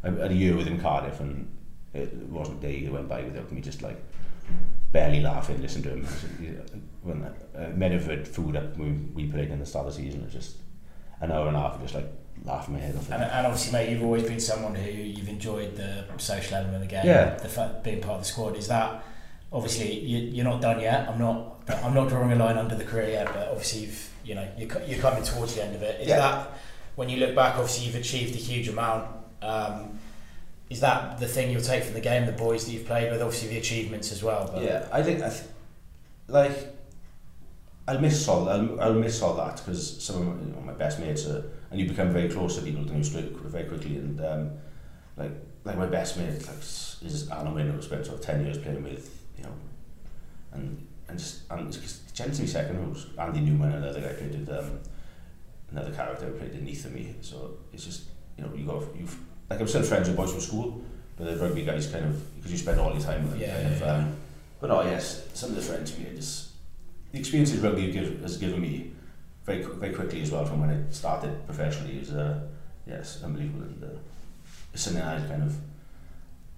I 0.03 0.09
had 0.23 0.31
a 0.31 0.35
year 0.35 0.55
with 0.55 0.67
him 0.67 0.75
in 0.75 0.81
Cardiff, 0.81 1.19
and 1.19 1.47
it 1.93 2.13
wasn't 2.29 2.59
a 2.59 2.61
day 2.61 2.83
that 2.83 2.91
went 2.91 3.07
by 3.09 3.21
without 3.23 3.51
me 3.51 3.61
just 3.61 3.81
like 3.81 4.01
barely 4.91 5.21
laughing, 5.21 5.61
listening 5.61 5.83
to 5.83 5.89
him. 5.91 6.65
When 7.01 7.23
uh, 7.23 7.69
Medford 7.75 8.27
food 8.27 8.55
up 8.55 8.77
when 8.77 9.11
we 9.13 9.25
played 9.27 9.49
in 9.49 9.59
the 9.59 9.65
start 9.65 9.87
of 9.87 9.95
the 9.95 10.01
season, 10.01 10.21
it 10.21 10.25
was 10.25 10.33
just 10.33 10.57
an 11.21 11.31
hour 11.31 11.47
and 11.47 11.55
a 11.55 11.59
half, 11.59 11.75
of 11.75 11.81
just 11.81 11.95
like 11.95 12.07
laughing 12.43 12.73
my 12.75 12.79
head 12.79 12.95
off. 12.95 13.09
And, 13.11 13.23
and 13.23 13.47
obviously, 13.47 13.71
mate, 13.73 13.89
you've 13.89 14.03
always 14.03 14.23
been 14.23 14.39
someone 14.39 14.75
who 14.75 14.89
you've 14.91 15.29
enjoyed 15.29 15.75
the 15.75 16.05
social 16.17 16.55
element 16.57 16.75
of 16.75 16.81
the 16.81 16.87
game. 16.87 17.05
Yeah. 17.05 17.35
The 17.35 17.47
fact 17.47 17.83
being 17.83 18.01
part 18.01 18.15
of 18.15 18.21
the 18.21 18.27
squad 18.27 18.57
is 18.57 18.67
that 18.67 19.03
obviously 19.51 19.99
you, 19.99 20.17
you're 20.19 20.45
not 20.45 20.61
done 20.61 20.79
yet. 20.79 21.07
I'm 21.07 21.19
not. 21.19 21.50
I'm 21.83 21.93
not 21.93 22.09
drawing 22.09 22.31
a 22.31 22.35
line 22.35 22.57
under 22.57 22.75
the 22.75 22.83
career 22.85 23.09
yet, 23.09 23.27
but 23.33 23.47
obviously 23.49 23.81
you've 23.81 24.09
you 24.23 24.35
know 24.35 24.47
you're, 24.57 24.81
you're 24.83 24.99
coming 24.99 25.23
towards 25.23 25.55
the 25.55 25.63
end 25.63 25.75
of 25.75 25.81
it. 25.81 26.01
Is 26.01 26.07
Yeah. 26.09 26.17
that 26.17 26.59
when 26.95 27.09
you 27.09 27.17
look 27.17 27.35
back? 27.35 27.55
Obviously, 27.55 27.85
you've 27.87 27.95
achieved 27.95 28.33
a 28.35 28.37
huge 28.37 28.67
amount. 28.67 29.07
Um, 29.41 29.99
is 30.69 30.79
that 30.81 31.19
the 31.19 31.27
thing 31.27 31.51
you'll 31.51 31.61
take 31.61 31.83
from 31.83 31.93
the 31.93 32.01
game? 32.01 32.25
The 32.25 32.31
boys 32.31 32.65
that 32.65 32.71
you've 32.71 32.85
played 32.85 33.11
with, 33.11 33.21
obviously 33.21 33.49
the 33.49 33.57
achievements 33.57 34.11
as 34.11 34.23
well. 34.23 34.49
But 34.53 34.63
Yeah, 34.63 34.87
I 34.91 35.03
think 35.03 35.21
I 35.21 35.29
th- 35.29 35.43
like 36.27 36.51
I'll 37.87 37.99
miss 37.99 38.27
all 38.27 38.47
I'll, 38.47 38.79
I'll 38.79 38.93
miss 38.93 39.21
all 39.21 39.33
that 39.35 39.57
because 39.57 40.01
some 40.03 40.21
of 40.21 40.27
my, 40.27 40.45
you 40.45 40.53
know, 40.53 40.61
my 40.61 40.73
best 40.73 40.99
mates 40.99 41.25
are, 41.27 41.43
and 41.71 41.79
you 41.79 41.87
become 41.87 42.11
very 42.11 42.29
close 42.29 42.55
to 42.57 42.61
people 42.61 42.81
and 42.89 43.05
you 43.05 43.21
very 43.49 43.65
quickly 43.65 43.97
and 43.97 44.23
um, 44.23 44.51
like 45.17 45.31
like 45.63 45.77
my 45.77 45.87
best 45.87 46.17
mate 46.17 46.47
like 46.47 46.57
is 46.59 47.27
Alan 47.31 47.57
who 47.69 47.81
spent 47.81 48.05
sort 48.05 48.19
of 48.19 48.25
ten 48.25 48.43
years 48.45 48.57
playing 48.57 48.83
with 48.83 49.09
you 49.37 49.43
know 49.43 49.53
and 50.53 50.87
and 51.11 51.19
just 51.19 51.41
and 51.51 51.67
it's 51.73 51.99
gently 52.13 52.47
second 52.47 52.89
was 52.89 53.05
Andy 53.19 53.41
Newman 53.41 53.71
another 53.73 54.01
guy 54.01 54.13
played 54.13 54.39
with 54.39 54.49
um, 54.49 54.79
another 55.71 55.91
character 55.91 56.25
who 56.25 56.33
played 56.33 56.51
beneath 56.53 56.89
me. 56.91 57.15
So 57.21 57.57
it's 57.73 57.85
just 57.85 58.03
you 58.37 58.43
know 58.43 58.51
you 58.55 58.65
go 58.65 58.87
you've 58.97 59.17
like 59.49 59.59
I'm 59.59 59.67
still 59.67 59.83
friends 59.83 60.07
with 60.07 60.17
boys 60.17 60.31
from 60.31 60.41
school 60.41 60.81
but 61.17 61.25
the 61.27 61.35
rugby 61.37 61.63
guys 61.65 61.87
kind 61.87 62.05
of 62.05 62.35
because 62.37 62.51
you 62.51 62.57
spend 62.57 62.79
all 62.79 62.91
your 62.93 63.01
time 63.01 63.23
with 63.23 63.31
them 63.33 63.41
Yeah, 63.41 63.61
kind 63.61 63.73
of 63.75 63.81
yeah, 63.81 63.93
um, 63.95 64.15
but 64.59 64.71
oh 64.71 64.81
yes, 64.83 65.27
some 65.33 65.49
of 65.51 65.55
the 65.57 65.61
friends 65.61 65.95
we 65.97 66.05
had 66.05 66.15
just 66.15 66.49
the 67.11 67.19
experiences 67.19 67.59
rugby 67.59 67.91
give, 67.91 68.21
has 68.21 68.37
given 68.37 68.61
me 68.61 68.93
very 69.45 69.61
very 69.63 69.93
quickly 69.93 70.21
as 70.21 70.31
well 70.31 70.45
from 70.45 70.61
when 70.61 70.69
I 70.69 70.91
started 70.91 71.45
professionally. 71.45 71.97
Is 71.99 72.11
uh, 72.11 72.39
yes 72.87 73.21
unbelievable. 73.23 73.63
And 73.65 73.83
uh, 73.83 73.87
it's 74.73 74.83
something 74.83 75.01
I 75.03 75.19
kind 75.27 75.43
of 75.43 75.55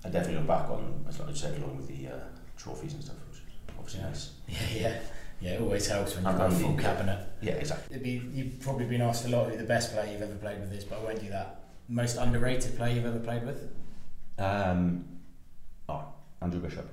I 0.05 0.09
definitely 0.09 0.37
look 0.39 0.47
back 0.47 0.69
on 0.69 1.05
as 1.09 1.19
I 1.19 1.33
said 1.33 1.57
along 1.57 1.77
with 1.77 1.87
the 1.87 2.07
uh, 2.13 2.19
trophies 2.57 2.93
and 2.93 3.03
stuff 3.03 3.15
which 3.29 3.39
is 3.39 3.45
obviously 3.79 4.01
Yeah. 4.01 4.07
nice 4.07 4.32
Yeah, 4.47 4.57
yeah. 4.75 4.99
Yeah, 5.41 5.51
it 5.55 5.61
always 5.61 5.87
helps 5.87 6.15
when 6.15 6.25
you've 6.25 6.37
got 6.37 6.53
a 6.53 6.55
full 6.55 6.77
cabinet. 6.77 7.27
Yeah, 7.41 7.53
exactly. 7.53 7.97
Be, 7.97 8.21
you've 8.33 8.61
probably 8.61 8.85
been 8.85 9.01
asked 9.01 9.25
a 9.25 9.29
lot 9.29 9.49
who 9.49 9.57
the 9.57 9.65
best 9.65 9.91
player 9.93 10.09
you've 10.09 10.21
ever 10.21 10.35
played 10.35 10.61
with 10.61 10.71
is, 10.71 10.85
but 10.85 10.99
I 10.99 11.03
won't 11.03 11.19
do 11.19 11.29
that. 11.29 11.63
Most 11.89 12.15
underrated 12.15 12.77
player 12.77 12.95
you've 12.95 13.05
ever 13.05 13.19
played 13.19 13.45
with? 13.45 13.69
Um, 14.39 15.03
oh, 15.89 16.05
Andrew 16.41 16.61
Bishop. 16.61 16.87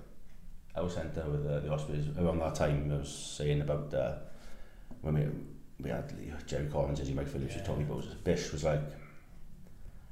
I 0.74 0.80
was 0.80 0.94
sent 0.94 1.14
there 1.14 1.26
with 1.26 1.46
uh, 1.46 1.60
the 1.60 1.72
Ospreys. 1.72 2.06
Around 2.18 2.40
that 2.40 2.56
time, 2.56 2.90
I 2.92 2.98
was 2.98 3.08
saying 3.08 3.60
about 3.60 3.94
uh, 3.94 4.14
when 5.02 5.14
we, 5.14 5.26
we 5.84 5.90
had 5.90 6.12
uh, 6.12 6.42
Jerry 6.44 6.66
Collins, 6.66 7.00
Eddie 7.00 7.14
Mike 7.14 7.28
Phillips, 7.28 7.54
yeah. 7.54 7.62
Tommy 7.62 7.84
Bowes. 7.84 8.06
Bish 8.24 8.50
was 8.50 8.64
like, 8.64 8.80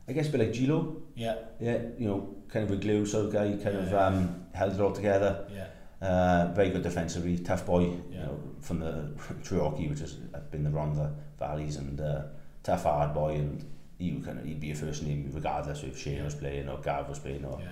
I 0.08 0.12
guess 0.12 0.28
a 0.28 0.30
bit 0.30 0.40
like 0.40 0.52
Gilo. 0.52 1.00
Yeah. 1.16 1.36
Yeah, 1.60 1.78
you 1.98 2.06
know, 2.06 2.36
kind 2.48 2.64
of 2.64 2.70
a 2.70 2.76
glue 2.76 3.04
sort 3.04 3.26
of 3.26 3.32
guy, 3.32 3.50
kind 3.50 3.64
yeah. 3.64 3.70
of 3.82 3.94
um, 3.94 4.46
held 4.52 4.74
it 4.74 4.80
all 4.80 4.92
together. 4.92 5.46
Yeah. 5.52 5.66
Uh, 6.00 6.52
very 6.54 6.70
good 6.70 6.82
defensively, 6.82 7.38
tough 7.38 7.66
boy 7.66 7.80
yeah. 7.80 7.88
you 8.12 8.18
know, 8.20 8.40
from 8.60 8.78
the 8.78 9.10
Triorchi, 9.42 9.90
which 9.90 9.98
has 9.98 10.12
been 10.52 10.62
the 10.62 10.70
Rhondda 10.70 11.12
valleys, 11.38 11.76
and 11.76 12.00
uh, 12.00 12.22
tough 12.62 12.84
hard 12.84 13.12
boy, 13.12 13.34
and 13.34 13.64
he 13.98 14.12
kind 14.20 14.38
of, 14.38 14.44
he'd 14.44 14.60
be 14.60 14.70
a 14.70 14.74
first 14.76 15.02
name 15.02 15.28
regardless 15.32 15.82
if 15.82 15.98
Shane 15.98 16.18
yeah. 16.18 16.24
was 16.24 16.36
playing 16.36 16.68
or 16.68 16.78
Gav 16.78 17.08
was 17.08 17.18
playing 17.18 17.44
or. 17.44 17.58
Yeah, 17.60 17.66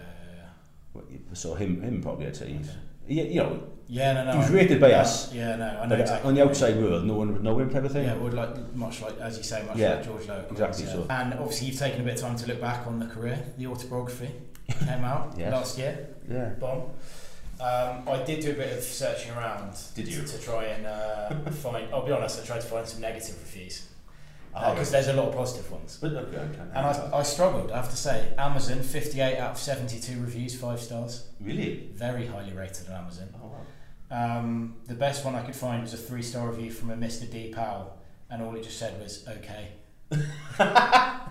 yeah, 0.94 1.02
yeah. 1.02 1.34
So 1.34 1.54
him, 1.54 1.80
him 1.82 2.02
probably 2.02 2.26
I'd 2.26 2.36
say. 2.36 2.46
Okay. 2.46 2.68
Yeah, 3.08 3.22
you 3.24 3.34
know. 3.36 3.62
Yeah, 3.88 4.14
no, 4.14 4.24
no. 4.24 4.32
He 4.32 4.38
was 4.38 4.50
rated 4.50 4.80
by 4.80 4.90
yeah, 4.90 5.00
us. 5.02 5.32
Yeah, 5.32 5.54
no, 5.54 5.64
I 5.64 5.86
know. 5.86 5.90
But 5.90 6.00
exactly. 6.00 6.28
on 6.28 6.34
the 6.34 6.42
outside 6.42 6.76
world, 6.76 7.04
no 7.04 7.14
one 7.14 7.32
would 7.32 7.44
know 7.44 7.56
him, 7.60 7.70
type 7.70 7.84
of 7.84 7.92
thing. 7.92 8.06
Yeah, 8.06 8.16
would 8.16 8.34
like 8.34 8.74
much 8.74 9.00
like 9.00 9.20
as 9.20 9.38
you 9.38 9.44
say, 9.44 9.64
much 9.64 9.76
yeah, 9.76 9.94
like 9.94 10.04
George 10.04 10.26
Lowe. 10.26 10.44
Exactly. 10.50 10.84
Yeah. 10.84 10.92
So. 10.92 11.06
And 11.08 11.34
obviously, 11.34 11.68
you've 11.68 11.78
taken 11.78 12.00
a 12.00 12.04
bit 12.04 12.14
of 12.14 12.20
time 12.20 12.36
to 12.36 12.48
look 12.48 12.60
back 12.60 12.84
on 12.88 12.98
the 12.98 13.06
career. 13.06 13.40
The 13.56 13.68
autobiography 13.68 14.30
came 14.68 15.04
out 15.04 15.34
yes. 15.38 15.52
last 15.52 15.78
year. 15.78 16.08
Yeah. 16.28 16.48
Bomb. 16.58 16.82
Um, 17.60 18.08
I 18.08 18.22
did 18.24 18.40
do 18.40 18.50
a 18.50 18.54
bit 18.54 18.76
of 18.76 18.82
searching 18.84 19.32
around. 19.32 19.72
Did 19.94 20.08
you? 20.08 20.22
To, 20.22 20.26
to 20.26 20.38
try 20.42 20.64
and 20.64 20.86
uh, 20.86 21.50
find. 21.50 21.92
I'll 21.92 22.04
be 22.04 22.12
honest. 22.12 22.40
I 22.42 22.44
tried 22.46 22.60
to 22.60 22.66
find 22.66 22.86
some 22.86 23.00
negative 23.00 23.36
reviews 23.40 23.88
because 24.52 24.90
there's 24.90 25.08
a 25.08 25.12
lot 25.12 25.28
of 25.28 25.34
positive 25.34 25.70
ones. 25.70 25.98
but 26.00 26.12
okay, 26.12 26.36
okay. 26.38 26.60
And 26.74 26.86
I, 26.86 27.10
I 27.12 27.22
struggled, 27.22 27.70
I 27.70 27.76
have 27.76 27.90
to 27.90 27.96
say. 27.96 28.32
Amazon, 28.38 28.82
58 28.82 29.38
out 29.38 29.50
of 29.52 29.58
72 29.58 30.18
reviews, 30.20 30.58
5 30.58 30.80
stars. 30.80 31.28
really 31.40 31.90
Very 31.92 32.26
highly 32.26 32.52
rated 32.54 32.88
on 32.88 32.94
Amazon. 33.02 33.28
oh 33.34 33.52
wow 34.10 34.38
Um, 34.38 34.76
the 34.86 34.94
best 34.94 35.24
one 35.24 35.34
I 35.34 35.42
could 35.42 35.54
find 35.54 35.82
was 35.82 35.92
a 35.92 35.98
3 35.98 36.22
star 36.22 36.48
review 36.48 36.70
from 36.70 36.90
a 36.90 36.96
Mr. 36.96 37.30
D. 37.30 37.52
Powell, 37.54 37.98
and 38.30 38.42
all 38.42 38.54
it 38.56 38.62
just 38.62 38.78
said 38.78 38.98
was, 39.00 39.26
okay. 39.28 39.68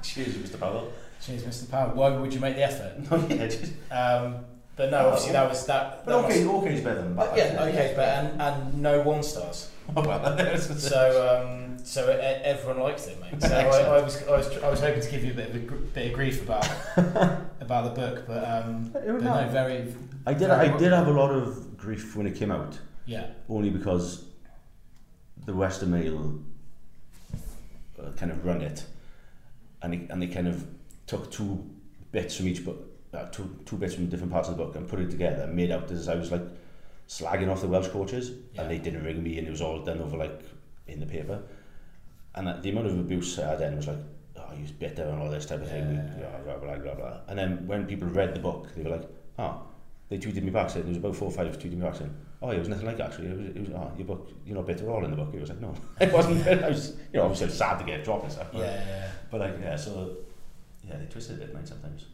cheers 0.03 0.35
Mr 0.35 0.59
Powell 0.59 0.91
Cheers, 1.25 1.43
Mr. 1.43 1.71
Powell. 1.71 1.95
Why 1.95 2.09
would 2.09 2.33
you 2.33 2.39
make 2.39 2.55
the 2.55 2.63
effort? 2.63 2.99
no 3.09 3.25
yeah 3.35 3.47
just, 3.47 3.71
Um, 3.89 4.45
but 4.75 4.91
no, 4.91 5.07
obviously 5.07 5.31
that 5.33 5.49
was 5.49 5.65
that. 5.67 6.05
but 6.05 6.11
that 6.23 6.25
okay 6.25 6.45
was- 6.45 6.63
okay 6.63 6.73
is 6.75 6.81
better 6.81 7.01
than 7.01 7.15
bad 7.15 7.37
yeah, 7.37 7.63
okay, 7.63 7.93
but 7.95 8.07
and, 8.07 8.41
and 8.41 8.81
no 8.81 9.01
one 9.01 9.23
stars. 9.23 9.69
So 9.95 11.01
um, 11.29 11.77
so 11.85 12.07
everyone 12.09 12.79
liked 12.81 13.07
it, 13.07 13.19
mate. 13.21 13.41
So 13.41 13.55
I, 13.55 13.97
I 13.97 14.01
was 14.01 14.27
I 14.27 14.31
was 14.37 14.57
I 14.57 14.69
was 14.69 14.79
hoping 14.81 15.01
to 15.01 15.11
give 15.11 15.23
you 15.23 15.31
a 15.31 15.35
bit 15.35 15.49
of 15.49 15.55
a 15.55 15.59
gr- 15.59 15.75
bit 15.75 16.07
of 16.07 16.13
grief 16.13 16.41
about 16.41 16.67
about 17.61 17.83
the 17.95 18.01
book, 18.01 18.25
but 18.27 18.43
um, 18.43 18.85
It 18.87 18.93
but 18.93 19.05
no, 19.05 19.17
not. 19.19 19.51
very 19.51 19.93
I 20.25 20.33
did 20.33 20.47
very 20.47 20.69
I 20.69 20.77
did 20.77 20.91
have 20.91 21.07
a 21.07 21.11
lot 21.11 21.31
of 21.31 21.77
grief 21.77 22.15
when 22.15 22.25
it 22.27 22.35
came 22.35 22.51
out 22.51 22.79
yeah 23.05 23.27
only 23.47 23.69
because 23.69 24.25
the 25.45 25.53
Western 25.53 25.91
Mail 25.91 26.39
uh, 27.99 28.11
kind 28.17 28.31
of 28.31 28.43
run 28.43 28.61
it, 28.61 28.83
and 29.83 29.93
they, 29.93 30.07
and 30.11 30.19
they 30.21 30.27
kind 30.27 30.47
of 30.47 30.65
took 31.05 31.31
two 31.31 31.63
bits 32.11 32.35
from 32.37 32.47
each 32.47 32.65
book, 32.65 32.79
two 33.31 33.57
two 33.65 33.77
bits 33.77 33.93
from 33.95 34.07
different 34.07 34.31
parts 34.31 34.49
of 34.49 34.57
the 34.57 34.63
book, 34.63 34.75
and 34.75 34.87
put 34.87 34.99
it 34.99 35.09
together, 35.11 35.43
and 35.43 35.55
made 35.55 35.71
out 35.71 35.89
as 35.91 36.07
I 36.09 36.15
was 36.15 36.31
like 36.31 36.43
slagging 37.07 37.49
off 37.51 37.61
the 37.61 37.67
Welsh 37.67 37.87
coaches, 37.89 38.31
Yeah. 38.53 38.61
and 38.61 38.71
they 38.71 38.77
didn't 38.79 39.03
ring 39.03 39.21
me, 39.23 39.37
and 39.37 39.47
it 39.47 39.51
was 39.51 39.61
all 39.61 39.83
done 39.83 39.99
over 40.01 40.17
like 40.17 40.41
in 40.87 40.99
the 40.99 41.05
paper, 41.05 41.41
and 42.35 42.47
uh, 42.47 42.57
the 42.61 42.69
amount 42.69 42.87
of 42.87 42.99
abuse 42.99 43.39
I 43.39 43.49
had 43.49 43.59
then 43.59 43.75
was 43.77 43.87
like. 43.87 43.97
Oh, 44.37 44.53
he's 44.53 44.69
bitter 44.71 45.03
and 45.05 45.21
all 45.21 45.29
this 45.31 45.45
type 45.45 45.61
of 45.61 45.69
thing, 45.69 45.95
blah, 46.19 46.37
blah, 46.43 46.57
blah, 46.57 46.77
blah, 46.77 46.93
blah. 46.93 47.17
And 47.29 47.39
then 47.39 47.65
when 47.67 47.85
people 47.87 48.07
read 48.09 48.35
the 48.35 48.39
book, 48.39 48.67
they 48.75 48.83
were 48.83 48.97
like, 48.97 49.09
oh, 49.39 49.61
they 50.09 50.17
tweeted 50.17 50.43
me 50.43 50.49
back 50.51 50.69
saying 50.69 50.83
there 50.85 50.89
was 50.89 50.97
about 50.97 51.15
four 51.15 51.29
or 51.29 51.31
five 51.31 51.47
tweeted 51.57 51.77
me 51.77 51.81
back 51.85 51.95
saying, 51.95 52.13
oh, 52.41 52.51
yeah, 52.51 52.57
it 52.57 52.59
was 52.59 52.67
nothing 52.67 52.85
like 52.85 52.97
that, 52.97 53.11
actually. 53.11 53.29
It 53.29 53.37
was, 53.37 53.47
it 53.47 53.59
was 53.61 53.69
oh, 53.69 53.91
your 53.97 54.05
book, 54.05 54.29
you're 54.45 54.55
not 54.57 54.67
bitter 54.67 54.83
at 54.83 54.89
all 54.89 55.03
in 55.05 55.09
the 55.11 55.17
book. 55.17 55.29
It 55.33 55.39
was 55.39 55.49
like, 55.49 55.61
no, 55.61 55.73
it 56.01 56.11
wasn't. 56.11 56.45
I 56.63 56.67
was, 56.67 56.97
you 57.13 57.17
know, 57.19 57.23
obviously 57.23 57.49
sad 57.49 57.79
to 57.79 57.85
get 57.85 58.03
dropped 58.03 58.25
and 58.25 58.33
stuff. 58.33 58.47
yeah 58.53 58.59
But, 58.59 58.65
yeah. 58.67 58.85
yeah. 58.87 59.11
but 59.31 59.39
like, 59.39 59.55
yeah, 59.61 59.75
so 59.77 60.17
yeah, 60.87 60.97
they 60.97 61.05
twisted 61.05 61.41
it, 61.41 61.55
mate, 61.55 61.67
sometimes. 61.67 62.05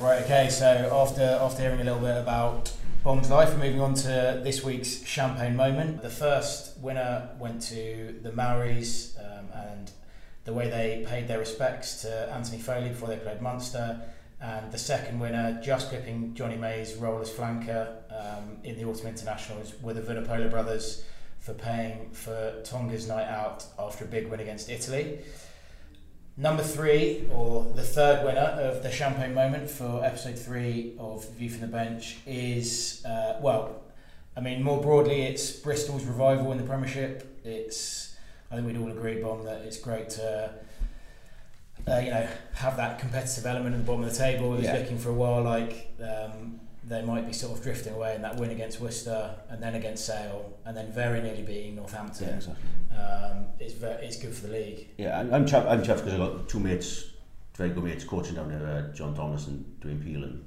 Right, 0.00 0.24
okay, 0.24 0.50
so 0.50 0.66
after 0.92 1.22
after 1.22 1.62
hearing 1.62 1.80
a 1.80 1.84
little 1.84 2.00
bit 2.00 2.16
about 2.16 2.72
Bomb's 3.04 3.30
life, 3.30 3.50
we're 3.50 3.64
moving 3.64 3.80
on 3.80 3.94
to 3.94 4.40
this 4.42 4.64
week's 4.64 5.04
champagne 5.04 5.54
moment. 5.54 6.02
The 6.02 6.10
first 6.10 6.76
winner 6.80 7.28
went 7.38 7.62
to 7.68 8.18
the 8.20 8.32
Maoris, 8.32 9.16
um, 9.18 9.46
and 9.54 9.92
the 10.46 10.52
way 10.52 10.68
they 10.68 11.06
paid 11.08 11.28
their 11.28 11.38
respects 11.38 12.02
to 12.02 12.28
Anthony 12.32 12.60
Foley 12.60 12.88
before 12.88 13.06
they 13.06 13.18
played 13.18 13.40
Munster. 13.40 14.00
And 14.40 14.72
the 14.72 14.78
second 14.78 15.20
winner, 15.20 15.60
just 15.62 15.90
clipping 15.90 16.34
Jonny 16.34 16.56
May's 16.56 16.96
role 16.96 17.20
as 17.20 17.30
flanker 17.30 17.94
um, 18.10 18.56
in 18.64 18.76
the 18.76 18.84
Autumn 18.84 19.06
Internationals, 19.06 19.74
were 19.80 19.94
the 19.94 20.02
Vunipola 20.02 20.50
brothers 20.50 21.04
for 21.38 21.54
paying 21.54 22.10
for 22.10 22.60
Tonga's 22.64 23.06
night 23.06 23.28
out 23.28 23.64
after 23.78 24.04
a 24.04 24.08
big 24.08 24.28
win 24.28 24.40
against 24.40 24.68
Italy. 24.68 25.20
Number 26.36 26.64
three, 26.64 27.28
or 27.32 27.62
the 27.76 27.82
third 27.84 28.24
winner 28.24 28.40
of 28.40 28.82
the 28.82 28.90
champagne 28.90 29.34
moment 29.34 29.70
for 29.70 30.04
episode 30.04 30.36
three 30.36 30.94
of 30.98 31.28
View 31.34 31.48
from 31.48 31.60
the 31.60 31.68
Bench, 31.68 32.16
is 32.26 33.04
uh, 33.06 33.38
well, 33.40 33.82
I 34.36 34.40
mean, 34.40 34.60
more 34.62 34.80
broadly, 34.80 35.22
it's 35.22 35.52
Bristol's 35.52 36.04
revival 36.04 36.50
in 36.50 36.58
the 36.58 36.64
Premiership. 36.64 37.40
It's, 37.44 38.16
I 38.50 38.56
think 38.56 38.66
we'd 38.66 38.76
all 38.76 38.90
agree, 38.90 39.22
Bomb, 39.22 39.44
that 39.44 39.62
it's 39.62 39.76
great 39.76 40.10
to, 40.10 40.50
uh, 41.86 41.98
you 41.98 42.10
know, 42.10 42.26
have 42.54 42.76
that 42.78 42.98
competitive 42.98 43.46
element 43.46 43.76
at 43.76 43.78
the 43.78 43.84
bottom 43.86 44.02
of 44.02 44.10
the 44.10 44.18
table. 44.18 44.54
It 44.54 44.56
was 44.56 44.64
Yeah. 44.64 44.78
looking 44.78 44.98
for 44.98 45.10
a 45.10 45.14
while 45.14 45.42
like 45.42 45.94
um, 46.02 46.58
they 46.86 47.02
might 47.02 47.26
be 47.26 47.32
sort 47.32 47.56
of 47.56 47.62
drifting 47.62 47.94
away, 47.94 48.14
in 48.14 48.22
that 48.22 48.36
win 48.36 48.50
against 48.50 48.80
Worcester, 48.80 49.34
and 49.48 49.62
then 49.62 49.74
against 49.74 50.06
Sale, 50.06 50.58
and 50.66 50.76
then 50.76 50.92
very 50.92 51.20
nearly 51.20 51.42
beating 51.42 51.76
Northampton. 51.76 52.28
Yeah, 52.28 52.34
exactly. 52.36 52.64
Um, 52.96 53.46
it's 53.58 53.74
very, 53.74 54.04
it's 54.04 54.16
good 54.16 54.34
for 54.34 54.46
the 54.46 54.52
league. 54.52 54.88
Yeah, 54.98 55.18
I'm 55.18 55.32
I'm 55.32 55.46
chuffed 55.46 56.04
because 56.04 56.12
I've 56.12 56.18
got 56.18 56.48
two 56.48 56.60
mates, 56.60 57.06
very 57.56 57.70
good 57.70 57.84
mates, 57.84 58.04
coaching 58.04 58.34
down 58.34 58.48
there, 58.48 58.66
uh, 58.66 58.94
John 58.94 59.14
Thomas 59.14 59.46
and 59.46 59.64
Dwayne 59.80 60.02
Peel, 60.02 60.24
and 60.24 60.44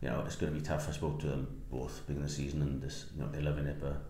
you 0.00 0.08
know 0.08 0.22
it's 0.26 0.36
going 0.36 0.52
to 0.52 0.58
be 0.58 0.64
tough. 0.64 0.88
I 0.88 0.92
spoke 0.92 1.20
to 1.20 1.26
them 1.26 1.62
both 1.70 2.06
beginning 2.06 2.24
of 2.24 2.30
the 2.30 2.34
season, 2.34 2.62
and 2.62 2.82
this 2.82 3.06
you 3.14 3.22
know 3.22 3.28
they're 3.30 3.42
loving 3.42 3.66
it, 3.66 3.80
but 3.80 4.02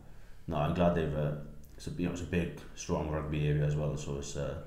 no, 0.47 0.57
I'm 0.57 0.75
glad 0.75 0.95
they've. 0.95 1.17
Uh, 1.17 1.33
it's 1.77 1.89
a, 1.89 1.91
you 1.91 2.07
know, 2.07 2.13
it's 2.13 2.23
a 2.23 2.25
big, 2.25 2.59
strong 2.75 3.11
rugby 3.11 3.47
area 3.49 3.65
as 3.65 3.77
well, 3.77 3.97
so 3.97 4.17
it's 4.17 4.37
uh, 4.37 4.63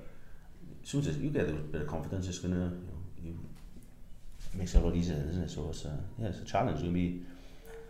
as 0.82 0.88
soon 0.88 1.00
as 1.00 1.18
you 1.18 1.30
get 1.30 1.48
a 1.48 1.52
bit 1.52 1.82
of 1.82 1.88
confidence, 1.88 2.28
it's 2.28 2.38
going 2.38 2.54
to 2.54 2.60
you 2.60 2.86
know, 2.86 2.99
makes 4.54 4.74
it 4.74 4.78
a 4.82 4.84
lot 4.86 4.94
easier, 4.94 5.22
isn't 5.28 5.42
it? 5.44 5.50
So 5.50 5.68
it's 5.70 5.84
uh, 5.84 5.90
yeah, 6.18 6.28
it's 6.28 6.40
a 6.40 6.44
challenge. 6.44 6.74
It's 6.76 6.82
going 6.82 6.94
to 6.94 7.00
be 7.00 7.22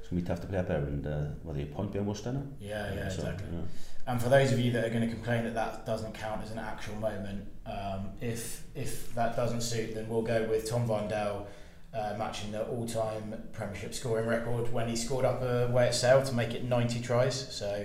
it's 0.01 0.09
to 0.09 0.15
be 0.15 0.23
tough 0.23 0.41
to 0.41 0.47
play 0.47 0.59
up 0.59 0.69
there, 0.69 0.79
and 0.79 1.07
uh, 1.07 1.51
are 1.51 1.57
you 1.57 1.67
point 1.67 1.93
being 1.93 2.07
Worcester 2.07 2.33
now? 2.33 2.43
Yeah, 2.61 2.95
yeah, 2.95 3.09
so, 3.09 3.23
exactly. 3.23 3.47
yeah. 3.53 3.61
And 4.07 4.21
for 4.21 4.29
those 4.29 4.51
of 4.53 4.59
you 4.59 4.73
that 4.73 4.85
are 4.85 4.89
going 4.91 5.03
to 5.09 5.15
complain 5.15 5.45
that 5.45 5.55
that 5.55 5.87
doesn't 5.87 6.15
count 6.15 6.43
as 6.43 6.51
an 6.51 6.59
actual 6.59 6.97
moment, 6.97 7.47
um, 7.67 8.11
if 8.21 8.65
if 8.75 9.15
that 9.15 9.37
doesn't 9.37 9.61
suit, 9.61 9.95
then 9.95 10.09
we'll 10.09 10.23
go 10.23 10.45
with 10.49 10.69
Tom 10.69 10.87
Varndell 10.89 11.47
uh, 11.95 12.15
matching 12.19 12.53
the 12.53 12.63
all-time 12.67 13.35
Premiership 13.53 13.95
scoring 13.95 14.27
record 14.27 14.73
when 14.73 14.89
he 14.89 14.97
scored 14.97 15.25
up 15.25 15.43
away 15.43 15.89
at 15.89 15.95
Sale 15.95 16.23
to 16.25 16.33
make 16.35 16.55
it 16.55 16.65
90 16.65 17.01
tries. 17.01 17.55
So 17.55 17.85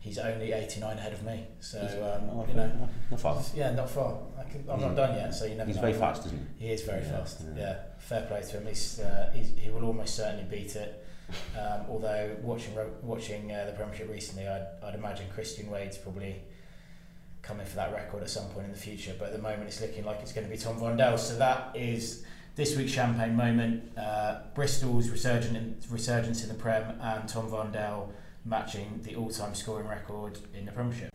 he's 0.00 0.18
only 0.18 0.52
89 0.52 0.98
ahead 0.98 1.12
of 1.14 1.22
me. 1.24 1.46
So 1.60 1.78
Oh, 1.80 2.40
um, 2.42 2.48
you 2.48 2.54
know, 2.54 2.88
not 3.10 3.20
far. 3.20 3.42
yeah, 3.54 3.72
not 3.72 3.90
far. 3.90 4.18
I 4.38 4.44
can, 4.44 4.64
I'm 4.70 4.80
not 4.80 4.94
done 4.94 5.14
yet, 5.16 5.34
so 5.34 5.46
you 5.46 5.54
never 5.56 5.66
He's 5.66 5.76
know. 5.76 5.82
very 5.82 5.94
fast, 5.94 6.26
isn't 6.26 6.38
he? 6.58 6.66
He 6.66 6.72
is 6.72 6.82
very 6.82 7.02
Yeah, 7.02 7.18
fast. 7.18 7.42
yeah. 7.56 7.60
Yeah. 7.62 7.76
Fair 8.08 8.22
play 8.22 8.40
to 8.40 8.58
him. 8.58 8.66
He's, 8.66 9.00
uh, 9.00 9.32
he's, 9.34 9.52
he 9.58 9.68
will 9.68 9.84
almost 9.84 10.14
certainly 10.14 10.44
beat 10.44 10.76
it. 10.76 11.04
Um, 11.58 11.86
although 11.90 12.36
watching 12.40 12.72
watching 13.02 13.50
uh, 13.50 13.64
the 13.66 13.72
Premiership 13.72 14.08
recently, 14.08 14.46
I'd, 14.46 14.66
I'd 14.84 14.94
imagine 14.94 15.26
Christian 15.34 15.68
Wade's 15.68 15.98
probably 15.98 16.36
coming 17.42 17.66
for 17.66 17.74
that 17.76 17.92
record 17.92 18.22
at 18.22 18.30
some 18.30 18.46
point 18.50 18.66
in 18.66 18.72
the 18.72 18.78
future. 18.78 19.12
But 19.18 19.28
at 19.28 19.32
the 19.32 19.42
moment, 19.42 19.64
it's 19.64 19.80
looking 19.80 20.04
like 20.04 20.20
it's 20.22 20.32
going 20.32 20.46
to 20.46 20.50
be 20.52 20.56
Tom 20.56 20.78
Varndell. 20.78 21.18
So 21.18 21.36
that 21.38 21.74
is 21.74 22.24
this 22.54 22.76
week's 22.76 22.92
champagne 22.92 23.34
moment. 23.34 23.98
Uh, 23.98 24.38
Bristol's 24.54 25.10
resurgence 25.10 25.56
in, 25.56 25.76
resurgence 25.90 26.44
in 26.44 26.48
the 26.48 26.54
Prem 26.54 26.98
and 27.00 27.28
Tom 27.28 27.50
Varndell 27.50 28.10
matching 28.44 29.00
the 29.02 29.16
all-time 29.16 29.54
scoring 29.56 29.88
record 29.88 30.38
in 30.54 30.64
the 30.64 30.70
Premiership. 30.70 31.12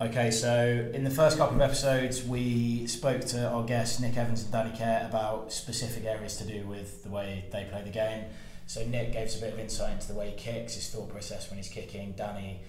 Okay, 0.00 0.30
so 0.30 0.88
in 0.94 1.02
the 1.02 1.10
first 1.10 1.38
couple 1.38 1.56
of 1.56 1.60
episodes, 1.60 2.22
we 2.22 2.86
spoke 2.86 3.20
to 3.22 3.48
our 3.48 3.64
guests 3.64 3.98
Nick 3.98 4.16
Evans 4.16 4.44
and 4.44 4.52
Danny 4.52 4.70
Care 4.76 5.04
about 5.04 5.52
specific 5.52 6.04
areas 6.04 6.36
to 6.36 6.44
do 6.44 6.64
with 6.68 7.02
the 7.02 7.08
way 7.08 7.46
they 7.50 7.64
play 7.64 7.82
the 7.82 7.90
game. 7.90 8.26
So 8.68 8.86
Nick 8.86 9.12
gave 9.12 9.26
us 9.26 9.36
a 9.38 9.40
bit 9.40 9.54
of 9.54 9.58
insight 9.58 9.94
into 9.94 10.06
the 10.06 10.14
way 10.14 10.30
he 10.30 10.36
kicks, 10.36 10.74
his 10.74 10.88
thought 10.88 11.08
process 11.08 11.50
when 11.50 11.56
he's 11.56 11.68
kicking. 11.68 12.12
Danny, 12.16 12.60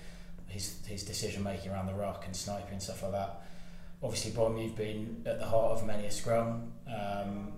his 0.47 0.79
his 0.87 1.03
decision 1.03 1.43
making 1.43 1.71
around 1.71 1.85
the 1.85 1.93
ruck 1.93 2.25
and 2.25 2.35
sniping 2.35 2.73
and 2.73 2.81
stuff 2.81 3.03
like 3.03 3.11
that. 3.11 3.43
Obviously, 4.01 4.31
Bomb, 4.31 4.57
you've 4.57 4.75
been 4.75 5.21
at 5.27 5.37
the 5.37 5.45
heart 5.45 5.73
of 5.73 5.85
many 5.85 6.07
a 6.07 6.11
scrum, 6.11 6.71
um, 6.87 7.51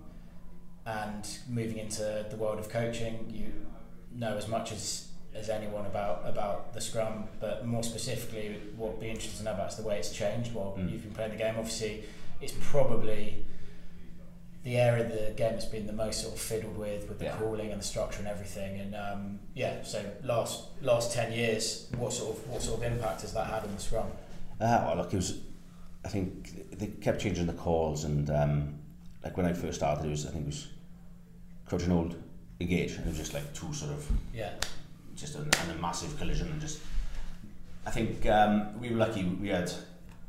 and 0.85 1.25
moving 1.47 1.77
into 1.77 2.25
the 2.29 2.35
world 2.35 2.59
of 2.59 2.67
coaching, 2.67 3.31
you 3.33 3.53
know 4.13 4.35
as 4.35 4.49
much 4.49 4.73
as 4.73 5.07
as 5.33 5.49
anyone 5.49 5.85
about 5.85 6.21
about 6.25 6.73
the 6.73 6.81
scrum, 6.81 7.25
but 7.39 7.65
more 7.65 7.83
specifically, 7.83 8.59
what 8.75 8.91
would 8.91 8.99
be 8.99 9.09
interesting 9.09 9.37
to 9.39 9.43
know 9.45 9.53
about 9.53 9.69
is 9.69 9.77
the 9.77 9.83
way 9.83 9.97
it's 9.97 10.11
changed 10.11 10.53
while 10.53 10.75
Mm. 10.77 10.91
you've 10.91 11.03
been 11.03 11.13
playing 11.13 11.31
the 11.31 11.37
game. 11.37 11.55
Obviously, 11.57 12.03
it's 12.41 12.53
probably 12.59 13.45
the 14.63 14.77
area 14.77 15.05
of 15.05 15.11
the 15.11 15.31
game 15.35 15.53
that's 15.53 15.65
been 15.65 15.87
the 15.87 15.93
most 15.93 16.21
sort 16.21 16.35
of 16.35 16.39
fiddled 16.39 16.77
with, 16.77 17.07
with 17.09 17.17
the 17.17 17.25
Yeah. 17.25 17.37
calling 17.37 17.71
and 17.71 17.81
the 17.81 17.85
structure 17.85 18.19
and 18.19 18.27
everything. 18.27 18.79
And 18.79 18.93
um, 18.95 19.39
yeah, 19.55 19.81
so 19.83 20.03
last 20.23 20.65
last 20.81 21.13
ten 21.13 21.31
years, 21.31 21.87
what 21.97 22.13
sort 22.13 22.37
of 22.37 22.47
what 22.49 22.61
sort 22.61 22.83
of 22.83 22.91
impact 22.91 23.21
has 23.21 23.33
that 23.33 23.47
had 23.47 23.63
on 23.63 23.73
the 23.73 23.81
scrum? 23.81 24.07
Ah, 24.59 24.83
well, 24.87 24.97
look, 24.97 25.13
it 25.13 25.17
was. 25.17 25.39
I 26.03 26.09
think 26.09 26.77
they 26.77 26.87
kept 26.87 27.21
changing 27.21 27.45
the 27.45 27.53
calls, 27.53 28.03
and 28.03 28.29
um, 28.31 28.79
like 29.23 29.37
when 29.37 29.45
I 29.45 29.53
first 29.53 29.75
started, 29.75 30.05
it 30.05 30.09
was 30.09 30.25
I 30.25 30.31
think 30.31 30.43
it 30.43 30.47
was 30.47 30.67
Crouch 31.65 31.83
and 31.83 31.93
Old 31.93 32.15
engage, 32.59 32.91
and 32.93 33.05
it 33.05 33.09
was 33.09 33.17
just 33.17 33.33
like 33.33 33.51
two 33.53 33.71
sort 33.73 33.91
of 33.91 34.07
Yeah, 34.33 34.51
just 35.15 35.35
a, 35.35 35.39
and 35.39 35.71
a 35.71 35.81
massive 35.81 36.17
collision 36.17 36.47
and 36.47 36.61
just 36.61 36.79
I 37.85 37.91
think 37.91 38.25
um, 38.27 38.79
we 38.79 38.89
were 38.89 38.97
lucky 38.97 39.23
we 39.23 39.49
had 39.49 39.71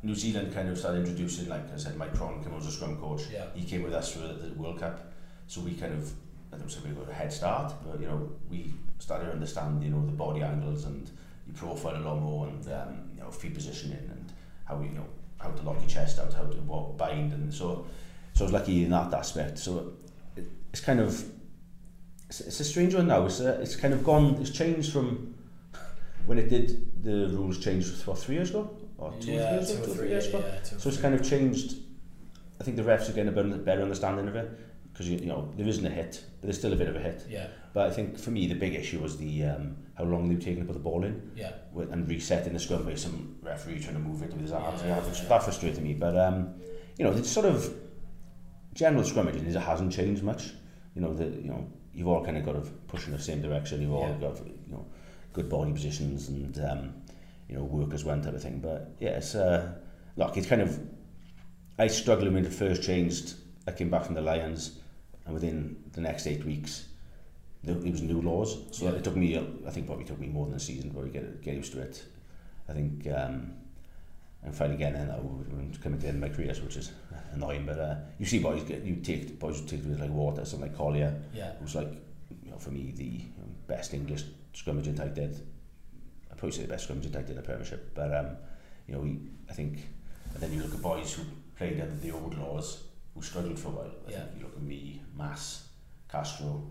New 0.01 0.15
Zealand 0.15 0.53
kind 0.53 0.69
of 0.69 0.77
started 0.77 0.99
introducing 0.99 1.49
like 1.49 1.71
I 1.73 1.77
said 1.77 1.97
Mike 1.97 2.15
Cron 2.15 2.43
came 2.43 2.53
as 2.55 2.67
a 2.67 2.71
scrum 2.71 2.97
coach. 2.97 3.23
Yeah. 3.31 3.45
he 3.53 3.65
came 3.65 3.83
with 3.83 3.93
us 3.93 4.13
for 4.13 4.19
the, 4.19 4.53
World 4.55 4.79
Cup. 4.79 5.11
So 5.47 5.61
we 5.61 5.73
kind 5.73 5.93
of 5.93 6.11
I 6.51 6.57
don't 6.57 6.69
say 6.69 6.79
we 6.85 6.91
got 6.91 7.09
a 7.09 7.13
head 7.13 7.31
start 7.31 7.73
but 7.85 7.99
you 7.99 8.07
know 8.07 8.29
we 8.49 8.73
started 8.99 9.25
to 9.25 9.31
understand 9.31 9.83
you 9.83 9.89
know 9.89 10.05
the 10.05 10.11
body 10.11 10.41
angles 10.41 10.85
and 10.85 11.09
you 11.47 11.53
profile 11.53 11.95
a 11.95 12.03
lot 12.03 12.19
more 12.19 12.47
and 12.47 12.65
um, 12.71 13.09
you 13.15 13.21
know 13.21 13.29
feet 13.31 13.53
positioning 13.53 13.97
and 13.97 14.31
how 14.65 14.79
you 14.81 14.89
know 14.89 15.05
how 15.39 15.49
to 15.49 15.63
lock 15.63 15.79
your 15.79 15.89
chest 15.89 16.19
out 16.19 16.33
how 16.33 16.45
to 16.45 16.57
what 16.57 16.97
bind 16.97 17.33
and 17.33 17.53
so 17.53 17.85
so 18.33 18.43
I 18.43 18.45
was 18.45 18.53
lucky 18.53 18.83
in 18.83 18.89
that 18.89 19.13
aspect. 19.13 19.59
So 19.59 19.93
it, 20.35 20.45
it's 20.71 20.81
kind 20.81 20.99
of 20.99 21.23
it's, 22.33 22.47
it's 22.47 22.59
a 22.59 22.63
strange 22.63 22.95
one 22.95 23.07
now. 23.07 23.25
It's, 23.25 23.39
a, 23.39 23.61
it's 23.61 23.75
kind 23.75 23.93
of 23.93 24.03
gone, 24.03 24.37
it's 24.41 24.49
changed 24.49 24.91
from 24.91 25.35
when 26.25 26.37
it 26.37 26.49
did, 26.49 27.03
the 27.03 27.27
rules 27.29 27.59
changed 27.59 28.05
what, 28.07 28.17
three 28.17 28.35
years 28.35 28.49
ago? 28.49 28.75
Or 28.97 29.13
two, 29.19 29.33
yeah, 29.33 29.55
years 29.55 29.67
two 29.67 29.75
ago, 29.75 29.83
or 29.83 29.85
three, 29.87 29.95
three 29.95 30.09
years 30.09 30.27
ago? 30.27 30.43
Yeah, 30.45 30.59
two 30.61 30.79
so 30.79 30.89
it's 30.89 30.99
kind 30.99 31.13
of 31.13 31.27
changed. 31.27 31.75
I 32.59 32.63
think 32.63 32.77
the 32.77 32.83
refs 32.83 33.09
are 33.09 33.13
getting 33.13 33.27
a 33.27 33.31
better, 33.31 33.57
better 33.57 33.81
understanding 33.81 34.27
of 34.27 34.35
it 34.35 34.49
because 34.91 35.09
you, 35.09 35.17
you 35.17 35.25
know 35.25 35.51
there 35.57 35.67
isn't 35.67 35.85
a 35.85 35.89
hit, 35.89 36.23
but 36.39 36.47
there's 36.47 36.57
still 36.57 36.71
a 36.73 36.75
bit 36.75 36.87
of 36.87 36.95
a 36.95 36.99
hit. 36.99 37.25
Yeah. 37.29 37.47
But 37.73 37.91
I 37.91 37.93
think 37.93 38.17
for 38.17 38.31
me 38.31 38.47
the 38.47 38.55
big 38.55 38.73
issue 38.75 38.99
was 38.99 39.17
the 39.17 39.43
um, 39.43 39.75
how 39.95 40.05
long 40.05 40.29
they 40.29 40.35
were 40.35 40.41
taking 40.41 40.59
to 40.59 40.65
put 40.65 40.73
the 40.73 40.79
ball 40.79 41.03
in. 41.03 41.31
Yeah. 41.35 41.51
With, 41.73 41.91
and 41.91 42.07
resetting 42.07 42.53
the 42.53 42.59
scrum 42.59 42.85
by 42.85 42.95
some 42.95 43.35
referee 43.41 43.79
trying 43.79 43.95
to 43.95 43.99
move 43.99 44.21
it 44.21 44.31
with 44.31 44.41
his 44.41 44.51
arms. 44.51 44.81
Yeah, 44.81 44.89
yeah, 44.89 44.99
that, 45.01 45.17
yeah. 45.21 45.29
that 45.29 45.43
frustrated 45.43 45.83
me. 45.83 45.93
But 45.93 46.17
um, 46.17 46.53
you 46.97 47.05
know, 47.05 47.11
it's 47.11 47.29
sort 47.29 47.47
of 47.47 47.73
general 48.73 49.03
scrummaging 49.03 49.45
is 49.45 49.55
it 49.55 49.59
hasn't 49.59 49.91
changed 49.91 50.23
much. 50.23 50.51
You 50.95 51.01
know 51.01 51.13
the 51.13 51.25
you 51.25 51.49
know 51.49 51.67
you've 51.93 52.07
all 52.07 52.23
kind 52.23 52.37
of 52.37 52.45
got 52.45 52.53
to 52.53 52.61
push 52.87 53.05
in 53.05 53.11
the 53.13 53.19
same 53.19 53.41
direction. 53.41 53.81
You've 53.81 53.93
all 53.93 54.09
yeah. 54.09 54.29
got 54.29 54.45
you 54.45 54.53
know 54.71 54.85
good 55.31 55.49
body 55.49 55.71
positions 55.71 56.29
and 56.29 56.57
um, 56.59 56.93
you 57.47 57.55
know 57.55 57.63
work 57.63 57.93
as 57.93 58.03
one 58.03 58.21
type 58.21 58.33
of 58.33 58.41
thing. 58.41 58.59
But 58.59 58.95
yeah, 58.99 59.11
it's 59.11 59.35
uh, 59.35 59.73
look, 60.17 60.37
it's 60.37 60.47
kind 60.47 60.61
of 60.61 60.79
I 61.77 61.87
struggled 61.87 62.33
when 62.33 62.45
it 62.45 62.53
first 62.53 62.83
changed. 62.83 63.35
I 63.67 63.71
came 63.71 63.89
back 63.89 64.05
from 64.05 64.15
the 64.15 64.21
Lions, 64.21 64.79
and 65.25 65.33
within 65.33 65.77
the 65.93 66.01
next 66.01 66.27
eight 66.27 66.43
weeks, 66.45 66.85
there, 67.63 67.75
it 67.75 67.91
was 67.91 68.01
new 68.01 68.21
laws. 68.21 68.57
So 68.71 68.85
yeah. 68.85 68.91
it 68.91 69.03
took 69.03 69.15
me, 69.15 69.37
I 69.65 69.69
think, 69.71 69.87
probably 69.87 70.05
took 70.05 70.19
me 70.19 70.27
more 70.27 70.45
than 70.45 70.55
a 70.55 70.59
season 70.59 70.89
to 70.89 70.93
probably 70.93 71.11
get 71.11 71.41
get 71.41 71.55
used 71.55 71.73
to 71.73 71.81
it. 71.81 72.03
I 72.67 72.73
think. 72.73 73.07
Um, 73.07 73.53
and 74.45 74.53
finally 74.55 74.77
getting 74.77 75.01
in 75.01 75.07
that 75.07 75.19
and 75.19 75.81
coming 75.81 75.99
to 75.99 76.03
the 76.03 76.09
end 76.09 76.23
of 76.23 76.29
my 76.29 76.35
career, 76.35 76.53
which 76.63 76.77
is 76.77 76.91
annoying. 77.33 77.65
But 77.65 77.79
uh, 77.79 77.95
you 78.19 78.25
see 78.25 78.39
boys 78.39 78.63
get 78.63 78.83
you 78.83 78.97
take 78.97 79.39
boys 79.39 79.59
who 79.59 79.65
take 79.65 79.85
with 79.85 79.99
like 79.99 80.11
water, 80.11 80.45
something 80.45 80.69
like 80.69 80.77
Collier, 80.77 81.21
yeah. 81.33 81.53
who's 81.59 81.75
like 81.75 81.91
you 82.43 82.51
know 82.51 82.57
for 82.57 82.71
me 82.71 82.93
the 82.95 83.21
best 83.67 83.93
English 83.93 84.23
scrummaging 84.53 84.97
tight 84.97 85.17
end. 85.17 85.41
I 86.31 86.35
probably 86.35 86.51
say 86.51 86.63
the 86.63 86.67
best 86.67 86.89
scrummaging 86.89 87.13
tight 87.13 87.21
end 87.21 87.29
in 87.31 87.35
the 87.37 87.41
Premiership, 87.41 87.95
but 87.95 88.13
um, 88.13 88.37
you 88.87 88.95
know 88.95 89.01
we 89.01 89.19
I 89.49 89.53
think 89.53 89.79
and 90.33 90.41
then 90.41 90.53
you 90.53 90.61
look 90.61 90.73
at 90.73 90.81
boys 90.81 91.13
who 91.13 91.23
played 91.57 91.79
under 91.79 91.95
the 91.95 92.11
old 92.11 92.37
laws 92.37 92.83
who 93.13 93.21
struggled 93.21 93.59
for 93.59 93.69
a 93.69 93.71
while. 93.71 93.91
I 94.07 94.11
yeah. 94.11 94.19
think 94.23 94.37
you 94.37 94.43
look 94.45 94.55
at 94.55 94.63
me, 94.63 95.01
Mass, 95.15 95.67
Castro, 96.11 96.63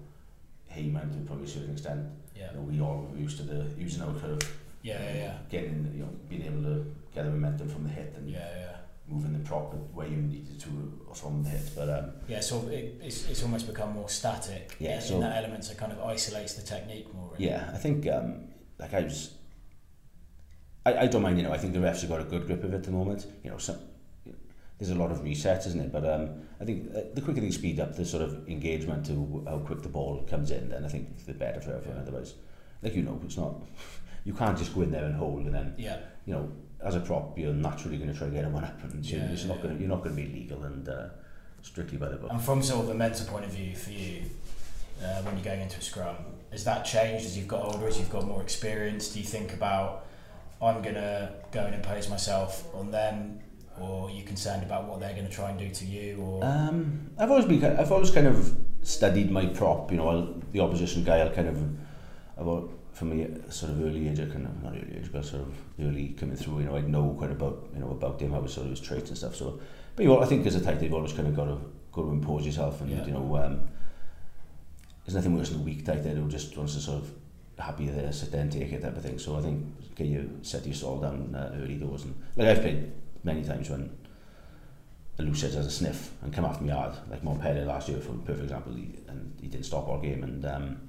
Heyman 0.70 1.12
to 1.12 1.26
probably 1.26 1.44
a 1.44 1.48
certain 1.48 1.72
extent. 1.72 2.06
Yeah. 2.36 2.50
You 2.50 2.56
know, 2.56 2.62
we 2.62 2.80
all 2.80 3.08
were 3.10 3.18
used 3.18 3.36
to 3.38 3.44
the 3.44 3.66
using 3.78 4.02
our 4.02 4.14
curve. 4.14 4.40
Yeah, 4.82 5.00
yeah, 5.00 5.14
yeah. 5.14 5.34
Getting 5.48 5.92
you 5.94 6.02
know 6.02 6.10
being 6.28 6.44
able 6.44 6.62
to 6.62 6.86
get 7.14 7.24
the 7.24 7.30
momentum 7.30 7.68
from 7.68 7.84
the 7.84 7.90
hit 7.90 8.14
and 8.16 8.28
yeah, 8.28 8.38
yeah. 8.56 8.76
moving 9.08 9.32
the 9.32 9.48
proper 9.48 9.76
way 9.94 10.08
you 10.08 10.16
needed 10.16 10.58
to 10.60 10.68
from 11.14 11.42
the 11.42 11.50
hit. 11.50 11.70
But 11.74 11.88
um, 11.88 12.12
yeah, 12.28 12.40
so 12.40 12.66
it, 12.68 13.00
it's, 13.02 13.28
it's 13.28 13.42
almost 13.42 13.66
become 13.66 13.92
more 13.92 14.08
static. 14.08 14.76
Yeah, 14.78 14.96
in, 14.96 15.00
so, 15.02 15.14
in 15.14 15.20
that 15.20 15.36
element, 15.36 15.64
so 15.64 15.72
it 15.72 15.78
kind 15.78 15.92
of 15.92 16.00
isolates 16.00 16.54
the 16.54 16.62
technique 16.62 17.12
more. 17.14 17.30
Really. 17.32 17.46
Yeah, 17.46 17.70
I 17.72 17.78
think 17.78 18.06
um, 18.08 18.48
like 18.78 18.94
I 18.94 19.00
was. 19.00 19.34
I, 20.84 20.98
I 20.98 21.06
don't 21.06 21.22
mind, 21.22 21.38
you 21.38 21.44
know, 21.44 21.52
I 21.52 21.58
think 21.58 21.74
the 21.74 21.78
refs 21.78 22.00
have 22.00 22.10
got 22.10 22.20
a 22.20 22.24
good 22.24 22.46
grip 22.46 22.64
of 22.64 22.72
it 22.72 22.76
at 22.76 22.82
the 22.82 22.90
moment. 22.90 23.26
You 23.44 23.50
know, 23.50 23.58
some, 23.58 23.78
there's 24.78 24.90
a 24.90 24.96
lot 24.96 25.12
of 25.12 25.18
resets, 25.18 25.64
isn't 25.68 25.80
it? 25.80 25.92
But 25.92 26.04
um, 26.04 26.42
I 26.60 26.64
think 26.64 26.90
uh, 26.92 27.02
the 27.14 27.20
quicker 27.20 27.40
they 27.40 27.52
speed 27.52 27.78
up 27.78 27.94
the 27.94 28.04
sort 28.04 28.24
of 28.24 28.48
engagement 28.48 29.06
to 29.06 29.44
how 29.46 29.58
quick 29.58 29.82
the 29.82 29.88
ball 29.88 30.24
comes 30.28 30.50
in, 30.50 30.70
then 30.70 30.84
I 30.84 30.88
think 30.88 31.24
the 31.24 31.34
better 31.34 31.60
for 31.60 31.74
everyone. 31.74 31.98
Yeah. 31.98 32.02
Otherwise, 32.02 32.34
like 32.82 32.96
you 32.96 33.02
know, 33.02 33.20
it's 33.24 33.36
not 33.36 33.62
You 34.24 34.32
can't 34.34 34.56
just 34.56 34.74
go 34.74 34.82
in 34.82 34.90
there 34.90 35.04
and 35.04 35.14
hold, 35.14 35.46
and 35.46 35.54
then 35.54 35.74
Yeah, 35.78 35.98
you 36.26 36.34
know, 36.34 36.50
as 36.82 36.94
a 36.94 37.00
prop, 37.00 37.38
you're 37.38 37.52
naturally 37.54 37.96
going 37.96 38.12
to 38.12 38.16
try 38.18 38.28
to 38.28 38.34
get 38.34 38.44
a 38.44 38.48
one 38.48 38.64
up, 38.64 38.82
and 38.84 39.04
Yeah, 39.04 39.30
it's 39.30 39.44
not 39.44 39.56
yeah. 39.58 39.62
going. 39.62 39.74
to 39.76 39.80
You're 39.80 39.88
not 39.90 40.02
going 40.04 40.16
to 40.16 40.22
be 40.22 40.28
legal 40.28 40.62
and 40.64 40.88
uh, 40.88 41.08
strictly 41.62 41.98
by 41.98 42.08
the 42.08 42.16
book. 42.16 42.30
and 42.32 42.40
from 42.40 42.62
sort 42.62 42.84
of 42.84 42.90
a 42.90 42.94
mental 42.94 43.26
point 43.26 43.44
of 43.44 43.50
view 43.52 43.74
for 43.76 43.90
you, 43.90 44.22
uh, 45.02 45.22
when 45.22 45.34
you're 45.36 45.44
going 45.44 45.60
into 45.60 45.78
a 45.78 45.82
scrum, 45.82 46.16
has 46.50 46.64
that 46.64 46.84
changed 46.84 47.24
as 47.26 47.36
you've 47.36 47.48
got 47.48 47.64
older, 47.64 47.86
as 47.88 47.98
you've 47.98 48.10
got 48.10 48.24
more 48.26 48.42
experience? 48.42 49.08
Do 49.12 49.18
you 49.18 49.24
think 49.24 49.52
about 49.54 50.06
I'm 50.60 50.80
gonna 50.82 51.32
go 51.50 51.64
and 51.64 51.74
impose 51.74 52.08
myself 52.08 52.72
on 52.74 52.90
them, 52.92 53.40
or 53.80 54.08
are 54.08 54.10
you 54.12 54.22
concerned 54.22 54.62
about 54.62 54.86
what 54.86 55.00
they're 55.00 55.14
going 55.14 55.26
to 55.26 55.32
try 55.32 55.50
and 55.50 55.58
do 55.58 55.68
to 55.70 55.84
you? 55.84 56.18
Or 56.20 56.44
Um, 56.44 57.10
I've 57.18 57.30
always 57.30 57.46
been. 57.46 57.64
I've 57.64 57.90
always 57.90 58.10
kind 58.12 58.26
of 58.28 58.56
studied 58.82 59.30
my 59.30 59.46
prop. 59.46 59.90
You 59.90 59.96
know, 59.96 60.08
I'll, 60.08 60.34
the 60.52 60.60
opposition 60.60 61.02
guy. 61.04 61.18
I'll 61.18 61.30
kind 61.32 61.48
of 61.48 61.58
for 62.92 63.06
me 63.06 63.26
sort 63.48 63.72
of 63.72 63.82
early 63.82 64.08
age, 64.08 64.20
I 64.20 64.26
kind 64.26 64.46
of, 64.46 64.62
not 64.62 64.72
early 64.72 64.96
age, 64.96 65.10
but 65.12 65.24
sort 65.24 65.42
of 65.42 65.54
early 65.80 66.08
coming 66.10 66.36
through, 66.36 66.60
you 66.60 66.66
know, 66.66 66.76
I 66.76 66.82
know 66.82 67.14
quite 67.18 67.30
about, 67.30 67.68
you 67.74 67.80
know, 67.80 67.90
about 67.90 68.20
him, 68.20 68.32
how 68.32 68.42
his 68.42 68.52
sort 68.52 68.66
of 68.66 68.70
his 68.70 68.80
traits 68.80 69.08
and 69.08 69.18
stuff. 69.18 69.34
So, 69.34 69.60
but 69.96 70.04
you, 70.04 70.18
I 70.18 70.26
think 70.26 70.46
as 70.46 70.54
a 70.54 70.60
tight, 70.60 70.82
you've 70.82 70.94
always 70.94 71.12
kind 71.12 71.28
of 71.28 71.34
got 71.34 71.46
to, 71.46 71.58
got 71.92 72.02
to 72.02 72.10
impose 72.10 72.44
yourself 72.46 72.80
and, 72.80 72.90
yeah. 72.90 73.04
you 73.04 73.12
know, 73.12 73.36
um, 73.36 73.68
there's 75.04 75.14
nothing 75.14 75.36
worse 75.36 75.50
than 75.50 75.60
a 75.60 75.62
weak 75.62 75.84
tight 75.84 76.06
end 76.06 76.18
who 76.18 76.28
just 76.28 76.56
wants 76.56 76.74
to 76.74 76.80
sort 76.80 77.02
of 77.02 77.10
happy 77.58 77.88
there, 77.88 78.12
sit 78.12 78.30
there 78.30 78.42
and 78.42 78.52
take 78.52 78.72
it 78.72 78.82
type 78.82 78.96
of 78.96 79.02
thing. 79.02 79.18
So 79.18 79.36
I 79.36 79.42
think 79.42 79.94
get 79.94 80.06
you 80.06 80.38
set 80.42 80.64
your 80.64 80.74
stall 80.74 81.00
down 81.00 81.34
uh, 81.34 81.56
early 81.60 81.76
doors. 81.76 82.04
And, 82.04 82.14
like 82.36 82.48
I've 82.48 82.60
played 82.60 82.92
many 83.24 83.42
times 83.42 83.68
when 83.70 83.90
a 85.18 85.22
loose 85.22 85.44
edge 85.44 85.54
has 85.54 85.66
a 85.66 85.70
sniff 85.70 86.12
and 86.22 86.32
come 86.32 86.44
after 86.44 86.62
me 86.62 86.70
hard, 86.70 86.94
like 87.10 87.24
Montpellier 87.24 87.64
last 87.64 87.88
year 87.88 88.00
for 88.00 88.12
a 88.12 88.18
perfect 88.18 88.44
example, 88.44 88.74
he, 88.74 88.94
and 89.08 89.36
he 89.40 89.48
didn't 89.48 89.66
stop 89.66 89.88
all 89.88 89.98
game. 89.98 90.22
And 90.22 90.44
um, 90.44 90.88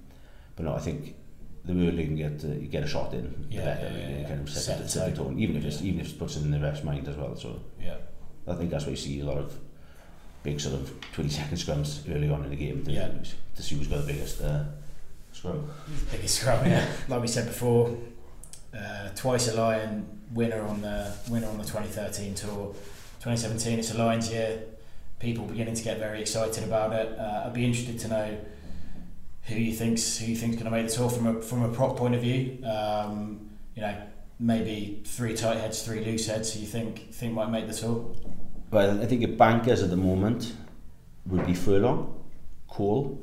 But 0.56 0.66
no, 0.66 0.76
I 0.76 0.80
think 0.80 1.16
the 1.66 1.72
earlier 1.74 1.92
you 2.02 2.06
can 2.08 2.16
get 2.16 2.44
uh, 2.44 2.54
get 2.70 2.84
a 2.84 2.88
shot 2.88 3.14
in, 3.14 3.48
Yeah, 3.50 3.60
the 3.62 3.66
better. 3.66 3.98
yeah, 3.98 4.10
yeah, 4.10 4.18
yeah. 4.20 4.28
kind 4.28 4.42
of 4.42 4.50
set, 4.50 4.64
Set 4.80 4.90
set 4.90 5.16
the 5.16 5.24
tone. 5.24 5.40
even 5.40 5.56
if 5.58 5.64
it's 5.66 5.82
Yeah. 5.82 5.88
even 5.90 6.02
if 6.02 6.10
it 6.12 6.20
puts 6.20 6.36
it 6.38 6.44
in 6.44 6.52
the 6.52 6.60
ref's 6.60 6.84
mind 6.84 7.08
as 7.08 7.16
well. 7.16 7.36
So 7.36 7.60
yeah, 7.82 7.96
I 8.48 8.56
think 8.56 8.70
that's 8.70 8.86
why 8.86 8.92
you 8.92 8.98
see 8.98 9.20
a 9.22 9.26
lot 9.26 9.38
of 9.38 9.54
big 10.44 10.60
sort 10.60 10.76
of 10.76 10.94
twenty 11.14 11.30
second 11.30 11.58
scrums 11.58 12.02
early 12.14 12.30
on 12.30 12.44
in 12.44 12.50
the 12.50 12.56
game 12.58 12.84
to, 12.86 12.92
Yeah. 12.92 13.10
to 13.56 13.62
see 13.64 13.76
who's 13.76 13.88
got 13.88 14.06
the 14.06 14.14
biggest 14.14 14.42
uh, 14.42 14.64
scrum. 15.32 15.70
biggest 16.12 16.36
scrum. 16.40 16.66
Yeah, 16.66 16.86
like 17.08 17.22
we 17.22 17.28
said 17.28 17.46
before, 17.48 17.96
uh, 18.78 19.10
twice 19.16 19.48
a 19.48 19.54
Lion 19.56 20.06
winner 20.34 20.62
on 20.66 20.82
the 20.82 21.14
winner 21.30 21.48
on 21.48 21.58
the 21.58 21.64
2013 21.64 22.34
tour. 22.36 22.74
2017, 23.22 23.80
it's 23.80 23.94
a 23.94 23.98
Lions 23.98 24.30
year. 24.32 24.64
People 25.20 25.46
beginning 25.46 25.76
to 25.76 25.84
get 25.84 26.00
very 26.00 26.20
excited 26.20 26.66
about 26.66 26.92
it. 26.92 27.18
Uh, 27.18 27.44
I'd 27.46 27.54
be 27.54 27.64
interested 27.66 27.98
to 28.00 28.08
know 28.10 28.38
who 29.44 29.56
you 29.56 29.74
think's 29.74 30.18
who 30.18 30.28
you 30.28 30.36
think's 30.36 30.56
going 30.56 30.66
to 30.66 30.72
make 30.72 30.88
the 30.88 30.94
tour 30.94 31.10
from 31.10 31.28
a 31.28 31.42
from 31.42 31.64
a 31.64 31.70
prop 31.70 31.98
point 31.98 32.16
of 32.16 32.22
view. 32.22 32.64
Um, 32.66 33.50
you 33.76 33.82
know, 33.82 33.96
maybe 34.40 35.02
three 35.06 35.36
tight 35.36 35.58
heads, 35.58 35.82
three 35.84 36.04
loose 36.04 36.28
heads. 36.28 36.54
Who 36.54 36.60
you 36.62 36.68
think 36.68 37.12
think 37.14 37.34
might 37.34 37.50
make 37.50 37.68
the 37.68 37.74
tour? 37.74 38.16
Well, 38.72 39.02
I 39.02 39.06
think 39.06 39.22
your 39.22 39.36
bankers 39.36 39.84
at 39.84 39.90
the 39.90 39.98
moment 39.98 40.54
would 41.28 41.46
be 41.46 41.54
Furlong, 41.54 42.24
Cole, 42.68 43.20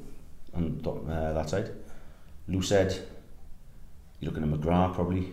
top, 0.82 1.08
uh, 1.08 1.32
that 1.32 1.48
side. 1.50 1.70
Loosehead, 2.48 2.98
you're 4.20 4.32
looking 4.32 4.50
at 4.52 4.58
McGrath 4.60 4.94
probably. 4.94 5.32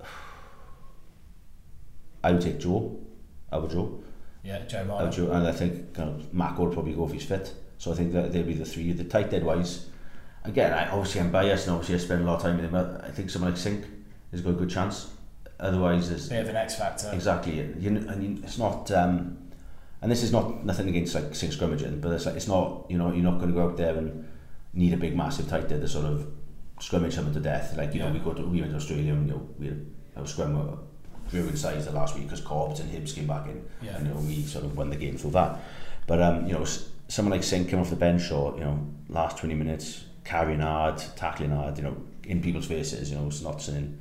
I 2.24 2.32
would 2.32 2.40
take 2.42 2.58
Joe, 2.58 2.98
our 3.52 3.66
Joe, 3.68 4.00
Yeah, 4.42 4.64
Joe 4.66 4.84
Marler. 4.84 5.12
Joe, 5.12 5.30
and 5.32 5.46
I 5.46 5.52
think 5.52 5.98
uh, 5.98 6.12
Mac 6.32 6.58
will 6.58 6.68
probably 6.68 6.92
go 6.94 7.06
if 7.06 7.12
he's 7.12 7.24
fit. 7.24 7.54
So 7.78 7.92
I 7.92 7.94
think 7.94 8.12
that 8.12 8.32
they'll 8.32 8.42
be 8.42 8.54
the 8.54 8.64
three. 8.64 8.92
The 8.92 9.04
tight 9.04 9.32
end 9.32 9.44
wise, 9.44 9.86
again, 10.44 10.72
I, 10.72 10.88
obviously 10.88 11.20
I'm 11.20 11.30
biased 11.30 11.66
and 11.66 11.74
obviously 11.74 11.96
I 11.96 11.98
spend 11.98 12.22
a 12.22 12.24
lot 12.24 12.36
of 12.36 12.42
time 12.42 12.56
with 12.56 12.64
him, 12.64 12.72
but 12.72 13.04
I 13.04 13.10
think 13.10 13.30
someone 13.30 13.50
like 13.50 13.60
Sink 13.60 13.84
has 14.32 14.40
got 14.40 14.50
a 14.50 14.54
good 14.54 14.70
chance. 14.70 15.10
Otherwise, 15.58 16.08
there's... 16.08 16.28
Bit 16.28 16.42
of 16.42 16.48
an 16.48 16.56
X 16.56 16.76
factor. 16.76 17.10
Exactly. 17.12 17.56
You 17.78 17.90
know, 17.90 18.10
and 18.10 18.22
you, 18.22 18.42
it's 18.42 18.58
not... 18.58 18.90
Um, 18.90 19.38
and 20.02 20.12
this 20.12 20.22
is 20.22 20.30
not 20.30 20.64
nothing 20.64 20.88
against 20.88 21.14
like 21.14 21.34
Sink 21.34 21.52
scrummaging, 21.52 22.00
but 22.00 22.12
it's 22.12 22.26
like 22.26 22.36
it's 22.36 22.48
not, 22.48 22.84
you 22.88 22.98
know, 22.98 23.12
you're 23.12 23.24
not 23.24 23.38
going 23.38 23.48
to 23.48 23.54
go 23.54 23.68
out 23.68 23.76
there 23.76 23.96
and 23.96 24.28
need 24.74 24.92
a 24.92 24.96
big 24.96 25.16
massive 25.16 25.48
tight 25.48 25.72
end 25.72 25.80
to 25.80 25.88
sort 25.88 26.04
of 26.04 26.26
scrimmage 26.80 27.14
someone 27.14 27.32
to 27.32 27.40
death. 27.40 27.76
Like, 27.76 27.94
you 27.94 28.00
yeah. 28.00 28.08
know, 28.08 28.12
we, 28.12 28.20
go 28.20 28.34
to, 28.34 28.42
we 28.42 28.60
went 28.60 28.72
to 28.72 28.76
Australia 28.76 29.12
and, 29.14 29.26
you 29.26 29.34
know, 29.34 29.48
we 29.58 29.66
had 29.68 29.86
a 30.16 30.26
scrum 30.26 30.52
grew 31.30 31.40
uh, 31.40 31.48
in 31.48 31.56
size 31.56 31.86
the 31.86 31.92
last 31.92 32.14
week 32.14 32.24
because 32.24 32.40
Corbett 32.40 32.80
and 32.80 32.90
Hibbs 32.90 33.14
came 33.14 33.26
back 33.26 33.46
in. 33.48 33.64
Yeah. 33.82 33.96
And, 33.96 34.06
you 34.06 34.14
know, 34.14 34.20
we 34.20 34.42
sort 34.42 34.66
of 34.66 34.76
won 34.76 34.90
the 34.90 34.96
game 34.96 35.16
through 35.16 35.32
that. 35.32 35.60
But, 36.06 36.22
um, 36.22 36.46
you 36.46 36.52
know, 36.52 36.66
someone 37.08 37.32
like 37.32 37.42
Sink 37.44 37.68
came 37.68 37.78
off 37.78 37.90
the 37.90 37.96
bench 37.96 38.30
or 38.30 38.54
you 38.54 38.60
know 38.64 38.86
last 39.08 39.38
twenty 39.38 39.54
minutes 39.54 40.04
carrying 40.24 40.60
hard, 40.60 40.98
tackling 41.16 41.50
hard, 41.50 41.76
you 41.78 41.84
know, 41.84 41.96
in 42.24 42.42
people's 42.42 42.66
faces. 42.66 43.10
You 43.10 43.18
know, 43.18 43.26
it's 43.28 43.42
not 43.42 43.62
saying. 43.62 43.98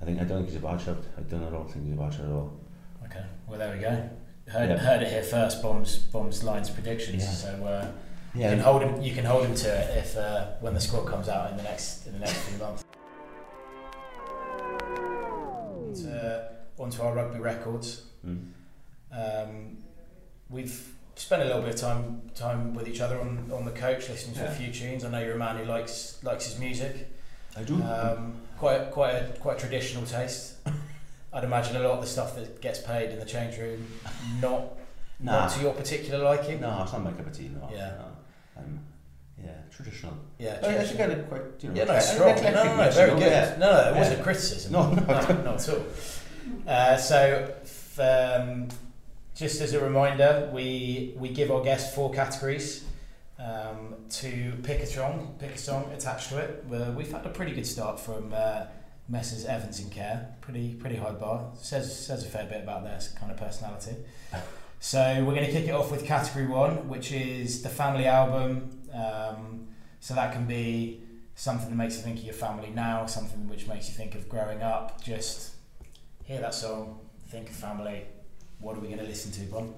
I 0.00 0.04
think 0.04 0.20
I 0.20 0.24
don't 0.24 0.38
think 0.38 0.48
he's 0.50 0.56
a 0.58 0.60
bad 0.60 0.80
shot. 0.80 0.98
I 1.16 1.22
don't. 1.22 1.44
I 1.44 1.50
don't 1.50 1.70
think 1.70 1.84
he's 1.86 1.94
a 1.94 1.96
bad 1.96 2.12
shot 2.12 2.26
at 2.26 2.30
all. 2.30 2.60
Okay, 3.06 3.24
well 3.48 3.58
there 3.58 3.74
we 3.74 3.80
go. 3.80 4.10
Heard, 4.46 4.68
Yeah. 4.70 4.76
heard 4.76 5.02
it 5.02 5.08
here 5.08 5.22
first. 5.22 5.62
Bombs, 5.62 5.96
bombs, 5.98 6.44
Lions, 6.44 6.68
predictions. 6.70 7.22
Yeah. 7.22 7.30
So 7.30 7.48
uh, 7.64 7.90
you 8.34 8.42
can 8.42 8.58
hold 8.60 8.82
him. 8.82 9.00
You 9.02 9.14
can 9.14 9.24
hold 9.24 9.46
him 9.46 9.54
to 9.54 9.68
it 9.68 9.96
if 9.98 10.16
uh, 10.16 10.46
when 10.60 10.74
the 10.74 10.80
squad 10.80 11.06
comes 11.06 11.28
out 11.28 11.50
in 11.50 11.56
the 11.56 11.62
next 11.62 12.06
in 12.06 12.12
the 12.12 12.18
next 12.18 12.36
few 12.42 12.58
months. 12.58 12.84
onto, 15.94 16.08
onto 16.78 17.02
our 17.02 17.14
rugby 17.14 17.38
records. 17.40 18.02
Mm. 18.26 18.50
Um, 19.12 19.76
we've 20.50 20.93
spent 21.16 21.42
a 21.42 21.44
little 21.44 21.62
bit 21.62 21.74
of 21.74 21.80
time 21.80 22.22
time 22.34 22.74
with 22.74 22.88
each 22.88 23.00
other 23.00 23.20
on, 23.20 23.50
on 23.52 23.64
the 23.64 23.70
coach, 23.70 24.08
listening 24.08 24.34
to 24.36 24.42
Yeah. 24.42 24.50
a 24.50 24.54
few 24.54 24.72
tunes. 24.72 25.04
I 25.04 25.10
know 25.10 25.20
you're 25.20 25.34
a 25.34 25.38
man 25.38 25.56
who 25.56 25.64
likes 25.64 26.18
likes 26.22 26.46
his 26.46 26.58
music. 26.58 27.10
I 27.56 27.62
do. 27.62 27.74
Um, 27.82 28.34
quite 28.58 28.90
quite 28.90 29.12
a 29.14 29.24
quite 29.40 29.56
a 29.56 29.60
traditional 29.60 30.04
taste. 30.04 30.54
I'd 31.32 31.44
imagine 31.44 31.76
a 31.76 31.80
lot 31.80 31.92
of 31.92 32.00
the 32.00 32.06
stuff 32.06 32.36
that 32.36 32.60
gets 32.60 32.78
played 32.78 33.10
in 33.10 33.18
the 33.18 33.24
change 33.24 33.58
room 33.58 33.86
not 34.40 34.76
nah. 35.18 35.32
not 35.40 35.50
to 35.52 35.60
your 35.62 35.72
particular 35.72 36.22
liking. 36.22 36.60
No, 36.60 36.82
it's 36.82 36.92
not 36.92 37.02
my 37.02 37.12
cup 37.12 37.26
of 37.26 37.32
tea. 37.32 37.48
No. 37.48 37.68
Yeah. 37.72 37.94
No. 37.98 38.04
I'm, 38.56 38.80
yeah, 39.42 39.50
traditional. 39.70 40.14
Yeah, 40.38 40.60
I, 40.62 40.78
I 40.78 40.84
think 40.84 41.00
I 41.00 41.06
did 41.06 41.28
quite, 41.28 41.42
you 41.60 41.70
know. 41.70 41.74
Yeah, 41.74 41.84
no, 41.84 41.98
strong. 41.98 42.36
No, 42.36 42.50
no, 42.52 42.76
no, 42.76 42.90
very 42.90 43.10
good. 43.10 43.20
yeah. 43.20 43.56
No, 43.58 43.72
no, 43.72 43.90
it 43.90 43.96
wasn't 43.96 44.18
Yeah. 44.18 44.22
criticism. 44.24 44.72
No, 44.72 44.90
no. 44.90 45.00
no, 45.02 45.42
not 45.42 45.68
at 45.68 45.68
all. 45.70 45.84
Uh, 46.66 46.96
so, 46.96 47.54
f- 47.64 47.98
um, 47.98 48.68
just 49.34 49.60
as 49.60 49.74
a 49.74 49.80
reminder, 49.82 50.50
we 50.52 51.14
we 51.16 51.28
give 51.28 51.50
our 51.50 51.62
guests 51.62 51.94
four 51.94 52.12
categories 52.12 52.84
um, 53.38 53.96
to 54.10 54.52
pick 54.62 54.80
a 54.80 54.86
song, 54.86 55.34
pick 55.38 55.52
a 55.52 55.58
song 55.58 55.90
attached 55.92 56.28
to 56.30 56.38
it. 56.38 56.64
Well, 56.68 56.92
we've 56.92 57.10
had 57.10 57.26
a 57.26 57.30
pretty 57.30 57.52
good 57.52 57.66
start 57.66 57.98
from 57.98 58.32
uh, 58.34 58.66
Messrs 59.08 59.44
Evans 59.44 59.80
and 59.80 59.90
Care. 59.90 60.34
Pretty 60.40 60.74
pretty 60.74 60.96
high 60.96 61.12
bar. 61.12 61.50
Says 61.56 62.06
says 62.06 62.24
a 62.24 62.28
fair 62.28 62.46
bit 62.46 62.62
about 62.62 62.84
their 62.84 63.00
kind 63.18 63.30
of 63.30 63.38
personality. 63.38 63.96
So 64.80 65.00
we're 65.24 65.34
going 65.34 65.46
to 65.46 65.50
kick 65.50 65.66
it 65.66 65.70
off 65.70 65.90
with 65.90 66.04
category 66.04 66.46
one, 66.46 66.90
which 66.90 67.10
is 67.10 67.62
the 67.62 67.70
family 67.70 68.04
album. 68.04 68.82
Um, 68.92 69.68
so 69.98 70.12
that 70.12 70.34
can 70.34 70.44
be 70.44 71.00
something 71.34 71.70
that 71.70 71.74
makes 71.74 71.96
you 71.96 72.02
think 72.02 72.18
of 72.18 72.24
your 72.24 72.34
family 72.34 72.68
now, 72.68 73.06
something 73.06 73.48
which 73.48 73.66
makes 73.66 73.88
you 73.88 73.94
think 73.94 74.14
of 74.14 74.28
growing 74.28 74.62
up. 74.62 75.02
Just 75.02 75.54
hear 76.24 76.38
that 76.42 76.52
song, 76.52 77.00
think 77.28 77.48
of 77.48 77.56
family. 77.56 78.04
what 78.64 78.76
are 78.76 78.80
we 78.80 78.88
going 78.88 78.98
to 78.98 79.04
listen 79.04 79.30
to, 79.30 79.40
Bon? 79.52 79.74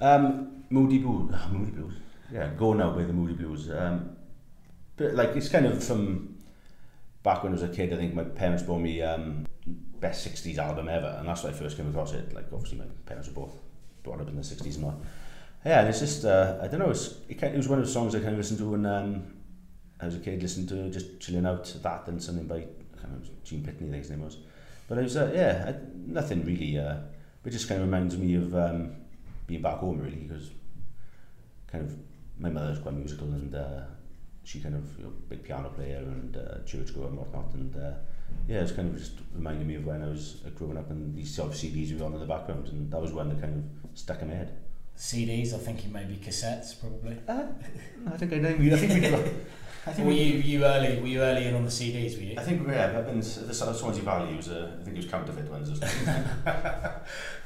Um, 0.00 0.64
Moody 0.70 0.98
Blues. 0.98 1.34
Oh, 1.34 1.48
Moody 1.52 1.72
Blues. 1.72 1.94
Yeah, 2.32 2.48
go 2.56 2.72
now 2.72 2.90
by 2.90 3.04
the 3.04 3.12
Moody 3.12 3.34
Blues. 3.34 3.70
Um, 3.70 4.16
but 4.96 5.14
like 5.14 5.36
it's 5.36 5.50
kind 5.50 5.66
of 5.66 5.84
from 5.84 6.38
back 7.22 7.42
when 7.42 7.52
I 7.52 7.54
was 7.54 7.62
a 7.62 7.68
kid. 7.68 7.92
I 7.92 7.96
think 7.96 8.14
my 8.14 8.24
parents 8.24 8.62
bought 8.62 8.80
me 8.80 9.02
um, 9.02 9.46
best 10.00 10.26
60s 10.26 10.56
album 10.56 10.88
ever, 10.88 11.16
and 11.18 11.28
that's 11.28 11.44
when 11.44 11.52
I 11.52 11.56
first 11.56 11.76
came 11.76 11.88
across 11.88 12.14
it. 12.14 12.32
Like 12.32 12.46
obviously 12.52 12.78
my 12.78 12.86
parents 13.04 13.28
were 13.28 13.34
both 13.34 13.54
brought 14.02 14.20
up 14.20 14.28
in 14.28 14.36
the 14.36 14.42
60s 14.42 14.76
and 14.76 14.84
all. 14.86 15.00
Yeah, 15.64 15.80
and 15.80 15.88
it's 15.90 16.00
just 16.00 16.24
uh, 16.24 16.58
I 16.62 16.68
don't 16.68 16.80
know. 16.80 16.90
It's, 16.90 17.14
it, 17.28 17.34
kind, 17.34 17.54
it 17.54 17.58
was 17.58 17.68
one 17.68 17.78
of 17.78 17.84
the 17.84 17.92
songs 17.92 18.14
I 18.14 18.20
kind 18.20 18.32
of 18.32 18.38
listened 18.38 18.58
to 18.60 18.70
when 18.70 18.86
um, 18.86 19.34
I 20.00 20.06
was 20.06 20.16
a 20.16 20.18
kid. 20.18 20.40
Listened 20.42 20.70
to 20.70 20.90
just 20.90 21.20
chilling 21.20 21.44
out 21.44 21.64
that 21.82 22.08
and 22.08 22.22
something 22.22 22.46
by 22.46 22.56
I 22.56 22.60
can't 22.60 23.04
remember 23.04 23.26
Gene 23.44 23.62
Pitney, 23.62 23.88
I 23.88 23.90
think 23.90 23.94
his 23.96 24.10
name 24.10 24.22
was. 24.22 24.38
But 24.88 24.98
it 24.98 25.02
was 25.02 25.16
uh, 25.16 25.30
yeah, 25.34 25.64
I, 25.68 25.74
nothing 26.06 26.44
really. 26.46 26.78
Uh, 26.78 26.96
but 27.42 27.52
it 27.52 27.56
just 27.56 27.68
kind 27.68 27.80
of 27.80 27.86
reminds 27.86 28.16
me 28.16 28.34
of 28.34 28.54
um, 28.54 28.92
being 29.46 29.62
back 29.62 29.78
home 29.78 29.98
really 30.00 30.16
because 30.16 30.50
kind 31.70 31.84
of 31.84 31.96
my 32.38 32.48
mother's 32.48 32.78
quite 32.78 32.94
musical 32.94 33.28
and 33.28 33.54
uh, 33.54 33.82
she 34.44 34.60
kind 34.60 34.74
of 34.74 34.98
you 34.98 35.04
know, 35.04 35.12
big 35.28 35.42
piano 35.42 35.68
player 35.70 35.98
and 35.98 36.36
uh, 36.36 36.58
churchgoer 36.64 37.06
and 37.06 37.16
whatnot 37.16 37.52
and 37.54 37.76
uh, 37.76 37.92
yeah 38.48 38.60
it's 38.60 38.72
kind 38.72 38.88
of 38.88 38.98
just 38.98 39.12
reminded 39.34 39.66
me 39.66 39.76
of 39.76 39.86
when 39.86 40.02
I 40.02 40.08
was 40.08 40.42
uh, 40.46 40.50
growing 40.50 40.76
up 40.76 40.90
and 40.90 41.14
these 41.14 41.34
sort 41.34 41.50
of 41.50 41.54
CDs 41.56 41.98
were 41.98 42.04
on 42.04 42.14
in 42.14 42.20
the 42.20 42.26
background 42.26 42.68
and 42.68 42.90
that 42.90 43.00
was 43.00 43.12
when 43.12 43.28
they 43.28 43.40
kind 43.40 43.58
of 43.58 43.98
stuck 43.98 44.22
in 44.22 44.28
my 44.28 44.34
head. 44.34 44.56
CDs, 44.96 45.54
I 45.54 45.58
think 45.58 45.84
you 45.84 45.90
may 45.90 46.04
be 46.04 46.16
cassettes 46.16 46.78
probably. 46.78 47.16
Uh, 47.26 47.44
I 48.12 48.16
think 48.18 48.32
I 48.34 48.36
know. 48.36 48.50
I 48.50 48.76
think 48.76 48.92
we 48.92 49.10
I 49.84 49.92
think 49.92 50.06
Were 50.06 50.14
you, 50.14 50.38
you 50.38 50.64
early? 50.64 51.00
Were 51.00 51.08
you 51.08 51.22
early 51.22 51.46
in 51.46 51.56
on 51.56 51.64
the 51.64 51.70
CDs? 51.70 52.16
Were 52.16 52.22
you? 52.22 52.34
I 52.38 52.42
think 52.44 52.66
yeah, 52.68 52.94
I've 52.96 53.04
been 53.04 53.18
the 53.18 53.24
Swansea 53.54 54.02
Valley 54.02 54.36
was 54.36 54.48
uh, 54.48 54.76
I 54.80 54.84
think 54.84 54.96
it 54.96 55.02
was 55.02 55.10
counterfeit 55.10 55.50
ones. 55.50 55.70
Or 55.70 55.76
something. 55.76 56.24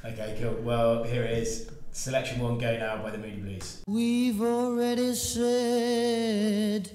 Okay, 0.04 0.38
cool. 0.40 0.62
Well, 0.62 1.02
here 1.02 1.24
it 1.24 1.38
is. 1.38 1.68
Selection 1.90 2.38
one, 2.40 2.58
go 2.58 2.76
now 2.76 3.02
by 3.02 3.10
the 3.10 3.18
Moody 3.18 3.38
Blues. 3.38 3.82
We've 3.88 4.40
already 4.40 5.14
said 5.14 6.90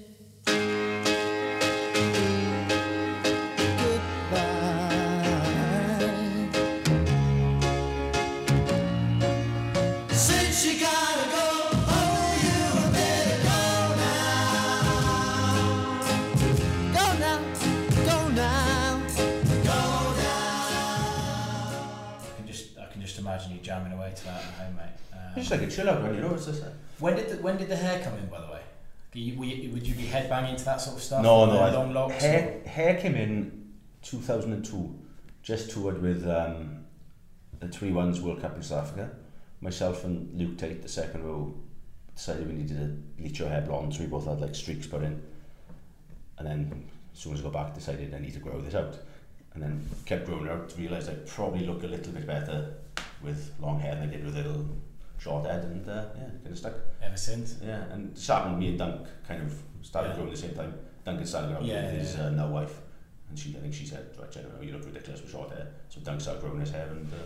jamming 23.62 23.92
away 23.92 24.12
to 24.14 24.24
that 24.24 24.42
at 24.42 24.54
home, 24.54 24.76
mate. 24.76 24.84
Um, 25.12 25.32
It's 25.36 25.50
like 25.50 25.62
a 25.62 25.68
chill 25.68 25.88
out 25.88 26.02
one, 26.02 26.14
you 26.14 26.20
know. 26.20 26.34
It's 26.34 26.46
just, 26.46 26.62
uh, 26.62 26.68
when 26.98 27.16
did 27.16 27.28
the, 27.28 27.36
when 27.36 27.56
did 27.56 27.68
the 27.68 27.76
hair 27.76 28.02
come 28.02 28.14
in, 28.18 28.26
by 28.26 28.40
the 28.40 28.46
way? 28.46 28.60
You, 29.14 29.38
would 29.72 29.86
you 29.86 29.94
be 29.94 30.04
headbanging 30.04 30.56
to 30.56 30.64
that 30.64 30.80
sort 30.80 30.96
of 30.96 31.02
stuff? 31.02 31.22
No, 31.22 31.44
no. 31.44 31.58
I, 31.58 31.70
long 31.70 31.92
locks. 31.92 32.22
hair, 32.22 32.62
hair 32.64 32.98
came 32.98 33.14
in 33.14 33.72
2002. 34.02 34.98
Just 35.42 35.70
toured 35.70 36.00
with 36.00 36.26
um, 36.26 36.84
the 37.60 37.68
Three 37.68 37.92
Ones 37.92 38.20
World 38.20 38.40
Cup 38.40 38.56
in 38.56 38.62
South 38.62 38.84
Africa. 38.84 39.10
Myself 39.60 40.04
and 40.04 40.32
Luke 40.38 40.56
Tait, 40.56 40.80
the 40.82 40.88
second 40.88 41.24
row, 41.24 41.54
decided 42.14 42.46
we 42.46 42.54
needed 42.54 42.78
to 42.78 42.86
bleach 43.20 43.40
our 43.42 43.48
hair 43.48 43.60
blonde, 43.60 43.94
so 43.94 44.00
we 44.00 44.06
both 44.06 44.26
had 44.26 44.40
like 44.40 44.54
streaks 44.54 44.86
put 44.86 45.02
in. 45.02 45.22
And 46.38 46.46
then 46.46 46.88
as 47.12 47.18
soon 47.18 47.34
as 47.34 47.40
I 47.40 47.42
got 47.44 47.52
back, 47.52 47.74
decided 47.74 48.14
I 48.14 48.18
need 48.18 48.34
to 48.34 48.40
grow 48.40 48.60
this 48.60 48.74
out. 48.74 48.96
And 49.54 49.62
then 49.62 49.86
kept 50.06 50.26
growing 50.26 50.46
it 50.46 50.50
out. 50.50 50.72
Realised 50.78 51.10
I 51.10 51.14
probably 51.26 51.66
look 51.66 51.82
a 51.82 51.86
little 51.86 52.12
bit 52.12 52.26
better 52.26 52.74
with 53.24 53.52
long 53.60 53.78
hair 53.80 53.94
than 53.94 54.08
I 54.08 54.12
did 54.12 54.24
with 54.24 54.34
a 54.36 54.42
little 54.42 54.66
short 55.18 55.46
head, 55.46 55.62
and 55.64 55.88
uh, 55.88 56.04
yeah, 56.16 56.24
kind 56.42 56.48
of 56.52 56.58
stuck. 56.58 56.74
Ever 57.02 57.16
since. 57.16 57.56
Yeah, 57.64 57.84
and 57.92 58.16
starting 58.16 58.58
me 58.58 58.68
and 58.68 58.78
Dunk 58.78 59.06
kind 59.26 59.42
of 59.42 59.54
started 59.82 60.10
Yeah. 60.10 60.14
growing 60.16 60.30
at 60.30 60.34
the 60.36 60.40
same 60.42 60.54
time. 60.54 60.74
Duncan 61.04 61.26
started 61.26 61.48
growing 61.52 61.66
Yeah, 61.66 61.84
with 61.86 61.94
yeah, 61.94 61.98
his 62.00 62.14
yeah. 62.16 62.26
uh, 62.26 62.30
now 62.30 62.48
wife, 62.48 62.80
and 63.28 63.38
she 63.38 63.56
I 63.56 63.60
think 63.60 63.74
she 63.74 63.86
said, 63.86 64.06
right, 64.20 64.30
Jenna, 64.30 64.48
you 64.60 64.72
look 64.72 64.84
ridiculous 64.84 65.20
with 65.20 65.30
short 65.32 65.50
hair. 65.50 65.66
So 65.88 66.00
Dunk 66.00 66.20
started 66.20 66.42
growing 66.42 66.60
his 66.60 66.70
hair, 66.70 66.86
and 66.90 67.12
uh, 67.12 67.16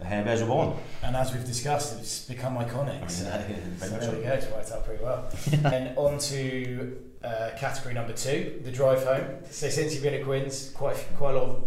the 0.00 0.04
hair 0.06 0.24
bears 0.24 0.40
were 0.40 0.48
born. 0.48 0.76
And 1.02 1.14
as 1.14 1.32
we've 1.32 1.44
discussed, 1.44 1.98
it's 2.00 2.24
become 2.24 2.56
iconic. 2.56 3.08
So, 3.10 3.24
Yeah, 3.24 3.56
so 3.78 3.88
there 3.98 4.10
we 4.16 4.22
go. 4.22 4.32
It's 4.32 4.46
worked 4.46 4.72
out 4.72 4.84
pretty 4.84 5.04
well. 5.04 5.30
and 5.72 5.96
on 5.96 6.18
to 6.18 6.96
uh, 7.22 7.50
category 7.58 7.94
number 7.94 8.12
two, 8.14 8.60
the 8.64 8.72
drive 8.72 9.04
home. 9.04 9.26
So 9.50 9.68
since 9.68 9.92
you've 9.94 10.02
been 10.02 10.14
at 10.14 10.24
Quins, 10.24 10.70
quite 10.70 10.96
quite 11.16 11.34
a 11.34 11.38
lot 11.38 11.48
of 11.50 11.64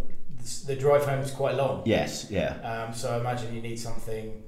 the 0.65 0.75
drive 0.75 1.05
home 1.05 1.19
is 1.19 1.31
quite 1.31 1.55
long. 1.55 1.83
Yes, 1.85 2.27
yeah. 2.29 2.59
Um, 2.61 2.93
so 2.93 3.15
I 3.15 3.19
imagine 3.19 3.53
you 3.55 3.61
need 3.61 3.79
something 3.79 4.43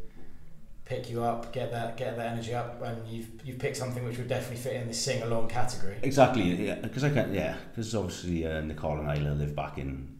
pick 0.86 1.10
you 1.10 1.24
up, 1.24 1.52
get 1.52 1.72
that 1.72 1.98
get 1.98 2.16
that 2.16 2.32
energy 2.34 2.54
up, 2.54 2.82
and 2.84 3.08
you've 3.08 3.30
you've 3.44 3.60
picked 3.60 3.78
something 3.78 4.06
which 4.06 4.18
would 4.18 4.28
definitely 4.28 4.58
fit 4.58 4.74
in 4.74 4.88
the 4.88 4.94
sing 4.94 5.22
along 5.24 5.50
category. 5.50 5.98
Exactly, 6.04 6.44
yeah, 6.68 6.76
because 6.76 7.04
I 7.04 7.10
can, 7.10 7.34
yeah, 7.34 7.56
because 7.70 7.94
obviously 7.96 8.46
uh, 8.46 8.62
Nicole 8.62 9.00
and 9.00 9.10
I 9.10 9.16
live 9.16 9.56
back 9.56 9.78
in 9.78 10.20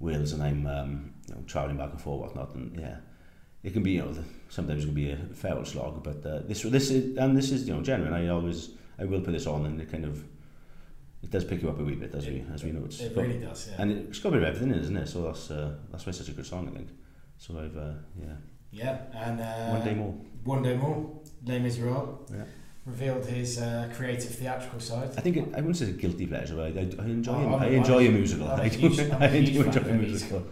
Wales, 0.00 0.32
and 0.32 0.42
I'm 0.42 0.66
um, 0.66 1.14
you 1.28 1.34
know, 1.34 1.42
travelling 1.46 1.76
back 1.76 1.90
and 1.90 2.00
forth, 2.00 2.20
whatnot, 2.20 2.54
and 2.54 2.78
yeah, 2.78 2.96
it 3.62 3.72
can 3.72 3.82
be, 3.82 3.92
you 3.92 4.02
know, 4.02 4.12
the, 4.12 4.24
sometimes 4.48 4.84
it 4.84 4.86
can 4.86 4.94
be 4.94 5.10
a 5.10 5.16
fair 5.16 5.54
old 5.54 5.66
slog, 5.66 6.02
but 6.02 6.24
uh, 6.24 6.40
this, 6.46 6.62
this 6.62 6.90
is, 6.90 7.16
and 7.18 7.36
this 7.36 7.50
is, 7.50 7.66
you 7.66 7.74
know, 7.74 7.82
genuine. 7.82 8.14
I 8.14 8.28
always, 8.28 8.70
I 8.98 9.04
will 9.04 9.20
put 9.20 9.32
this 9.32 9.46
on, 9.46 9.66
and 9.66 9.80
it 9.80 9.90
kind 9.90 10.04
of, 10.04 10.22
it 11.26 11.32
does 11.32 11.44
pick 11.44 11.60
you 11.62 11.68
up 11.68 11.78
a 11.80 11.84
wee 11.84 11.96
bit, 11.96 12.14
as 12.14 12.24
we, 12.28 12.44
as 12.54 12.62
we 12.62 12.70
know. 12.70 12.84
It's 12.84 13.00
It 13.00 13.14
got- 13.14 13.24
really 13.26 13.40
does, 13.40 13.68
yeah. 13.68 13.82
and 13.82 13.90
it's 14.08 14.20
got 14.20 14.28
a 14.28 14.32
bit 14.32 14.42
of 14.42 14.48
everything, 14.50 14.70
in 14.72 14.78
it, 14.78 14.82
isn't 14.82 14.96
it? 14.96 15.08
So 15.08 15.22
that's, 15.22 15.50
uh, 15.50 15.74
that's 15.90 16.06
why 16.06 16.10
it's 16.10 16.18
such 16.18 16.28
a 16.28 16.36
good 16.38 16.46
song, 16.46 16.68
I 16.70 16.76
think. 16.76 16.88
So 17.36 17.58
I've, 17.58 17.76
uh, 17.76 17.94
yeah, 18.24 18.36
yeah, 18.70 18.98
and 19.26 19.40
uh, 19.40 19.76
one 19.76 19.84
day 19.84 19.94
more. 19.94 20.14
One 20.44 20.62
day 20.62 20.76
more. 20.76 20.98
Les 21.44 21.58
Miserables 21.58 22.30
Yeah. 22.32 22.44
revealed 22.84 23.24
his 23.26 23.58
uh, 23.60 23.88
creative 23.96 24.30
theatrical 24.40 24.78
side. 24.80 25.10
I 25.18 25.20
think 25.20 25.36
it, 25.36 25.44
I 25.52 25.56
wouldn't 25.56 25.76
say 25.76 25.86
it's 25.86 25.98
a 25.98 26.00
guilty 26.00 26.26
pleasure, 26.28 26.54
but 26.54 26.66
I, 26.66 26.80
I, 26.82 27.04
I 27.04 27.06
enjoy, 27.18 27.32
Oh, 27.34 27.38
him. 27.40 27.54
I'm 27.54 27.62
I 27.62 27.66
a- 27.66 27.70
enjoy 27.80 28.00
I'm- 28.04 28.14
a 28.14 28.18
musical. 28.18 28.46
I'm 28.48 28.60
a 28.60 28.62
I 28.66 28.68
do, 28.68 28.78
huge- 28.78 29.00
I'm 29.00 29.22
a 29.22 29.26
I 29.26 29.44
do 29.44 29.62
enjoy 29.64 29.80
a 29.80 29.94
musical. 29.94 30.42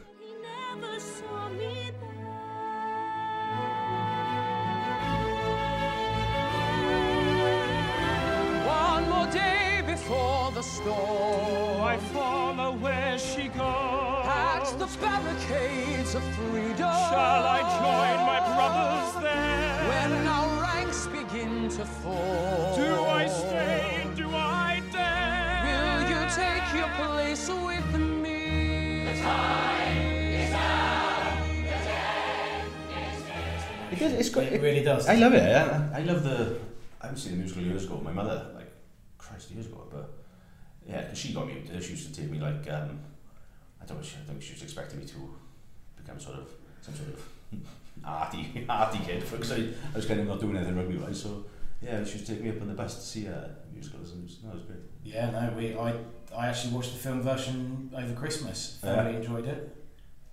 Begin 21.85 21.97
to 21.97 22.01
fall. 22.03 22.77
Do 22.77 23.05
I 23.05 23.27
stay? 23.27 24.07
Do 24.17 24.31
I 24.31 24.83
dare? 24.93 25.63
Will 25.65 26.03
you 26.11 26.21
take 26.31 26.75
your 26.75 26.89
place 26.97 27.49
with 27.49 27.99
me? 27.99 29.05
The 29.05 29.21
time 29.21 29.97
is 30.33 30.53
It 33.93 33.99
does, 33.99 34.13
it's 34.13 34.31
got, 34.31 34.45
It 34.45 34.63
really 34.63 34.83
does. 34.83 35.09
I 35.09 35.17
love 35.17 35.35
it. 35.35 35.43
I, 35.43 35.99
I 35.99 36.03
love 36.03 36.25
the. 36.25 36.59
I 37.01 37.07
haven't 37.07 37.19
seen 37.21 37.33
the 37.33 37.39
musical 37.39 37.63
years 37.63 37.85
ago. 37.85 38.01
My 38.03 38.13
mother, 38.13 38.51
like, 38.55 38.73
Christ, 39.19 39.51
years 39.51 39.67
ago, 39.67 39.87
but 39.91 40.11
yeah, 40.89 41.03
because 41.03 41.19
she 41.19 41.33
got 41.35 41.47
me 41.47 41.59
into. 41.59 41.81
She 41.83 41.91
used 41.93 42.13
to 42.13 42.21
take 42.21 42.31
me 42.31 42.41
like, 42.41 42.69
um, 42.71 42.99
I 43.81 43.85
don't, 43.87 43.99
I 43.99 44.03
think 44.03 44.43
she 44.43 44.55
was 44.55 44.63
expecting 44.63 45.01
me 45.01 45.07
to 45.07 45.35
become 45.97 46.19
sort 46.19 46.39
of 46.39 46.49
some 46.81 46.95
sort 46.95 47.11
of 47.11 47.29
arty, 48.05 48.65
arty 48.69 48.99
kid 49.05 49.21
because 49.31 49.53
I, 49.53 49.57
I 49.57 49.97
was 49.97 50.07
kind 50.07 50.21
of 50.21 50.27
not 50.27 50.41
doing 50.41 50.57
anything 50.57 50.77
rugby 50.77 50.97
wise. 50.97 51.21
So 51.21 51.45
yeah, 51.85 52.05
she 52.05 52.19
was 52.19 52.27
taking 52.27 52.45
me 52.45 52.51
up 52.51 52.61
on 52.61 52.69
the 52.69 52.75
bus 52.75 52.95
to 52.97 53.01
see 53.03 53.29
uh, 53.29 53.49
musicals, 53.73 54.13
and 54.13 54.21
it 54.23 54.25
was, 54.25 54.39
no, 54.43 54.51
it 54.51 54.55
was 54.55 54.63
great. 54.65 54.79
Yeah, 55.05 55.31
no, 55.31 55.53
we 55.57 55.77
I 55.77 55.95
I 56.37 56.49
actually 56.49 56.73
watched 56.75 56.93
the 56.93 56.99
film 56.99 57.23
version 57.23 57.91
over 57.97 58.13
Christmas. 58.15 58.79
Thoroughly 58.83 59.17
enjoyed 59.17 59.47
it. 59.47 59.77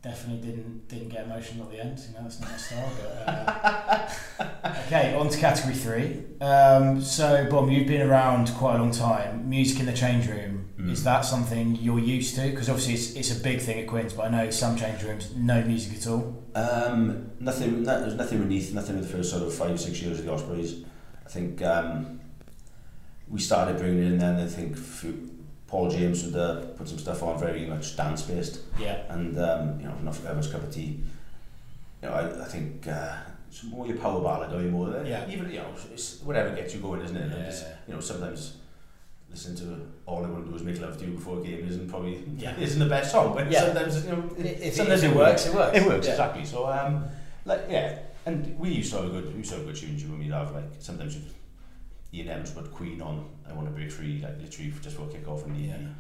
Definitely 0.02 0.50
didn't 0.50 0.88
didn't 0.88 1.10
get 1.10 1.26
emotional 1.26 1.66
at 1.66 1.72
the 1.72 1.80
end. 1.80 2.00
You 2.00 2.14
know, 2.16 2.24
that's 2.24 2.40
not 2.40 2.50
my 2.52 2.58
style. 2.58 2.92
But 2.98 4.40
uh, 4.40 4.74
okay, 4.88 5.14
on 5.16 5.30
to 5.30 5.38
category 5.38 5.76
three. 5.76 6.24
Um, 6.44 7.02
so, 7.02 7.48
Bob, 7.52 7.70
you've 7.70 7.88
been 7.88 8.02
around 8.02 8.50
quite 8.56 8.76
a 8.76 8.80
long 8.80 8.92
time. 8.92 9.48
Music 9.50 9.80
in 9.80 9.86
the 9.86 9.94
change 9.94 10.28
room 10.28 10.62
Mm. 10.82 10.92
is 10.92 11.04
that 11.04 11.22
something 11.26 11.76
you're 11.76 12.00
used 12.00 12.36
to? 12.36 12.50
Because 12.50 12.70
obviously 12.70 12.96
it's, 12.96 13.14
it's 13.16 13.40
a 13.40 13.44
big 13.44 13.62
thing 13.62 13.80
at 13.80 13.88
Quins, 13.88 14.14
but 14.14 14.24
I 14.26 14.30
know 14.30 14.50
some 14.50 14.76
change 14.76 15.04
rooms 15.04 15.36
no 15.36 15.64
music 15.64 15.98
at 16.00 16.08
all. 16.08 16.44
Um, 16.56 17.32
nothing. 17.40 17.84
No, 17.84 18.02
there's 18.02 18.16
nothing 18.16 18.40
beneath. 18.40 18.74
Nothing 18.74 18.98
with 18.98 19.08
the 19.12 19.18
first 19.18 19.30
sort 19.30 19.44
of 19.44 19.54
five, 19.54 19.80
six 19.80 20.02
years 20.02 20.20
of 20.20 20.26
the 20.26 20.32
Ospreys. 20.34 20.84
I 21.32 21.34
think 21.34 21.62
um, 21.62 22.20
we 23.30 23.40
started 23.40 23.78
bringing 23.78 24.00
it 24.04 24.06
in 24.08 24.18
then. 24.18 24.36
I 24.38 24.48
think 24.48 24.78
Paul 25.66 25.90
James 25.90 26.26
would 26.26 26.36
uh, 26.36 26.66
put 26.76 26.90
some 26.90 27.00
stuff 27.00 27.24
on 27.24 27.40
very 27.40 27.66
much 27.66 27.96
dance 27.96 28.24
based, 28.24 28.60
Yeah, 28.78 29.04
and 29.08 29.40
um, 29.40 29.80
you 29.80 29.86
know, 29.88 29.96
not 30.04 30.14
for 30.14 30.24
everyone's 30.28 30.52
cup 30.52 30.64
of 30.64 30.74
tea. 30.74 31.00
You 32.04 32.10
know, 32.10 32.14
I, 32.16 32.42
I 32.44 32.46
think 32.50 32.86
uh, 32.86 33.14
it's 33.48 33.64
more 33.64 33.88
your 33.88 33.96
power 33.96 34.22
ballad 34.22 34.52
or 34.54 34.62
your 34.62 34.72
more. 34.72 34.90
uh, 34.90 35.04
Yeah. 35.04 35.26
Even 35.30 35.50
you 35.50 35.60
know, 35.60 35.68
it's 35.94 36.22
whatever 36.22 36.54
gets 36.54 36.74
you 36.76 36.82
going, 36.82 37.00
isn't 37.02 37.16
it? 37.16 37.30
Yeah. 37.32 37.44
it's, 37.46 37.64
you 37.88 37.94
know, 37.94 38.02
sometimes. 38.02 38.58
Listen 39.30 39.56
to 39.56 39.88
all 40.06 40.26
I 40.26 40.28
want 40.28 40.44
to 40.44 40.50
do 40.52 40.58
is 40.58 40.62
make 40.64 40.82
love 40.82 40.98
to 40.98 41.06
you 41.06 41.12
before 41.14 41.40
a 41.40 41.42
game 41.42 41.66
isn't 41.66 41.88
probably 41.90 42.22
Yeah. 42.38 42.54
isn't 42.60 42.80
the 42.80 42.90
best 42.90 43.14
song, 43.14 43.34
but 43.34 43.50
Yeah. 43.50 43.62
sometimes 43.64 44.04
you 44.06 44.12
know 44.12 44.24
If 44.38 44.46
it- 44.62 44.76
sometimes 44.76 45.04
if 45.04 45.12
it 45.12 45.16
works, 45.16 45.46
it 45.48 45.54
works. 45.56 45.78
It 45.78 45.86
works 45.88 46.06
Yeah. 46.08 46.12
exactly. 46.12 46.44
So 46.44 46.66
um, 46.70 47.06
like 47.46 47.62
yeah, 47.70 48.00
And 48.26 48.58
we 48.60 48.70
used 48.70 48.92
to 48.92 49.02
have 49.02 49.06
a 49.08 49.10
good, 49.10 49.32
we 49.32 49.40
used 49.40 49.52
to 49.52 49.58
have 49.58 49.68
a 49.68 49.72
good 49.72 49.80
tunes 49.80 50.04
when 50.04 50.20
we'd 50.20 50.32
have 50.32 50.54
like, 50.54 50.66
sometimes 50.80 51.16
you'd, 51.16 51.26
Ian 52.14 52.30
Evans 52.30 52.52
put 52.52 52.72
Queen 52.72 53.02
on, 53.02 53.30
I 53.50 53.54
want 53.54 53.68
to 53.68 53.74
break 53.74 53.92
free, 53.92 54.20
like 54.22 54.40
literally 54.40 54.74
just 54.82 54.96
for 54.96 55.04
a 55.04 55.08
kick 55.08 55.28
off 55.28 55.46
in 55.46 55.54
the 55.54 55.60
yeah. 55.60 55.74
end. 55.74 55.96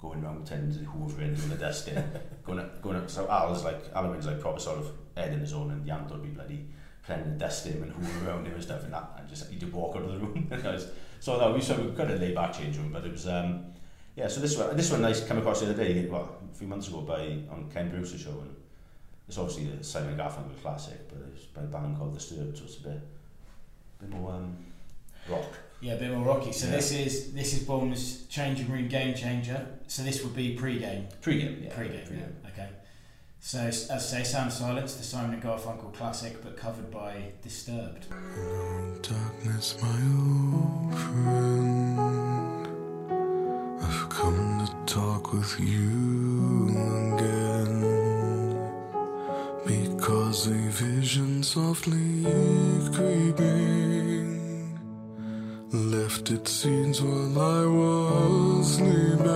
Going 0.00 0.22
round 0.22 0.46
to 0.46 0.54
hoover 0.54 1.22
in 1.22 1.34
doing 1.34 1.48
the 1.48 1.56
dusting, 1.56 2.02
going 2.44 2.60
up, 2.60 2.82
going 2.82 2.96
up. 2.96 3.10
So 3.10 3.28
Al's 3.28 3.64
like, 3.64 3.82
Al 3.94 4.08
like 4.08 4.40
proper 4.40 4.60
sort 4.60 4.78
of 4.78 4.92
head 5.16 5.32
in 5.32 5.40
his 5.40 5.52
own 5.52 5.70
and 5.70 5.86
Yant 5.86 6.10
would 6.10 6.22
be 6.22 6.28
bloody 6.28 6.66
pretending 7.06 7.32
the 7.32 7.38
dust 7.38 7.66
him 7.66 7.82
and 7.82 7.92
hoover 7.92 8.28
around 8.28 8.46
him 8.46 8.54
and 8.54 8.62
stuff 8.62 8.82
and 8.84 8.92
that. 8.92 9.16
And 9.18 9.28
just, 9.28 9.50
he'd 9.50 9.72
walk 9.72 9.96
out 9.96 10.02
of 10.02 10.12
the 10.12 10.18
room. 10.18 10.48
and 10.50 10.66
I 10.66 10.72
was, 10.72 10.88
so 11.20 11.38
that 11.38 11.54
we 11.54 11.60
sort 11.60 11.80
of 11.80 11.96
got 11.96 12.10
a 12.10 12.14
laid 12.14 12.34
back 12.34 12.52
change 12.52 12.76
room, 12.76 12.90
but 12.92 13.04
it 13.04 13.12
was, 13.12 13.26
um, 13.28 13.66
yeah, 14.16 14.28
so 14.28 14.40
this 14.40 14.56
one, 14.56 14.76
this 14.76 14.90
one 14.90 15.02
nice, 15.02 15.26
came 15.26 15.38
across 15.38 15.60
the 15.60 15.70
other 15.70 15.84
day, 15.84 16.06
well, 16.06 16.36
a 16.50 16.54
few 16.56 16.66
months 16.66 16.88
ago 16.88 17.02
by, 17.02 17.38
on 17.50 17.70
Ken 17.72 17.90
Bruce's 17.90 18.20
show 18.20 18.40
and 18.40 18.55
it's 19.28 19.38
obviously 19.38 19.66
the 19.66 19.82
Simon 19.84 20.16
Garfunkel 20.16 20.60
classic, 20.62 21.08
but 21.08 21.18
it's 21.34 21.44
by 21.46 21.62
a 21.62 21.64
band 21.64 21.96
called 21.98 22.14
Disturbed, 22.14 22.56
so 22.58 22.64
it's 22.64 22.76
a 22.78 22.82
bit, 22.82 23.00
bit 24.00 24.10
more 24.10 24.32
um, 24.32 24.56
rock. 25.28 25.44
yeah, 25.80 25.94
a 25.94 25.98
bit 25.98 26.10
more 26.12 26.24
rocky. 26.24 26.52
So 26.52 26.66
Yeah. 26.66 26.76
this 26.76 26.92
is 26.92 27.32
this 27.32 27.52
is 27.54 27.60
Bomb's 27.64 28.26
changing 28.28 28.70
room 28.70 28.88
game 28.88 29.14
changer. 29.14 29.66
So 29.88 30.02
this 30.02 30.22
would 30.22 30.34
be 30.34 30.54
pre-game. 30.56 31.06
Pre-game, 31.22 31.62
yeah. 31.64 31.74
Pre-game, 31.74 32.06
Pre-game. 32.06 32.34
yeah. 32.44 32.50
Okay. 32.50 32.68
So 33.40 33.58
as 33.60 33.88
I 33.90 33.98
say, 33.98 34.24
Sound 34.24 34.52
Silence, 34.52 34.94
the 34.94 35.04
Simon 35.04 35.34
and 35.34 35.42
Garfunkel 35.42 35.92
classic, 35.94 36.42
but 36.42 36.56
covered 36.56 36.90
by 36.90 37.32
Disturbed. 37.42 38.06
Darkness, 39.02 39.76
my 39.80 40.00
old 40.18 40.94
friend. 40.98 42.66
I've 43.82 44.08
come 44.08 44.66
to 44.66 44.92
talk 44.94 45.32
with 45.32 45.60
you 45.60 46.70
again. 47.16 47.45
Because 50.06 50.46
a 50.46 50.50
vision 50.50 51.42
softly 51.42 52.22
creeping 52.94 54.78
left 55.72 56.30
its 56.30 56.52
seeds 56.52 57.02
while 57.02 57.40
I 57.40 57.66
was 57.66 58.76
sleeping. 58.76 59.26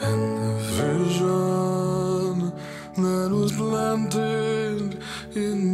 And 0.00 0.38
the 0.42 0.54
vision 0.82 2.50
that 3.04 3.30
was 3.30 3.52
planted 3.52 5.00
in 5.36 5.73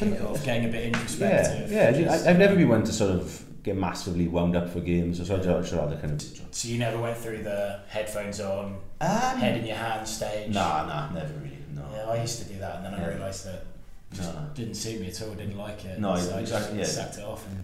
before 0.00 0.38
getting 0.38 0.64
a 0.66 0.68
bit 0.68 0.80
Yeah, 0.82 0.86
introspective. 0.98 1.70
yeah. 1.72 1.90
just- 1.92 2.26
I, 2.26 2.30
I've 2.30 2.38
never 2.38 2.56
been 2.56 2.68
one 2.68 2.84
to 2.84 2.92
sort 2.92 3.10
of 3.12 3.44
get 3.62 3.76
massively 3.76 4.26
wound 4.28 4.56
up 4.56 4.70
for 4.70 4.80
games, 4.80 5.18
so 5.26 5.34
I'd 5.36 5.44
rather 5.44 5.96
kind 5.96 6.12
of. 6.12 6.22
So 6.52 6.68
you 6.68 6.78
never 6.78 6.98
went 6.98 7.16
through 7.18 7.42
the 7.42 7.80
headphones 7.88 8.40
on, 8.40 8.78
Um, 9.00 9.08
head 9.38 9.58
in 9.58 9.66
your 9.66 9.76
hand 9.76 10.06
stage. 10.08 10.52
Nah, 10.54 10.86
nah, 10.86 11.10
never 11.12 11.32
really. 11.34 11.58
No. 11.74 11.82
Yeah, 11.94 12.06
I 12.08 12.20
used 12.22 12.38
to 12.42 12.44
do 12.52 12.58
that, 12.60 12.76
and 12.76 12.86
then 12.86 12.94
I 12.94 13.00
Yeah. 13.02 13.08
realised 13.08 13.44
that 13.46 13.54
it 13.54 13.64
just 14.16 14.34
No. 14.34 14.40
didn't 14.54 14.74
suit 14.74 15.00
me 15.00 15.08
at 15.08 15.22
all. 15.22 15.34
Didn't 15.34 15.58
like 15.58 15.84
it. 15.84 15.98
No, 16.00 16.16
so 16.16 16.36
I 16.36 16.40
exactly, 16.40 16.78
yeah. 16.78 16.84
just 16.84 16.96
sacked 16.96 17.18
it 17.18 17.24
off 17.24 17.46
and 17.48 17.62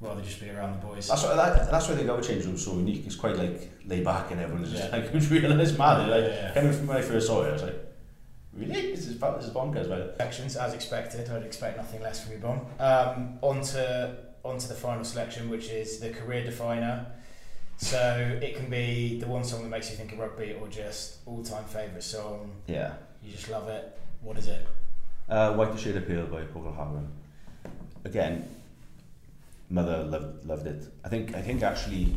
rather 0.00 0.20
just 0.22 0.40
be 0.40 0.50
around 0.50 0.72
the 0.80 0.86
boys. 0.86 1.08
That's 1.08 1.22
why, 1.24 1.34
that, 1.34 1.70
that's 1.70 1.88
why 1.88 1.94
I 1.94 1.96
think 1.96 2.10
our 2.10 2.20
change 2.20 2.44
room's 2.44 2.64
so 2.64 2.72
unique. 2.76 3.06
It's 3.06 3.14
quite 3.16 3.36
like 3.36 3.70
laid 3.86 4.04
back 4.04 4.30
and 4.32 4.40
everyone's 4.40 4.70
just 4.70 4.84
Yeah. 4.84 4.96
like, 4.96 5.06
who's 5.08 5.30
realised 5.30 5.78
mad. 5.78 6.06
Yeah, 6.08 6.14
like, 6.14 6.24
yeah, 6.24 6.30
yeah. 6.34 6.54
Coming 6.54 6.72
from 6.72 6.86
when 6.88 6.96
I 6.98 7.02
first 7.02 7.26
saw 7.26 7.42
it, 7.44 7.48
I 7.48 7.52
was 7.52 7.62
like, 7.62 7.91
really? 8.54 8.90
This 8.94 9.06
is, 9.06 9.18
this 9.18 9.44
is 9.44 9.50
bonkers. 9.50 9.88
But 9.88 10.16
Selections, 10.16 10.56
as 10.56 10.74
expected. 10.74 11.28
I'd 11.30 11.42
expect 11.44 11.76
nothing 11.76 12.02
less 12.02 12.24
from 12.24 12.32
you, 12.32 12.38
Bon. 12.38 12.60
Um, 12.78 13.38
on 13.42 13.62
to 13.62 14.16
on 14.44 14.58
to 14.58 14.68
the 14.68 14.74
final 14.74 15.04
selection, 15.04 15.48
which 15.48 15.68
is 15.70 16.00
the 16.00 16.10
career 16.10 16.44
definer. 16.44 17.06
So 17.76 18.38
it 18.40 18.56
can 18.56 18.68
be 18.70 19.18
the 19.18 19.26
one 19.26 19.42
song 19.44 19.62
that 19.62 19.68
makes 19.68 19.90
you 19.90 19.96
think 19.96 20.12
of 20.12 20.18
rugby, 20.18 20.56
or 20.60 20.68
just 20.68 21.18
all-time 21.26 21.64
favourite 21.64 22.02
song. 22.02 22.50
yeah. 22.66 22.94
You 23.24 23.32
just 23.32 23.48
love 23.50 23.68
it. 23.68 23.98
What 24.20 24.36
is 24.36 24.48
it? 24.48 24.66
Uh, 25.28 25.54
Whiter 25.54 25.76
Shade 25.78 25.96
of 25.96 26.06
Pale 26.08 26.26
by 26.26 26.42
Procol 26.42 26.74
Harum. 26.74 27.08
Again, 28.04 28.48
mother 29.70 30.02
loved 30.04 30.44
loved 30.44 30.66
it. 30.66 30.84
I 31.04 31.08
think 31.08 31.34
I 31.36 31.40
think 31.40 31.62
actually 31.62 32.16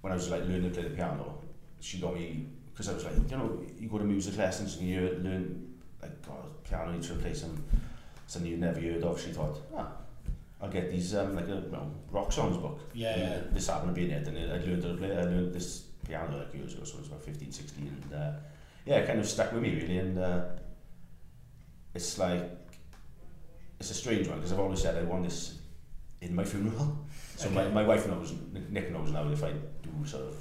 when 0.00 0.12
I 0.12 0.16
was 0.16 0.28
like 0.30 0.42
learning 0.42 0.64
to 0.64 0.70
play 0.70 0.82
the 0.88 0.94
piano, 0.96 1.38
she 1.80 1.98
got 1.98 2.14
me 2.14 2.46
because 2.72 2.88
I 2.88 2.94
was 2.94 3.04
like, 3.04 3.30
you 3.30 3.36
know, 3.36 3.60
you 3.78 3.88
go 3.88 3.98
to 3.98 4.04
music 4.04 4.36
lessons 4.38 4.76
and 4.78 4.88
you 4.88 5.00
learn 5.22 5.74
like 6.00 6.12
oh, 6.30 6.46
piano, 6.68 6.92
you 6.92 7.02
try 7.02 7.16
to 7.16 7.22
play 7.22 7.34
some 7.34 7.62
something 8.26 8.50
you 8.50 8.56
never 8.56 8.80
heard 8.80 9.02
of. 9.04 9.20
She 9.20 9.30
thought, 9.32 9.58
ah, 9.76 9.92
I'll 10.60 10.70
get 10.70 10.90
these 10.90 11.14
um, 11.14 11.34
like 11.36 11.46
a 11.48 11.56
you 11.66 11.70
know, 11.72 11.90
rock 12.10 12.32
songs 12.32 12.56
book. 12.56 12.80
Yeah, 12.94 13.12
And 13.12 13.22
yeah. 13.22 13.40
This 13.52 13.68
happened 13.68 13.94
to 13.94 14.00
be 14.00 14.06
in 14.06 14.12
it, 14.12 14.26
and 14.28 14.36
I 14.38 14.56
learned 14.64 14.82
to 14.82 14.94
play. 14.94 15.12
I 15.16 15.22
learned 15.22 15.52
this 15.52 15.82
piano 16.06 16.38
like 16.38 16.54
years 16.54 16.74
ago, 16.74 16.84
so 16.84 16.94
it 16.96 17.00
was 17.00 17.08
about 17.08 17.22
15, 17.22 17.52
16, 17.52 17.86
and 17.86 18.14
uh, 18.20 18.32
yeah, 18.86 18.96
it 18.96 19.06
kind 19.06 19.20
of 19.20 19.28
stuck 19.28 19.52
with 19.52 19.62
me 19.62 19.74
really, 19.74 19.98
and. 19.98 20.18
Uh, 20.18 20.44
it's 21.94 22.16
like 22.16 22.42
it's 23.78 23.90
a 23.90 23.94
strange 23.94 24.26
one 24.28 24.38
because 24.38 24.52
I've 24.52 24.60
always 24.60 24.80
said 24.80 24.96
I 24.96 25.02
want 25.02 25.24
this 25.24 25.58
in 26.20 26.34
my 26.34 26.44
funeral. 26.44 26.98
So 27.36 27.50
my, 27.50 27.62
Okay. 27.64 27.72
my 27.74 27.84
wife 27.84 28.06
knows, 28.06 28.32
Nick 28.70 28.92
knows 28.92 29.10
now 29.10 29.28
if 29.30 29.42
I 29.42 29.52
do 29.82 29.90
sort 30.06 30.24
of 30.24 30.36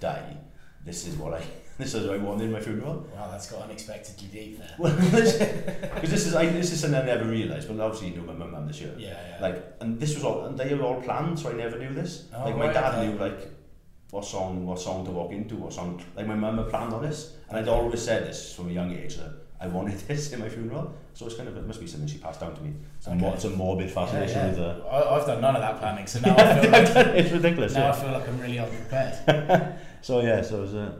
die, 0.00 0.36
this 0.84 1.06
is 1.06 1.16
what 1.16 1.34
I 1.34 1.42
this 1.78 1.94
is 1.94 2.06
what 2.06 2.14
I 2.18 2.22
wanted 2.22 2.44
in 2.44 2.52
my 2.52 2.60
funeral. 2.60 3.06
Wow, 3.14 3.28
that's 3.30 3.50
got 3.50 3.62
unexpectedly 3.62 4.28
deep 4.32 4.58
there. 4.58 4.74
Because 4.78 6.10
this 6.10 6.26
is 6.26 6.34
I, 6.34 6.46
this 6.46 6.72
is 6.72 6.80
something 6.80 7.00
I 7.00 7.04
never 7.04 7.24
realised. 7.24 7.68
But 7.68 7.80
obviously, 7.80 8.08
you 8.10 8.16
know 8.16 8.24
my 8.24 8.32
mum 8.34 8.54
and 8.54 8.68
this 8.68 8.80
year. 8.80 8.94
Yeah, 8.98 9.10
yeah. 9.28 9.38
Like, 9.40 9.64
and 9.80 9.98
this 10.00 10.14
was 10.14 10.24
all, 10.24 10.44
and 10.46 10.58
they 10.58 10.74
were 10.74 10.84
all 10.84 11.00
planned, 11.00 11.38
so 11.38 11.50
I 11.50 11.52
never 11.54 11.78
knew 11.78 11.94
this. 11.94 12.24
Oh, 12.34 12.44
like 12.44 12.56
my 12.56 12.66
right, 12.66 12.74
dad 12.74 12.94
okay. 12.94 13.06
knew 13.08 13.18
like 13.18 13.48
what 14.10 14.24
song, 14.24 14.66
what 14.66 14.80
song 14.80 15.04
to 15.04 15.10
walk 15.12 15.32
into, 15.32 15.56
what 15.56 15.72
song. 15.72 16.02
Like 16.16 16.26
my 16.26 16.34
mum 16.34 16.58
had 16.58 16.68
planned 16.68 16.92
on 16.92 17.02
this, 17.02 17.34
and 17.48 17.58
I'd 17.58 17.68
always 17.68 18.02
said 18.02 18.24
this 18.26 18.54
from 18.54 18.68
a 18.70 18.72
young 18.72 18.90
age 18.92 19.16
that 19.16 19.32
I 19.60 19.66
wanted 19.68 19.98
this 20.08 20.32
in 20.32 20.40
my 20.40 20.48
funeral. 20.48 20.92
So 21.14 21.26
it's 21.26 21.34
kind 21.36 21.48
of 21.48 21.56
it 21.56 21.66
must 21.66 21.80
be 21.80 21.86
something 21.86 22.08
she 22.08 22.18
passed 22.18 22.40
down 22.40 22.54
to 22.56 22.62
me. 22.62 22.72
It's 22.96 23.06
a, 23.06 23.10
Okay. 23.10 23.20
mor- 23.20 23.34
it's 23.34 23.44
a 23.44 23.50
morbid 23.50 23.90
fascination 23.90 24.36
Yeah, 24.38 24.48
with 24.50 24.58
yeah. 24.58 24.64
uh, 24.66 24.88
I, 24.90 25.16
I've 25.20 25.26
done 25.26 25.40
none 25.40 25.56
of 25.56 25.62
that 25.62 25.78
planning, 25.80 26.06
so 26.06 26.20
now 26.26 26.36
I 26.36 26.60
feel 26.60 26.70
like, 26.70 26.88
it's 27.18 27.30
ridiculous. 27.32 27.74
now 27.74 27.90
I 27.90 27.92
feel 27.92 28.12
like 28.12 28.28
I'm 28.28 28.40
really 28.40 28.58
unprepared. 28.58 29.78
So 30.02 30.20
yeah, 30.20 30.42
so 30.42 30.58
it 30.58 30.60
was 30.60 30.74
uh, 30.74 30.92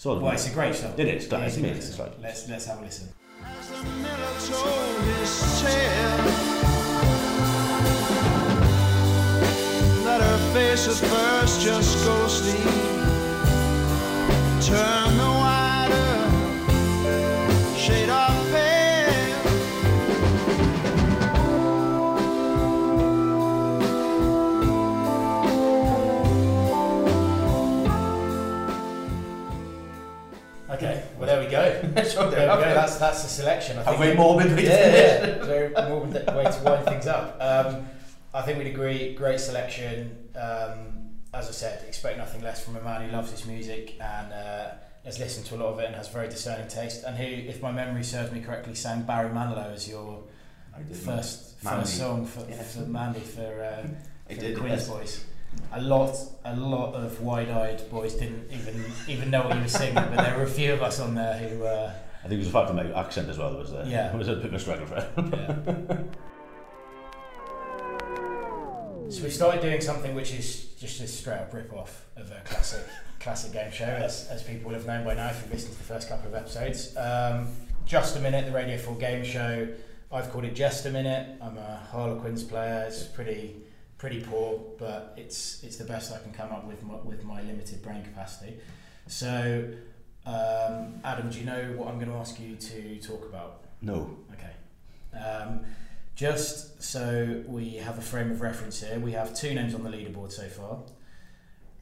it's 0.00 0.06
all 0.06 0.18
Well, 0.18 0.32
it's 0.32 0.48
a 0.48 0.54
great 0.54 0.74
song. 0.74 0.94
It 0.96 1.08
is, 1.08 1.24
it's 1.24 1.26
It 1.26 1.36
amazing, 1.36 1.64
a 1.64 1.68
great 1.68 1.76
it's 1.76 1.94
song. 1.94 2.06
like- 2.06 2.22
Let's 2.22 2.48
let's 2.48 2.64
have 2.64 2.78
a 2.80 2.84
listen. 2.84 3.08
As 3.44 3.68
the 3.68 3.82
miller 4.00 4.34
told 4.48 5.02
his 5.12 5.60
tale 5.60 6.24
That 10.06 10.20
her 10.22 10.38
face 10.54 10.88
at 10.88 11.06
first 11.10 11.60
just 11.60 12.02
ghostly 12.06 12.62
Turn 14.66 15.16
the 15.18 15.39
Okay, 31.58 31.80
there 31.82 31.90
we 31.90 32.02
go. 32.02 32.08
Sure, 32.08 32.30
There 32.30 32.56
we 32.56 32.62
go. 32.64 32.74
That's 32.74 32.96
that's 32.98 33.22
the 33.22 33.28
selection. 33.28 33.78
I 33.78 33.82
think 33.84 33.98
very 33.98 34.10
we- 34.12 34.16
morbid 34.16 34.56
way 34.56 34.64
yeah, 34.64 35.26
yeah. 35.38 35.44
Very 35.44 35.68
morbid 35.88 36.26
way 36.34 36.44
to 36.44 36.60
wind 36.64 36.84
things 36.86 37.06
up. 37.06 37.36
Um, 37.40 37.86
I 38.32 38.42
think 38.42 38.58
we'd 38.58 38.68
agree. 38.68 39.14
Great 39.14 39.40
selection. 39.40 40.16
Um, 40.36 41.10
as 41.32 41.48
I 41.48 41.52
said, 41.52 41.84
expect 41.86 42.18
nothing 42.18 42.42
less 42.42 42.64
from 42.64 42.76
a 42.76 42.80
man 42.82 43.02
who 43.08 43.14
loves 43.16 43.30
his 43.30 43.44
music 43.46 43.96
and 44.00 44.32
uh, 44.32 44.70
has 45.04 45.18
listened 45.18 45.46
to 45.46 45.54
a 45.54 45.58
lot 45.58 45.66
of 45.74 45.78
it 45.78 45.86
and 45.86 45.94
has 45.94 46.08
very 46.08 46.28
discerning 46.28 46.66
taste. 46.68 47.04
And 47.04 47.16
who, 47.16 47.24
if 47.24 47.62
my 47.62 47.70
memory 47.72 48.02
serves 48.02 48.32
me 48.32 48.40
correctly, 48.40 48.74
sang 48.74 49.02
Barry 49.02 49.30
Manilow 49.30 49.72
as 49.72 49.88
your 49.88 50.24
first 51.04 51.62
Mandy. 51.64 51.80
first 51.82 51.98
song 51.98 52.26
for, 52.26 52.40
Yeah. 52.48 52.62
for 52.62 52.80
Mandy 52.80 53.20
for, 53.20 53.62
uh, 53.62 53.86
I 54.30 54.34
did, 54.34 54.56
Quins 54.58 54.88
yes. 54.88 55.24
A 55.72 55.80
lot, 55.80 56.16
a 56.44 56.56
lot 56.56 56.94
of 56.94 57.20
wide-eyed 57.20 57.88
boys 57.90 58.14
didn't 58.14 58.50
even 58.50 58.84
even 59.08 59.30
know 59.30 59.42
what 59.44 59.56
he 59.56 59.62
was 59.62 59.72
singing, 59.72 59.94
but 59.94 60.16
there 60.16 60.36
were 60.36 60.44
a 60.44 60.50
few 60.50 60.72
of 60.72 60.82
us 60.82 61.00
on 61.00 61.14
there 61.14 61.38
who. 61.38 61.64
Uh, 61.64 61.92
I 62.18 62.28
think 62.28 62.34
it 62.34 62.38
was 62.38 62.48
a 62.48 62.52
fact 62.52 62.70
of 62.70 62.76
my 62.76 62.84
accent 62.98 63.28
as 63.28 63.38
well. 63.38 63.50
That 63.52 63.58
was 63.58 63.72
there. 63.72 63.86
Yeah. 63.86 64.12
it 64.12 64.18
was 64.18 64.28
a 64.28 64.36
bit 64.36 64.46
of 64.46 64.54
a 64.54 64.58
struggle 64.58 64.86
for 64.86 65.00
him. 65.00 65.32
Yeah. 65.32 65.98
so 69.10 69.22
we 69.22 69.30
started 69.30 69.62
doing 69.62 69.80
something 69.80 70.14
which 70.14 70.32
is 70.32 70.66
just 70.78 71.00
a 71.00 71.06
straight 71.06 71.38
up 71.38 71.54
rip 71.54 71.72
off 71.72 72.04
of 72.16 72.30
a 72.30 72.40
classic 72.44 72.84
classic 73.20 73.52
game 73.52 73.70
show, 73.70 73.84
as, 73.84 74.28
as 74.28 74.42
people 74.42 74.70
will 74.70 74.76
have 74.76 74.86
known 74.86 75.04
by 75.04 75.14
now 75.14 75.28
if 75.28 75.40
you've 75.42 75.52
listened 75.52 75.72
to 75.72 75.78
the 75.78 75.84
first 75.84 76.08
couple 76.08 76.28
of 76.28 76.34
episodes. 76.34 76.96
Um, 76.96 77.48
just 77.84 78.16
a 78.16 78.20
minute, 78.20 78.46
the 78.46 78.52
Radio 78.52 78.78
4 78.78 78.96
game 78.96 79.24
show. 79.24 79.68
I've 80.12 80.30
called 80.30 80.44
it 80.44 80.54
Jester 80.54 80.90
Minute. 80.90 81.36
I'm 81.40 81.56
a 81.56 81.76
Harlequins 81.90 82.42
player. 82.42 82.84
It's 82.88 83.04
pretty 83.04 83.56
pretty 84.00 84.20
poor, 84.22 84.58
but 84.78 85.12
it's 85.18 85.62
it's 85.62 85.76
the 85.76 85.84
best 85.84 86.10
I 86.12 86.18
can 86.24 86.32
come 86.32 86.50
up 86.50 86.64
with 86.66 86.82
my, 86.82 86.94
with 87.04 87.22
my 87.22 87.42
limited 87.42 87.82
brain 87.82 88.02
capacity. 88.02 88.54
So, 89.06 89.68
um, 90.24 91.00
Adam, 91.04 91.28
do 91.30 91.38
you 91.38 91.44
know 91.44 91.62
what 91.76 91.88
I'm 91.88 91.98
going 91.98 92.10
to 92.10 92.16
ask 92.16 92.40
you 92.40 92.56
to 92.56 92.96
talk 93.00 93.24
about? 93.26 93.62
No. 93.82 94.16
Okay. 94.32 95.18
Um, 95.22 95.60
just 96.16 96.82
so 96.82 97.42
we 97.46 97.74
have 97.76 97.98
a 97.98 98.02
frame 98.02 98.30
of 98.30 98.40
reference 98.40 98.80
here, 98.82 98.98
we 98.98 99.12
have 99.12 99.34
two 99.34 99.52
names 99.54 99.74
on 99.74 99.82
the 99.84 99.90
leaderboard 99.90 100.32
so 100.32 100.46
far. 100.48 100.78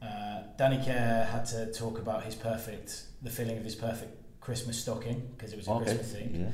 Uh, 0.01 0.43
Danny 0.57 0.83
Care 0.83 1.25
had 1.31 1.45
to 1.47 1.71
talk 1.71 1.99
about 1.99 2.23
his 2.23 2.35
perfect, 2.35 3.03
the 3.21 3.29
filling 3.29 3.57
of 3.57 3.63
his 3.63 3.75
perfect 3.75 4.11
Christmas 4.41 4.77
stocking 4.79 5.21
because 5.37 5.53
it 5.53 5.57
was 5.57 5.67
a 5.67 5.71
Okay. 5.71 5.85
Christmas 5.85 6.11
thing. 6.13 6.51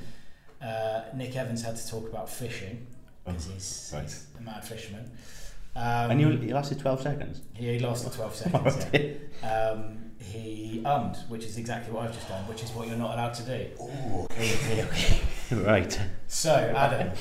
Yeah. 0.61 0.67
Uh, 0.67 1.15
Nick 1.15 1.35
Evans 1.35 1.63
had 1.63 1.75
to 1.75 1.87
talk 1.87 2.07
about 2.09 2.29
fishing 2.29 2.85
because 3.23 3.47
Oh, 3.49 3.53
he's, 3.53 3.91
right. 3.93 4.03
he's 4.03 4.25
a 4.39 4.41
mad 4.41 4.63
fisherman. 4.63 5.11
Um, 5.75 6.11
and 6.11 6.21
you, 6.21 6.31
you 6.31 6.53
lasted 6.53 6.79
12 6.79 7.01
seconds. 7.01 7.41
he 7.53 7.79
lasted 7.79 8.13
12 8.13 8.35
seconds. 8.35 8.85
yeah. 8.93 9.11
Um, 9.43 10.11
he 10.17 10.81
ummed, 10.85 11.17
which 11.29 11.43
is 11.43 11.57
exactly 11.57 11.93
what 11.93 12.05
I've 12.05 12.13
just 12.15 12.27
done, 12.27 12.47
which 12.47 12.63
is 12.63 12.71
what 12.71 12.87
you're 12.87 12.97
not 12.97 13.13
allowed 13.13 13.33
to 13.35 13.43
do. 13.43 13.67
Oh, 13.79 14.23
okay, 14.31 14.53
okay, 14.55 14.83
okay. 14.83 15.21
right. 15.63 15.99
So, 16.27 16.51
Adam, 16.75 17.11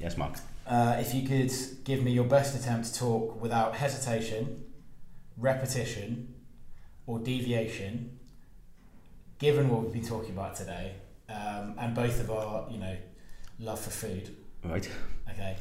Yes, 0.00 0.16
Mark. 0.16 0.36
Uh, 0.66 0.96
if 1.00 1.14
you 1.14 1.26
could 1.26 1.50
give 1.84 2.02
me 2.02 2.12
your 2.12 2.24
best 2.24 2.54
attempt 2.54 2.92
to 2.92 2.98
talk 2.98 3.40
without 3.40 3.74
hesitation, 3.76 4.64
repetition, 5.36 6.34
or 7.06 7.18
deviation, 7.18 8.18
given 9.38 9.68
what 9.68 9.82
we've 9.82 9.92
been 9.92 10.06
talking 10.06 10.30
about 10.32 10.54
today, 10.54 10.94
um, 11.28 11.74
and 11.78 11.94
both 11.94 12.20
of 12.20 12.30
our, 12.30 12.70
you 12.70 12.78
know, 12.78 12.96
love 13.58 13.80
for 13.80 13.90
food. 13.90 14.36
Right. 14.64 14.88
Okay, 15.30 15.56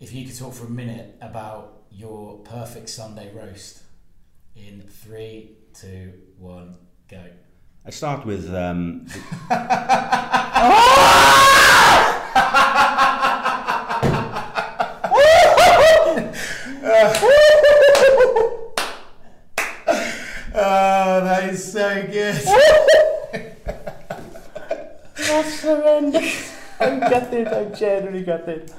if 0.00 0.12
you 0.12 0.26
could 0.26 0.36
talk 0.36 0.52
for 0.54 0.66
a 0.66 0.70
minute 0.70 1.16
about 1.20 1.81
your 1.92 2.38
perfect 2.38 2.88
Sunday 2.88 3.30
roast 3.34 3.82
in 4.56 4.80
three, 4.82 5.56
two, 5.74 6.12
one, 6.38 6.76
go. 7.08 7.22
I 7.84 7.90
start 7.90 8.24
with 8.24 8.52
um, 8.54 9.06
Oh, 20.54 21.20
that 21.24 21.48
is 21.50 21.72
so 21.72 22.06
good. 22.06 22.34
That's 25.16 25.62
horrendous. 25.62 26.52
I 26.78 26.98
got 26.98 27.32
it. 27.32 27.48
I 27.48 27.64
genuinely 27.74 28.22
got 28.24 28.46
it. 28.48 28.70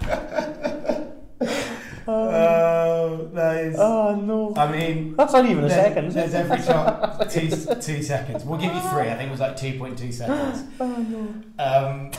Oh, 2.08 3.30
that 3.34 3.58
is. 3.66 3.76
Oh 3.80 4.16
no. 4.16 4.54
I 4.58 4.72
mean, 4.72 5.16
That's 5.16 5.34
not 5.34 5.46
even 5.46 5.64
a 5.64 5.68
there- 5.68 5.84
second. 5.86 6.12
There's 6.12 6.34
every 6.34 6.58
chance. 6.58 7.34
Two, 7.34 7.76
two 7.82 8.04
seconds. 8.04 8.44
We'll 8.44 8.60
give 8.60 8.74
you 8.74 8.82
three. 8.82 9.10
I 9.10 9.16
think 9.16 9.30
it 9.30 9.32
was 9.32 9.40
like 9.40 9.56
2.2 9.58 10.14
seconds. 10.14 10.64
Oh 10.80 10.88
no. 11.58 11.64
Um, 11.64 12.12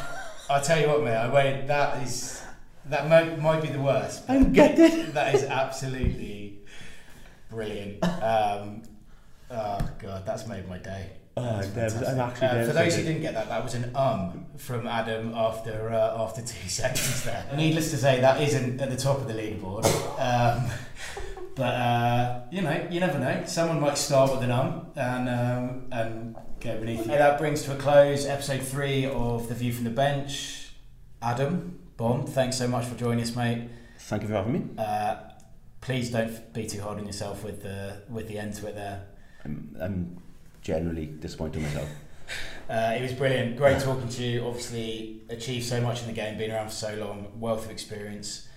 I'll 0.51 0.63
tell 0.63 0.81
you 0.81 0.89
what, 0.89 1.03
mate. 1.05 1.15
I 1.17 1.33
wait. 1.33 1.67
That 1.67 2.03
is. 2.03 2.43
That 2.87 3.09
might, 3.09 3.41
might 3.41 3.63
be 3.63 3.69
the 3.69 3.81
worst. 3.81 4.25
I 4.29 4.43
get 4.43 4.79
it. 4.79 5.15
That 5.15 5.35
is 5.35 5.45
absolutely 5.45 6.59
brilliant. 7.51 8.05
Um, 8.05 8.83
oh, 9.51 9.79
God. 9.99 10.27
That's 10.27 10.47
made 10.47 10.69
my 10.69 10.77
day. 10.79 11.11
Oh, 11.37 11.61
That's 11.63 11.95
Deb, 11.95 12.05
I'm 12.05 12.21
actually 12.21 12.47
Uh, 12.47 12.67
for 12.67 12.73
those 12.73 12.95
who 12.97 13.03
didn't 13.03 13.23
get 13.23 13.35
that, 13.35 13.49
that 13.49 13.65
was 13.65 13.75
an 13.75 13.91
um 13.97 14.47
from 14.57 14.87
Adam 14.87 15.33
after 15.35 15.91
uh, 15.91 16.23
after 16.23 16.43
two 16.43 16.69
seconds 16.81 17.25
there. 17.25 17.45
Needless 17.57 17.91
to 17.91 17.97
say, 17.97 18.21
that 18.21 18.41
isn't 18.41 18.81
at 18.81 18.91
the 18.91 18.97
top 18.97 19.19
of 19.19 19.27
the 19.27 19.35
leaderboard. 19.35 19.85
Um, 20.19 20.71
but 21.57 21.75
uh, 21.75 22.41
you 22.53 22.63
know, 22.63 22.87
you 22.91 23.01
never 23.01 23.19
know. 23.19 23.43
Someone 23.47 23.81
might 23.81 23.99
start 23.99 24.31
with 24.31 24.43
an 24.43 24.53
um 24.53 24.87
and 24.95 25.29
um, 25.29 25.87
and 25.91 26.37
go 26.61 26.79
beneath 26.79 27.01
you. 27.01 27.07
that 27.07 27.39
brings 27.39 27.63
to 27.63 27.73
a 27.75 27.77
close 27.77 28.27
episode 28.27 28.63
three 28.63 29.05
of 29.07 29.49
the 29.49 29.55
View 29.55 29.73
from 29.73 29.85
the 29.85 29.91
Bench. 29.91 30.71
Adam, 31.21 31.81
Bomb, 31.97 32.27
thanks 32.27 32.57
so 32.59 32.69
much 32.69 32.85
for 32.87 32.95
joining 32.97 33.23
us, 33.23 33.35
mate. 33.35 33.69
Thank 33.99 34.23
you 34.23 34.29
for 34.29 34.35
having 34.35 34.53
me. 34.53 34.63
Uh, 34.79 35.17
please 35.81 36.11
don't 36.11 36.53
be 36.53 36.67
too 36.67 36.81
hard 36.81 36.99
on 36.99 37.07
yourself 37.07 37.43
with 37.43 37.63
the 37.63 38.03
with 38.09 38.29
the 38.29 38.39
end 38.39 38.55
to 38.55 38.69
it 38.69 38.75
there. 38.77 39.07
I'm, 39.45 39.77
I'm 39.81 40.23
generally 40.69 41.07
disappointed 41.07 41.63
myself. 41.63 41.89
Uh, 42.69 42.95
it 42.97 43.03
was 43.03 43.13
brilliant. 43.13 43.57
Great 43.57 43.79
talking 43.81 44.09
to 44.09 44.23
you. 44.25 44.45
Obviously, 44.47 45.21
achieved 45.29 45.67
so 45.67 45.81
much 45.81 46.01
in 46.01 46.07
the 46.09 46.13
game, 46.15 46.37
been 46.39 46.51
around 46.51 46.69
for 46.69 46.75
so 46.75 46.95
long, 46.97 47.29
wealth 47.39 47.67
of 47.67 47.71
experience. 47.71 48.49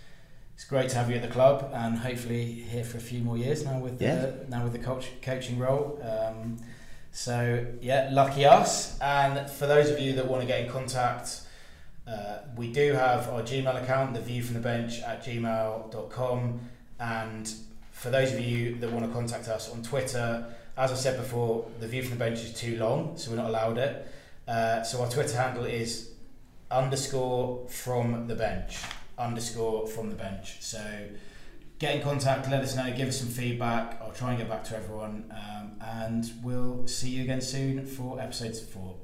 It's 0.56 0.64
great 0.64 0.90
to 0.90 0.96
have 0.98 1.10
you 1.10 1.18
at 1.18 1.22
the 1.22 1.28
club, 1.28 1.70
and 1.74 2.00
hopefully 2.00 2.46
here 2.54 2.84
for 2.86 2.98
a 2.98 3.02
few 3.02 3.20
more 3.20 3.38
years 3.38 3.64
now 3.64 3.78
with 3.80 4.02
Yeah. 4.02 4.16
the 4.16 4.46
now 4.48 4.64
with 4.64 4.74
the 4.74 4.80
coach, 4.80 5.12
coaching 5.22 5.60
role. 5.60 6.02
Um, 6.02 6.58
so 7.12 7.66
yeah, 7.82 8.10
lucky 8.12 8.46
us. 8.46 8.98
And 9.02 9.48
for 9.50 9.68
those 9.68 9.90
of 9.90 10.00
you 10.00 10.14
that 10.14 10.28
want 10.28 10.42
to 10.42 10.48
get 10.48 10.62
in 10.62 10.72
contact, 10.72 11.42
uh, 12.08 12.38
we 12.56 12.72
do 12.72 12.94
have 12.94 13.28
our 13.30 13.42
Gmail 13.42 13.84
account, 13.84 14.14
the 14.14 14.22
view 14.22 14.42
from 14.42 14.54
the 14.56 14.62
bench 14.62 15.02
at 15.02 15.24
gmail.com. 15.26 16.60
And 17.00 17.54
for 17.92 18.10
those 18.10 18.32
of 18.32 18.40
you 18.40 18.76
that 18.80 18.92
want 18.92 19.06
to 19.06 19.12
contact 19.12 19.50
us 19.50 19.70
on 19.70 19.84
Twitter, 19.84 20.46
as 20.78 20.92
I 20.92 20.96
said 20.96 21.18
before, 21.18 21.66
the 21.80 21.88
view 21.88 22.04
from 22.04 22.12
the 22.12 22.24
bench 22.24 22.40
is 22.40 22.54
too 22.54 22.78
long, 22.78 23.18
so 23.18 23.32
we're 23.32 23.38
not 23.38 23.48
allowed 23.50 23.78
it. 23.78 24.08
Uh, 24.48 24.84
so 24.84 25.02
our 25.02 25.10
Twitter 25.10 25.36
handle 25.36 25.66
is 25.66 26.12
underscore 26.70 27.68
from 27.68 28.28
the 28.28 28.36
bench. 28.36 28.78
Underscore 29.18 29.88
from 29.88 30.10
the 30.10 30.16
bench. 30.16 30.62
So 30.62 30.80
get 31.80 31.96
in 31.96 32.02
contact, 32.02 32.50
let 32.50 32.62
us 32.62 32.76
know, 32.76 32.94
give 32.96 33.08
us 33.08 33.20
some 33.20 33.30
feedback. 33.30 34.00
I'll 34.02 34.12
try 34.12 34.30
and 34.30 34.38
get 34.38 34.50
back 34.50 34.64
to 34.66 34.78
everyone. 34.78 35.32
Um, 35.32 35.72
and 35.82 36.32
we'll 36.44 36.86
see 36.88 37.10
you 37.10 37.24
again 37.24 37.42
soon 37.42 37.86
for 37.86 38.22
episode 38.22 38.56
four. 38.56 38.96